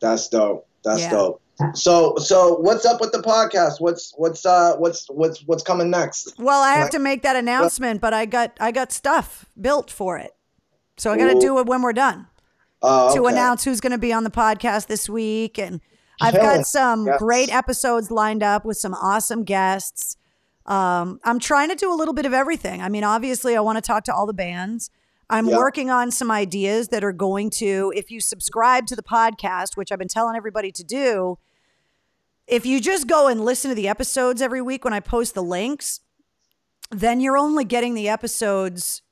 That's 0.00 0.26
dope. 0.28 0.66
That's 0.84 1.02
Yeah. 1.02 1.10
dope. 1.10 1.42
So, 1.74 2.14
so 2.16 2.54
what's 2.56 2.84
up 2.86 3.00
with 3.00 3.12
the 3.12 3.18
podcast? 3.18 3.80
What's 3.80 4.12
what's 4.16 4.46
uh 4.46 4.76
what's 4.76 5.06
what's 5.10 5.40
what's 5.46 5.62
coming 5.62 5.90
next? 5.90 6.34
Well, 6.38 6.62
I 6.62 6.74
have 6.74 6.90
to 6.90 6.98
make 6.98 7.22
that 7.22 7.36
announcement, 7.36 8.00
but 8.00 8.14
I 8.14 8.26
got 8.26 8.56
I 8.60 8.70
got 8.70 8.92
stuff 8.92 9.46
built 9.60 9.90
for 9.90 10.18
it. 10.18 10.32
So 10.96 11.10
I 11.12 11.16
got 11.16 11.32
to 11.32 11.38
do 11.38 11.58
it 11.58 11.66
when 11.66 11.82
we're 11.82 11.92
done 11.92 12.26
Uh, 12.82 13.12
to 13.14 13.20
okay. 13.22 13.32
announce 13.32 13.64
who's 13.64 13.80
going 13.80 13.92
to 13.92 13.98
be 13.98 14.12
on 14.12 14.24
the 14.24 14.30
podcast 14.30 14.86
this 14.88 15.08
week 15.08 15.58
and 15.58 15.80
I've 16.20 16.34
got 16.34 16.66
some 16.66 17.06
Yes. 17.06 17.18
great 17.20 17.54
episodes 17.54 18.10
lined 18.10 18.42
up 18.42 18.64
with 18.64 18.76
some 18.78 18.94
awesome 18.94 19.44
guests. 19.44 20.16
Um, 20.66 21.20
I'm 21.24 21.38
trying 21.38 21.68
to 21.68 21.76
do 21.76 21.92
a 21.92 21.94
little 21.94 22.14
bit 22.14 22.26
of 22.26 22.32
everything. 22.34 22.82
I 22.82 22.88
mean, 22.88 23.04
obviously, 23.04 23.56
I 23.56 23.60
want 23.60 23.76
to 23.78 23.82
talk 23.82 24.02
to 24.04 24.14
all 24.14 24.26
the 24.26 24.34
bands. 24.34 24.90
I'm 25.30 25.46
Yeah. 25.48 25.56
working 25.58 25.90
on 25.90 26.10
some 26.10 26.30
ideas 26.32 26.88
that 26.88 27.04
are 27.04 27.12
going 27.12 27.50
to, 27.50 27.92
if 27.94 28.10
you 28.10 28.20
subscribe 28.20 28.86
to 28.88 28.96
the 28.96 29.02
podcast, 29.02 29.76
which 29.76 29.92
I've 29.92 29.98
been 30.00 30.08
telling 30.08 30.36
everybody 30.36 30.72
to 30.72 30.82
do, 30.82 31.38
if 32.48 32.64
you 32.66 32.80
just 32.80 33.06
go 33.06 33.28
and 33.28 33.44
listen 33.44 33.68
to 33.70 33.74
the 33.74 33.88
episodes 33.88 34.40
every 34.40 34.62
week 34.62 34.84
when 34.84 34.94
I 34.94 35.00
post 35.00 35.34
the 35.34 35.42
links, 35.42 36.00
then 36.90 37.20
you're 37.20 37.36
only 37.36 37.64
getting 37.64 37.94
the 37.94 38.08
episodes 38.08 39.02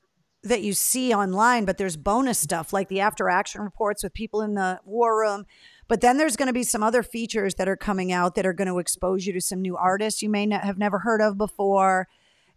that 0.43 0.61
you 0.61 0.73
see 0.73 1.13
online, 1.13 1.65
but 1.65 1.77
there's 1.77 1.97
bonus 1.97 2.39
stuff 2.39 2.73
like 2.73 2.89
the 2.89 2.99
after 2.99 3.29
action 3.29 3.61
reports 3.61 4.03
with 4.03 4.13
people 4.13 4.41
in 4.41 4.55
the 4.55 4.79
war 4.83 5.19
room. 5.19 5.45
But 5.87 6.01
then 6.01 6.17
there's 6.17 6.35
going 6.35 6.47
to 6.47 6.53
be 6.53 6.63
some 6.63 6.83
other 6.83 7.03
features 7.03 7.55
that 7.55 7.67
are 7.69 7.77
coming 7.77 8.11
out 8.11 8.35
that 8.35 8.45
are 8.45 8.53
going 8.53 8.67
to 8.67 8.79
expose 8.79 9.25
you 9.25 9.33
to 9.33 9.41
some 9.41 9.61
new 9.61 9.77
artists 9.77 10.21
you 10.21 10.29
may 10.29 10.45
not 10.45 10.63
have 10.63 10.77
never 10.77 10.99
heard 10.99 11.21
of 11.21 11.37
before. 11.37 12.07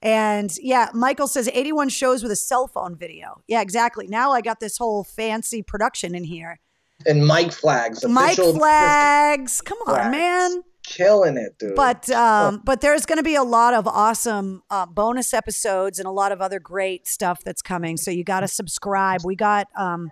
And 0.02 0.50
yeah, 0.62 0.88
Michael 0.94 1.28
says 1.28 1.48
81 1.52 1.90
shows 1.90 2.22
with 2.22 2.32
a 2.32 2.36
cell 2.36 2.66
phone 2.66 2.96
video. 2.96 3.42
Yeah, 3.46 3.60
exactly. 3.60 4.06
Now 4.08 4.32
I 4.32 4.40
got 4.40 4.58
this 4.60 4.78
whole 4.78 5.04
fancy 5.04 5.62
production 5.62 6.14
in 6.14 6.24
here. 6.24 6.58
and 7.06 7.26
Mike 7.26 7.52
Flags. 7.52 8.04
Mike 8.06 8.36
flags. 8.36 9.60
Come 9.60 9.78
on, 9.86 9.94
Flags. 9.94 10.10
man. 10.10 10.62
Killing 10.90 11.36
it, 11.36 11.58
dude. 11.58 11.74
But 11.74 12.10
um, 12.10 12.60
but 12.64 12.80
there's 12.80 13.06
going 13.06 13.18
to 13.18 13.24
be 13.24 13.36
a 13.36 13.42
lot 13.42 13.74
of 13.74 13.86
awesome 13.86 14.62
uh, 14.70 14.86
bonus 14.86 15.32
episodes 15.32 15.98
and 15.98 16.06
a 16.06 16.10
lot 16.10 16.32
of 16.32 16.40
other 16.40 16.58
great 16.58 17.06
stuff 17.06 17.42
that's 17.44 17.62
coming. 17.62 17.96
So 17.96 18.10
you 18.10 18.24
got 18.24 18.40
to 18.40 18.48
subscribe. 18.48 19.20
We 19.24 19.36
got 19.36 19.68
um, 19.76 20.10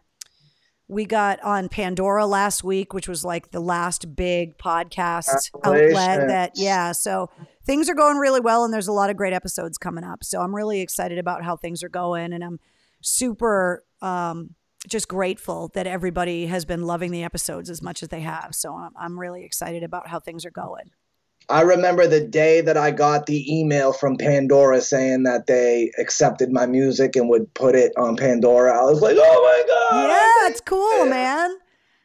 we 0.87 1.05
got 1.05 1.43
on 1.43 1.69
Pandora 1.69 2.27
last 2.27 2.65
week, 2.65 2.95
which 2.95 3.09
was 3.09 3.25
like 3.25 3.51
the 3.51 3.61
last 3.61 4.15
big 4.17 4.57
podcast 4.57 5.51
outlet. 5.65 6.29
That 6.29 6.53
yeah. 6.55 6.93
So 6.93 7.29
things 7.67 7.91
are 7.91 7.95
going 7.95 8.17
really 8.17 8.41
well, 8.41 8.65
and 8.65 8.73
there's 8.73 8.89
a 8.89 8.93
lot 8.93 9.11
of 9.11 9.17
great 9.17 9.33
episodes 9.33 9.79
coming 9.79 10.05
up. 10.05 10.25
So 10.25 10.41
I'm 10.41 10.55
really 10.55 10.81
excited 10.81 11.19
about 11.19 11.45
how 11.45 11.57
things 11.57 11.83
are 11.83 11.89
going, 11.89 12.33
and 12.33 12.43
I'm 12.43 12.61
super 13.03 13.85
um, 14.01 14.55
just 14.89 15.09
grateful 15.09 15.71
that 15.75 15.87
everybody 15.87 16.47
has 16.47 16.65
been 16.65 16.83
loving 16.83 17.11
the 17.11 17.23
episodes 17.23 17.71
as 17.71 17.81
much 17.83 18.03
as 18.03 18.09
they 18.09 18.21
have. 18.21 18.55
So 18.55 18.75
I'm, 18.75 18.93
I'm 18.99 19.19
really 19.19 19.45
excited 19.45 19.83
about 19.83 20.09
how 20.09 20.19
things 20.19 20.45
are 20.45 20.51
going. 20.51 20.91
I 21.51 21.63
remember 21.63 22.07
the 22.07 22.21
day 22.21 22.61
that 22.61 22.77
I 22.77 22.91
got 22.91 23.25
the 23.27 23.59
email 23.59 23.95
from 23.95 24.17
Pandora 24.19 24.83
saying 24.83 25.23
that 25.23 25.47
they 25.47 25.91
accepted 25.99 26.53
my 26.53 26.67
music 26.67 27.17
and 27.17 27.29
would 27.31 27.53
put 27.55 27.75
it 27.75 27.93
on 27.97 28.17
Pandora. 28.17 28.79
I 28.79 28.85
was 28.85 29.01
like, 29.01 29.17
oh 29.19 29.43
my 29.43 29.99
God. 29.99 30.09
Yeah, 30.09 30.51
it's 30.51 30.61
cool, 30.61 31.07
man. 31.07 31.57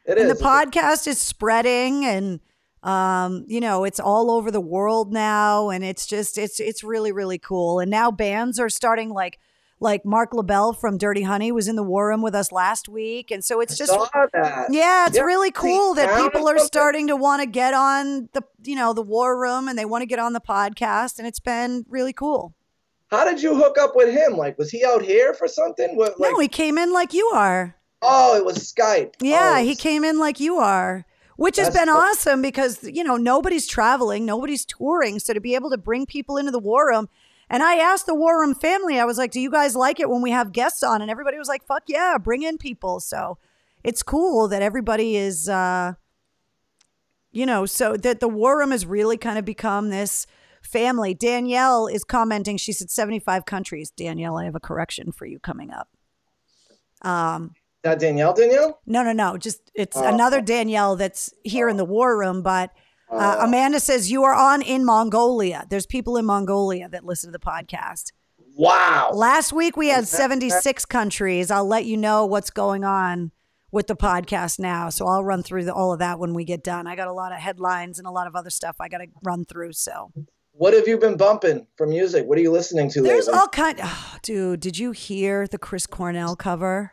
It 0.06 0.18
and 0.18 0.30
is. 0.30 0.38
the 0.38 0.44
podcast 0.44 1.06
is 1.06 1.20
spreading 1.20 2.04
and 2.06 2.40
um, 2.82 3.44
you 3.48 3.60
know, 3.60 3.84
it's 3.84 4.00
all 4.00 4.30
over 4.30 4.50
the 4.50 4.60
world 4.60 5.12
now 5.12 5.70
and 5.70 5.82
it's 5.84 6.06
just 6.06 6.38
it's 6.38 6.60
it's 6.60 6.82
really 6.82 7.12
really 7.12 7.38
cool. 7.38 7.80
And 7.80 7.90
now 7.90 8.10
bands 8.10 8.58
are 8.58 8.70
starting 8.70 9.10
like 9.10 9.38
like 9.84 10.04
Marc 10.04 10.34
LaBelle 10.34 10.72
from 10.72 10.98
Dirty 10.98 11.22
Honey 11.22 11.52
was 11.52 11.68
in 11.68 11.76
the 11.76 11.82
War 11.84 12.08
Room 12.08 12.22
with 12.22 12.34
us 12.34 12.50
last 12.50 12.88
week. 12.88 13.30
And 13.30 13.44
so 13.44 13.60
it's 13.60 13.76
just. 13.78 13.92
Yeah, 13.92 15.06
it's 15.06 15.16
Yeah, 15.16 15.22
really 15.22 15.52
cool 15.52 15.94
that 15.94 16.20
people 16.24 16.48
are 16.48 16.58
starting 16.58 17.06
to 17.08 17.16
want 17.16 17.40
to 17.42 17.46
get 17.46 17.74
on 17.74 18.28
the 18.32 18.42
you 18.64 18.74
know, 18.74 18.92
the 18.92 19.02
War 19.02 19.38
Room 19.40 19.68
and 19.68 19.78
they 19.78 19.84
want 19.84 20.02
to 20.02 20.06
get 20.06 20.18
on 20.18 20.32
the 20.32 20.40
podcast 20.40 21.18
and 21.18 21.28
it's 21.28 21.38
been 21.40 21.84
really 21.88 22.12
cool. 22.12 22.54
How 23.10 23.24
did 23.24 23.42
you 23.42 23.54
hook 23.54 23.78
up 23.78 23.94
with 23.94 24.08
him? 24.12 24.36
Like, 24.36 24.58
was 24.58 24.70
he 24.70 24.84
out 24.84 25.02
here 25.02 25.34
for 25.34 25.46
something? 25.46 25.94
What, 25.96 26.18
like, 26.18 26.32
no, 26.32 26.38
he 26.40 26.48
came 26.48 26.78
in 26.78 26.92
like 26.92 27.12
you 27.12 27.26
are. 27.34 27.76
oh, 28.02 28.36
it 28.36 28.44
was 28.44 28.56
Skype. 28.58 29.14
Yeah, 29.20 29.58
Oh, 29.60 29.62
he 29.64 29.76
came 29.76 30.02
in 30.04 30.18
like 30.18 30.40
you 30.40 30.56
are, 30.56 31.04
which 31.36 31.56
has 31.58 31.66
That's 31.68 31.78
been 31.78 31.88
so- 31.94 32.00
awesome 32.00 32.42
because, 32.42 32.82
you 32.82 33.04
know, 33.04 33.16
nobody's 33.16 33.66
traveling, 33.66 34.24
nobody's 34.26 34.64
touring. 34.64 35.18
So 35.20 35.32
to 35.34 35.40
be 35.40 35.54
able 35.54 35.70
to 35.70 35.76
bring 35.78 36.06
people 36.06 36.36
into 36.38 36.50
the 36.50 36.58
War 36.58 36.88
Room, 36.88 37.08
and 37.50 37.62
I 37.62 37.76
asked 37.76 38.06
the 38.06 38.14
War 38.14 38.40
Room 38.40 38.54
family, 38.54 38.98
I 38.98 39.04
was 39.04 39.18
like, 39.18 39.30
do 39.30 39.40
you 39.40 39.50
guys 39.50 39.74
like 39.76 40.00
it 40.00 40.08
when 40.10 40.22
we 40.22 40.30
have 40.30 40.52
guests 40.52 40.82
on? 40.82 41.02
And 41.02 41.10
everybody 41.10 41.38
was 41.38 41.48
like, 41.48 41.64
fuck 41.66 41.84
yeah, 41.86 42.16
bring 42.18 42.42
in 42.42 42.58
people. 42.58 43.00
So 43.00 43.38
it's 43.82 44.02
cool 44.02 44.48
that 44.48 44.62
everybody 44.62 45.16
is, 45.16 45.48
uh, 45.48 45.94
you 47.32 47.46
know, 47.46 47.66
so 47.66 47.96
that 47.96 48.20
the 48.20 48.28
War 48.28 48.58
Room 48.58 48.70
has 48.70 48.86
really 48.86 49.16
kind 49.16 49.38
of 49.38 49.44
become 49.44 49.90
this 49.90 50.26
family. 50.62 51.12
Danielle 51.14 51.86
is 51.86 52.04
commenting, 52.04 52.56
she 52.56 52.72
said 52.72 52.90
75 52.90 53.44
countries. 53.44 53.90
Danielle, 53.90 54.38
I 54.38 54.44
have 54.44 54.54
a 54.54 54.60
correction 54.60 55.12
for 55.12 55.26
you 55.26 55.38
coming 55.38 55.70
up. 55.72 55.88
Um, 57.02 57.54
that 57.82 57.98
Danielle, 57.98 58.32
Danielle? 58.32 58.80
no, 58.86 59.02
no, 59.02 59.12
no. 59.12 59.36
Just 59.36 59.70
it's 59.74 59.96
Oh. 59.96 60.04
another 60.06 60.40
Danielle 60.40 60.96
that's 60.96 61.34
here 61.44 61.68
in 61.68 61.76
the 61.76 61.84
war 61.84 62.16
room. 62.16 62.40
But 62.42 62.70
uh, 63.10 63.36
Amanda 63.40 63.80
says 63.80 64.10
you 64.10 64.24
are 64.24 64.34
on 64.34 64.62
in 64.62 64.84
Mongolia. 64.84 65.66
There's 65.68 65.86
people 65.86 66.16
in 66.16 66.24
Mongolia 66.24 66.88
that 66.88 67.04
listen 67.04 67.32
to 67.32 67.38
the 67.38 67.44
podcast. 67.44 68.12
Wow. 68.56 69.10
Last 69.12 69.52
week 69.52 69.76
we 69.76 69.88
had 69.88 70.06
76 70.06 70.84
countries. 70.86 71.50
I'll 71.50 71.66
let 71.66 71.84
you 71.84 71.96
know 71.96 72.24
what's 72.26 72.50
going 72.50 72.84
on 72.84 73.32
with 73.72 73.88
the 73.88 73.96
podcast 73.96 74.60
now. 74.60 74.88
So 74.88 75.06
I'll 75.06 75.24
run 75.24 75.42
through 75.42 75.64
the, 75.64 75.74
all 75.74 75.92
of 75.92 75.98
that 75.98 76.18
when 76.20 76.34
we 76.34 76.44
get 76.44 76.62
done. 76.62 76.86
I 76.86 76.94
got 76.94 77.08
a 77.08 77.12
lot 77.12 77.32
of 77.32 77.38
headlines 77.38 77.98
and 77.98 78.06
a 78.06 78.10
lot 78.12 78.28
of 78.28 78.36
other 78.36 78.50
stuff 78.50 78.76
I 78.78 78.88
got 78.88 78.98
to 78.98 79.06
run 79.24 79.44
through. 79.44 79.72
So 79.72 80.12
What 80.52 80.72
have 80.72 80.86
you 80.86 80.98
been 80.98 81.16
bumping 81.16 81.66
for 81.76 81.86
music? 81.86 82.26
What 82.26 82.38
are 82.38 82.42
you 82.42 82.52
listening 82.52 82.88
to 82.90 83.02
there's 83.02 83.26
lately? 83.26 83.40
all 83.40 83.48
kind. 83.48 83.80
Oh, 83.82 84.16
dude, 84.22 84.60
did 84.60 84.78
you 84.78 84.92
hear 84.92 85.48
the 85.48 85.58
Chris 85.58 85.88
Cornell 85.88 86.36
cover? 86.36 86.92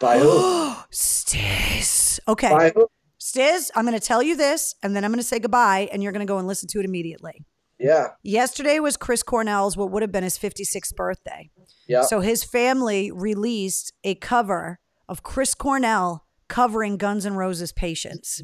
By 0.00 0.18
who? 0.18 0.28
Stiz. 0.90 2.18
Okay. 2.26 2.50
By 2.50 2.70
who? 2.70 2.88
Stiz, 3.36 3.70
I'm 3.74 3.84
going 3.84 3.98
to 3.98 4.04
tell 4.04 4.22
you 4.22 4.36
this, 4.36 4.74
and 4.82 4.96
then 4.96 5.04
I'm 5.04 5.10
going 5.10 5.20
to 5.20 5.26
say 5.26 5.38
goodbye, 5.38 5.88
and 5.92 6.02
you're 6.02 6.12
going 6.12 6.26
to 6.26 6.30
go 6.30 6.38
and 6.38 6.48
listen 6.48 6.68
to 6.70 6.78
it 6.80 6.84
immediately. 6.84 7.44
Yeah. 7.78 8.08
Yesterday 8.22 8.80
was 8.80 8.96
Chris 8.96 9.22
Cornell's, 9.22 9.76
what 9.76 9.90
would 9.90 10.02
have 10.02 10.12
been 10.12 10.24
his 10.24 10.38
56th 10.38 10.94
birthday. 10.94 11.50
Yeah. 11.86 12.02
So 12.02 12.20
his 12.20 12.42
family 12.42 13.10
released 13.10 13.92
a 14.02 14.14
cover 14.14 14.78
of 15.08 15.22
Chris 15.22 15.54
Cornell 15.54 16.24
covering 16.48 16.96
Guns 16.96 17.26
N' 17.26 17.34
Roses 17.34 17.72
Patience. 17.72 18.42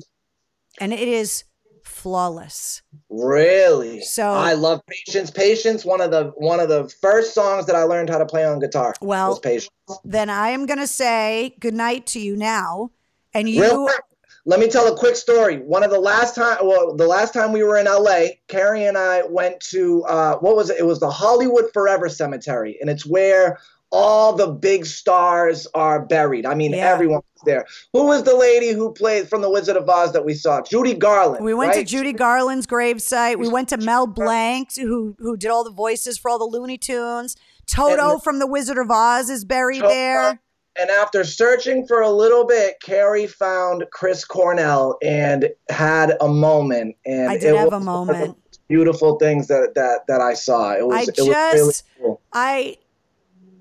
And 0.78 0.92
it 0.92 1.08
is 1.08 1.44
flawless. 1.84 2.82
Really? 3.08 4.00
So- 4.02 4.32
I 4.32 4.52
love 4.52 4.80
Patience. 4.86 5.30
Patience, 5.30 5.84
one 5.84 6.00
of 6.00 6.10
the 6.10 6.32
one 6.36 6.60
of 6.60 6.68
the 6.68 6.88
first 7.00 7.34
songs 7.34 7.66
that 7.66 7.76
I 7.76 7.84
learned 7.84 8.10
how 8.10 8.18
to 8.18 8.26
play 8.26 8.44
on 8.44 8.58
guitar. 8.58 8.94
Well- 9.00 9.38
Patience. 9.38 9.70
Then 10.04 10.30
I 10.30 10.50
am 10.50 10.66
going 10.66 10.78
to 10.78 10.86
say 10.86 11.56
goodnight 11.60 12.06
to 12.08 12.20
you 12.20 12.36
now. 12.36 12.90
And 13.34 13.46
Real 13.46 13.64
you, 13.64 13.84
quick, 13.86 14.02
let 14.44 14.58
me 14.58 14.68
tell 14.68 14.92
a 14.92 14.96
quick 14.96 15.14
story. 15.16 15.58
One 15.58 15.82
of 15.84 15.90
the 15.90 16.00
last 16.00 16.34
time, 16.34 16.58
well, 16.62 16.96
the 16.96 17.06
last 17.06 17.32
time 17.32 17.52
we 17.52 17.62
were 17.62 17.76
in 17.76 17.86
LA, 17.86 18.26
Carrie 18.48 18.84
and 18.86 18.98
I 18.98 19.22
went 19.22 19.60
to 19.70 20.02
uh, 20.04 20.36
what 20.38 20.56
was 20.56 20.70
it? 20.70 20.78
It 20.80 20.84
was 20.86 21.00
the 21.00 21.10
Hollywood 21.10 21.66
Forever 21.72 22.08
Cemetery, 22.08 22.76
and 22.80 22.90
it's 22.90 23.06
where 23.06 23.58
all 23.94 24.32
the 24.32 24.46
big 24.48 24.86
stars 24.86 25.66
are 25.74 26.00
buried. 26.04 26.46
I 26.46 26.54
mean, 26.54 26.72
Yeah. 26.72 26.90
everyone 26.90 27.20
was 27.34 27.42
there. 27.44 27.66
Who 27.92 28.06
was 28.06 28.22
the 28.24 28.34
lady 28.34 28.70
who 28.70 28.90
played 28.92 29.28
from 29.28 29.42
The 29.42 29.50
Wizard 29.50 29.76
of 29.76 29.86
Oz 29.88 30.12
that 30.14 30.24
we 30.24 30.32
saw? 30.34 30.62
Judy 30.62 30.94
Garland. 30.94 31.44
we 31.44 31.52
went 31.54 31.74
to? 31.74 31.84
Judy 31.84 32.12
Garland's 32.14 32.66
gravesite. 32.66 33.38
We 33.38 33.48
went 33.48 33.68
to 33.68 33.76
Mel 33.76 34.06
Blanc, 34.06 34.74
who 34.76 35.14
who 35.18 35.36
did 35.36 35.50
all 35.50 35.62
the 35.62 35.70
voices 35.70 36.18
for 36.18 36.30
all 36.30 36.38
the 36.38 36.46
Looney 36.46 36.78
Tunes. 36.78 37.36
Toto 37.66 38.18
from 38.18 38.38
The 38.40 38.46
Wizard 38.46 38.78
of 38.78 38.90
Oz 38.90 39.30
is 39.30 39.44
buried 39.44 39.82
Toto. 39.82 39.88
there. 39.94 40.40
And 40.78 40.90
after 40.90 41.22
searching 41.24 41.86
for 41.86 42.00
a 42.00 42.10
little 42.10 42.46
bit, 42.46 42.80
Carrie 42.80 43.26
found 43.26 43.84
Chris 43.92 44.24
Cornell 44.24 44.96
and 45.02 45.50
had 45.68 46.16
a 46.20 46.28
moment. 46.28 46.96
And 47.04 47.28
I 47.30 47.36
did 47.36 47.54
it 47.54 47.56
have 47.56 47.72
a 47.72 47.78
was 47.78 47.84
one 47.86 48.00
of 48.00 48.06
the 48.06 48.12
moment. 48.14 48.38
Beautiful 48.68 49.16
things 49.18 49.48
that 49.48 49.74
that 49.74 50.06
that 50.08 50.20
I 50.22 50.32
saw. 50.34 50.72
It 50.72 50.86
was 50.86 50.96
I 50.96 51.02
it 51.02 51.18
was 51.18 51.28
really 51.28 51.68
just- 51.72 51.84
cool. 51.98 52.20
I 52.32 52.78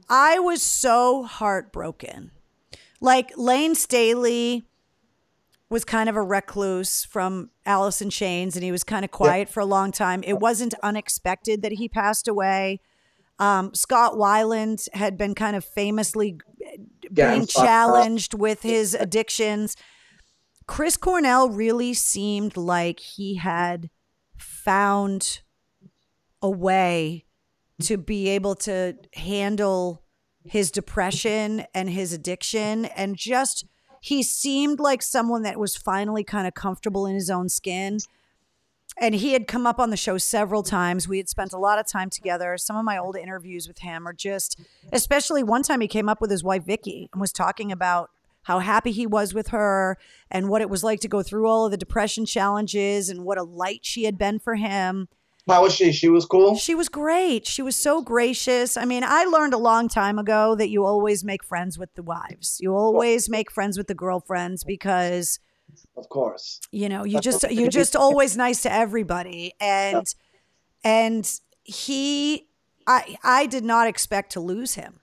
I 0.10 0.40
was 0.40 0.62
so 0.62 1.24
heartbroken. 1.24 2.32
Like 3.02 3.32
Lane 3.36 3.76
Staley 3.76 4.64
was 5.70 5.86
kind 5.86 6.10
of 6.10 6.16
a 6.18 6.22
recluse 6.22 7.06
from 7.06 7.50
Alice 7.66 8.02
in 8.02 8.10
Chains 8.10 8.56
and 8.56 8.64
he 8.64 8.72
was 8.74 8.84
kind 8.84 9.06
of 9.06 9.12
quiet 9.12 9.48
for 9.48 9.62
a 9.62 9.66
long 9.66 9.92
time. 9.94 10.22
It 10.24 10.40
wasn't 10.40 10.74
unexpected 10.84 11.62
that 11.62 11.74
he 11.74 11.88
passed 11.88 12.28
away. 12.28 12.82
Um, 13.40 13.74
Scott 13.74 14.14
Weiland 14.14 14.88
had 14.94 15.18
been 15.18 15.34
kind 15.34 15.56
of 15.56 15.64
famously 15.64 16.38
Being 17.14 17.46
challenged 17.46 18.34
with 18.34 18.62
his 18.62 18.94
addictions. 18.94 19.76
Chris 20.68 20.96
Cornell 20.98 21.50
really 21.50 21.94
seemed 21.94 22.56
like 22.56 23.00
he 23.00 23.36
had 23.36 23.90
found 24.38 25.42
a 26.42 26.50
way 26.50 27.26
to 27.82 27.98
be 27.98 28.30
able 28.30 28.56
to 28.56 28.96
handle 29.14 30.04
his 30.46 30.72
depression 30.72 31.66
and 31.74 31.90
his 31.90 32.14
addiction 32.14 32.86
and 32.86 33.16
just 33.16 33.66
he 34.02 34.24
seemed 34.24 34.80
like 34.80 35.04
someone 35.04 35.44
that 35.44 35.60
was 35.60 35.76
finally 35.78 36.24
kind 36.24 36.48
of 36.48 36.54
comfortable 36.56 37.06
in 37.06 37.14
his 37.14 37.30
own 37.30 37.48
skin 37.50 38.00
and 38.98 39.16
he 39.16 39.34
had 39.34 39.48
come 39.48 39.66
up 39.66 39.80
on 39.80 39.90
the 39.90 39.98
show 39.98 40.18
several 40.18 40.64
times 40.64 41.08
we 41.08 41.18
had 41.18 41.30
spent 41.30 41.54
a 41.54 41.58
lot 41.58 41.80
of 41.80 41.88
time 41.88 42.10
together 42.10 42.58
some 42.58 42.76
of 42.76 42.84
my 42.86 42.98
old 42.98 43.16
interviews 43.16 43.68
with 43.68 43.80
him 43.80 44.08
are 44.08 44.14
just 44.14 44.60
especially 44.92 45.44
one 45.44 45.64
time 45.64 45.82
he 45.82 45.88
came 45.88 46.10
up 46.10 46.22
with 46.22 46.30
his 46.32 46.44
wife 46.44 46.66
Vicky 46.66 47.10
and 47.14 47.22
was 47.22 47.32
talking 47.32 47.72
about 47.72 48.10
how 48.44 48.60
happy 48.60 48.92
he 48.92 49.06
was 49.06 49.34
with 49.34 49.50
her 49.50 49.98
and 50.30 50.50
what 50.50 50.62
it 50.62 50.70
was 50.70 50.84
like 50.84 51.00
to 51.02 51.08
go 51.08 51.22
through 51.22 51.48
all 51.48 51.66
of 51.66 51.72
the 51.72 51.78
depression 51.78 52.26
challenges 52.26 53.10
and 53.10 53.24
what 53.24 53.38
a 53.38 53.44
light 53.44 53.82
she 53.84 54.04
had 54.06 54.18
been 54.18 54.40
for 54.40 54.56
him 54.56 55.08
How 55.48 55.64
was 55.64 55.74
she? 55.76 55.92
She 55.92 56.10
was 56.10 56.26
cool. 56.26 56.56
she 56.56 56.76
was 56.76 56.90
great. 56.90 57.48
She 57.48 57.62
was 57.62 57.76
so 57.76 58.02
gracious. 58.02 58.78
I 58.78 58.86
mean, 58.86 59.04
I 59.06 59.26
learned 59.26 59.54
a 59.54 59.58
long 59.58 59.90
time 59.90 60.20
ago 60.20 60.56
that 60.56 60.70
you 60.70 60.86
always 60.86 61.24
make 61.24 61.44
friends 61.44 61.78
with 61.80 61.94
the 61.96 62.04
wives. 62.04 62.58
You 62.60 62.76
always 62.76 63.28
make 63.30 63.52
friends 63.52 63.78
with 63.78 63.88
the 63.88 63.96
girlfriends 63.96 64.64
because 64.64 65.40
Of 65.98 66.10
course. 66.10 66.60
you 66.72 66.90
know 66.90 67.04
you 67.04 67.20
just 67.20 67.50
you're 67.52 67.70
just 67.70 67.96
always 67.96 68.38
nice 68.38 68.62
to 68.64 68.72
everybody. 68.74 69.54
And 69.60 70.06
and 70.84 71.40
he 71.64 72.48
i 72.88 73.16
i 73.24 73.46
did 73.46 73.64
not 73.64 73.88
expect 73.88 74.32
to 74.34 74.40
lose 74.40 74.76
him. 74.76 75.00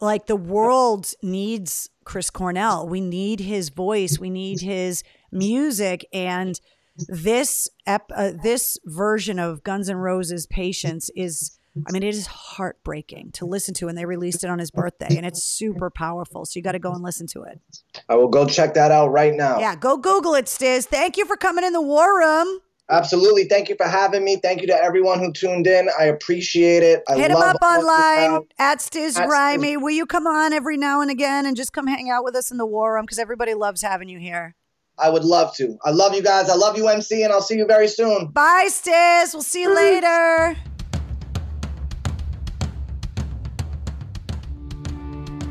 Like 0.00 0.26
the 0.26 0.36
world 0.36 1.12
needs 1.22 1.90
chris 2.04 2.30
cornell. 2.30 2.86
We 2.88 3.00
need 3.00 3.40
his 3.40 3.70
voice. 3.70 4.18
We 4.18 4.30
need 4.30 4.60
his 4.60 5.02
music. 5.32 6.06
And 6.12 6.60
this 7.08 7.68
ep- 7.86 8.12
uh, 8.14 8.32
this 8.42 8.78
version 8.84 9.38
of 9.38 9.62
guns 9.64 9.88
n' 9.88 9.96
roses 9.96 10.46
patience 10.46 11.10
is 11.16 11.58
I 11.76 11.92
mean, 11.92 12.04
it 12.04 12.14
is 12.14 12.26
heartbreaking 12.26 13.32
to 13.32 13.46
listen 13.46 13.74
to, 13.74 13.88
and 13.88 13.98
they 13.98 14.04
released 14.04 14.44
it 14.44 14.50
on 14.50 14.60
his 14.60 14.70
birthday, 14.70 15.16
and 15.16 15.26
it's 15.26 15.42
super 15.42 15.90
powerful. 15.90 16.44
So 16.44 16.58
you 16.58 16.62
got 16.62 16.72
to 16.72 16.78
go 16.78 16.92
and 16.92 17.02
listen 17.02 17.26
to 17.28 17.42
it. 17.42 17.60
I 18.08 18.14
will 18.14 18.28
go 18.28 18.46
check 18.46 18.74
that 18.74 18.92
out 18.92 19.08
right 19.08 19.34
now. 19.34 19.58
Yeah, 19.58 19.74
go 19.74 19.96
Google 19.96 20.34
it, 20.34 20.46
Stiz. 20.46 20.84
Thank 20.86 21.16
you 21.16 21.26
for 21.26 21.36
coming 21.36 21.64
in 21.64 21.72
the 21.72 21.82
war 21.82 22.18
room. 22.18 22.60
Absolutely. 22.90 23.44
Thank 23.44 23.68
you 23.70 23.76
for 23.76 23.86
having 23.86 24.24
me. 24.24 24.36
Thank 24.36 24.60
you 24.60 24.66
to 24.66 24.74
everyone 24.74 25.18
who 25.18 25.32
tuned 25.32 25.66
in. 25.66 25.88
I 25.98 26.04
appreciate 26.04 26.82
it. 26.82 27.02
I 27.08 27.16
Hit 27.16 27.30
him 27.30 27.38
love 27.38 27.54
up 27.54 27.62
all 27.62 27.78
of 27.78 27.82
you 27.82 27.88
online 27.88 28.46
at 28.58 28.78
Stiz 28.78 29.16
Grimey. 29.16 29.80
Will 29.80 29.90
you 29.90 30.04
come 30.04 30.26
on 30.26 30.52
every 30.52 30.76
now 30.76 31.00
and 31.00 31.10
again 31.10 31.46
and 31.46 31.56
just 31.56 31.72
come 31.72 31.86
hang 31.86 32.10
out 32.10 32.24
with 32.24 32.36
us 32.36 32.50
in 32.50 32.58
the 32.58 32.66
war 32.66 32.94
room? 32.94 33.04
Because 33.04 33.18
everybody 33.18 33.54
loves 33.54 33.80
having 33.80 34.08
you 34.08 34.18
here. 34.18 34.54
I 34.98 35.08
would 35.08 35.24
love 35.24 35.56
to. 35.56 35.78
I 35.84 35.90
love 35.90 36.14
you 36.14 36.22
guys. 36.22 36.50
I 36.50 36.54
love 36.54 36.76
you, 36.76 36.86
MC, 36.86 37.24
and 37.24 37.32
I'll 37.32 37.40
see 37.40 37.56
you 37.56 37.66
very 37.66 37.88
soon. 37.88 38.28
Bye, 38.28 38.68
Stiz. 38.68 39.32
We'll 39.32 39.42
see 39.42 39.62
you 39.62 39.74
later. 39.74 40.56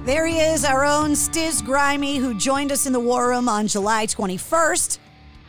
There 0.06 0.28
he 0.28 0.38
is, 0.38 0.66
our 0.66 0.84
own 0.84 1.12
Stiz 1.12 1.62
Grimey, 1.62 2.18
who 2.18 2.34
joined 2.34 2.74
us 2.74 2.86
in 2.86 2.91
the 2.91 2.99
War 2.99 3.30
Room 3.30 3.47
on 3.47 3.68
July 3.68 4.06
21st. 4.06 4.99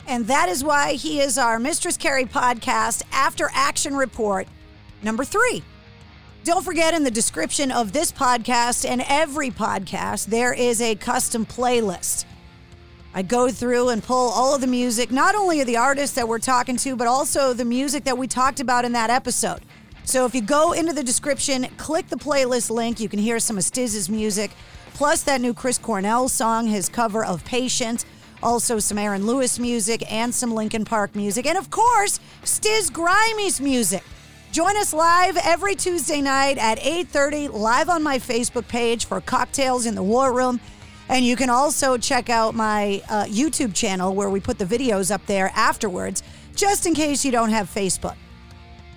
And 0.07 0.29
that 0.29 0.49
is 0.49 0.63
why 0.63 0.93
he 0.93 1.21
is 1.21 1.39
our 1.39 1.59
Mistress 1.59 1.97
Carrie 1.97 2.25
podcast 2.25 3.03
after 3.11 3.51
action 3.53 3.97
report 3.97 4.47
number 5.03 5.25
three. 5.25 5.65
Don't 6.45 6.65
forget 6.65 6.95
in 6.95 7.03
the 7.03 7.11
description 7.11 7.73
of 7.73 7.93
this 7.93 8.13
podcast 8.13 8.89
and 8.89 9.03
every 9.09 9.51
podcast, 9.51 10.27
there 10.27 10.53
is 10.53 10.81
a 10.81 10.95
custom 10.95 11.45
playlist. 11.45 12.25
I 13.13 13.23
go 13.23 13.51
through 13.51 13.89
and 13.89 14.05
pull 14.05 14.31
all 14.31 14.55
of 14.55 14.61
the 14.61 14.69
music, 14.69 15.11
not 15.11 15.35
only 15.35 15.63
of 15.63 15.67
the 15.67 15.79
artists 15.79 16.15
that 16.15 16.29
we're 16.29 16.39
talking 16.39 16.77
to, 16.77 16.95
but 16.95 17.09
also 17.09 17.55
the 17.55 17.65
music 17.65 18.05
that 18.05 18.19
we 18.19 18.29
talked 18.29 18.61
about 18.61 18.85
in 18.85 18.93
that 18.93 19.11
episode. 19.11 19.63
So 20.05 20.27
if 20.27 20.35
you 20.35 20.43
go 20.43 20.73
into 20.73 20.93
the 20.93 21.03
description, 21.03 21.67
click 21.79 22.09
the 22.09 22.17
playlist 22.17 22.71
link, 22.71 23.01
you 23.01 23.09
can 23.09 23.19
hear 23.19 23.41
some 23.41 23.57
of 23.57 23.65
Stiz's 23.65 24.11
music, 24.11 24.51
plus 24.93 25.23
that 25.23 25.41
new 25.41 25.55
Chris 25.55 25.79
Cornell 25.79 26.29
song, 26.29 26.67
his 26.67 26.91
cover 26.91 27.25
of 27.25 27.43
Patient, 27.45 28.05
also 28.43 28.79
some 28.79 28.99
Aaron 28.99 29.27
Lewis 29.27 29.59
music 29.59 30.05
and 30.13 30.35
some 30.35 30.53
Linkin 30.53 30.85
Park 30.85 31.17
music, 31.17 31.47
and 31.47 31.57
of 31.57 31.71
course, 31.71 32.21
Stiz 32.43 32.93
Grimey's 32.93 33.63
music. 33.63 34.05
Join 34.53 34.77
us 34.77 34.93
live 34.93 35.39
every 35.39 35.75
Tuesday 35.75 36.21
night 36.21 36.59
at 36.59 36.79
8:30 36.79 37.49
live 37.49 37.89
on 37.89 38.03
my 38.03 38.19
Facebook 38.19 38.69
page 38.69 39.07
for 39.07 39.21
Cocktails 39.21 39.87
in 39.87 39.95
the 39.95 40.03
War 40.03 40.33
Room. 40.33 40.61
And 41.09 41.25
you 41.25 41.35
can 41.35 41.51
also 41.51 41.99
check 41.99 42.31
out 42.31 42.55
my 42.55 43.03
uh, 43.09 43.25
YouTube 43.25 43.75
channel 43.75 44.15
where 44.15 44.31
we 44.31 44.39
put 44.39 44.59
the 44.59 44.65
videos 44.65 45.11
up 45.11 45.27
there 45.27 45.51
afterwards, 45.55 46.23
just 46.55 46.87
in 46.87 46.95
case 46.95 47.25
you 47.25 47.33
don't 47.33 47.51
have 47.51 47.69
Facebook. 47.69 48.15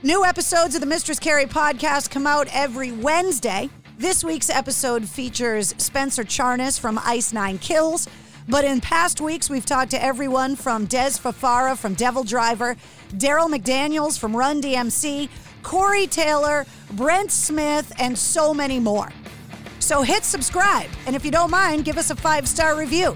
New 0.03 0.23
episodes 0.23 0.75
of 0.75 0.81
the 0.81 0.85
Mistress 0.85 1.17
Carrie 1.17 1.47
podcast 1.47 2.11
come 2.11 2.27
out 2.27 2.47
every 2.53 2.91
Wednesday. 2.91 3.67
This 3.97 4.23
week's 4.23 4.47
episode 4.47 5.09
features 5.09 5.73
Spencer 5.79 6.23
Charnas 6.23 6.79
from 6.79 6.99
Ice 7.03 7.33
Nine 7.33 7.57
Kills. 7.57 8.07
But 8.47 8.63
in 8.63 8.79
past 8.79 9.19
weeks, 9.19 9.49
we've 9.49 9.65
talked 9.65 9.89
to 9.91 10.03
everyone 10.03 10.55
from 10.55 10.85
Des 10.85 11.17
Fafara 11.17 11.75
from 11.75 11.95
Devil 11.95 12.23
Driver, 12.23 12.75
Darryl 13.13 13.51
McDaniels 13.51 14.19
from 14.19 14.37
Run 14.37 14.61
DMC, 14.61 15.29
Corey 15.63 16.05
Taylor, 16.05 16.67
Brent 16.91 17.31
Smith, 17.31 17.91
and 17.97 18.15
so 18.15 18.53
many 18.53 18.79
more. 18.79 19.11
So 19.79 20.03
hit 20.03 20.23
subscribe, 20.23 20.91
and 21.07 21.15
if 21.15 21.25
you 21.25 21.31
don't 21.31 21.49
mind, 21.49 21.85
give 21.85 21.97
us 21.97 22.11
a 22.11 22.15
five 22.15 22.47
star 22.47 22.77
review. 22.77 23.15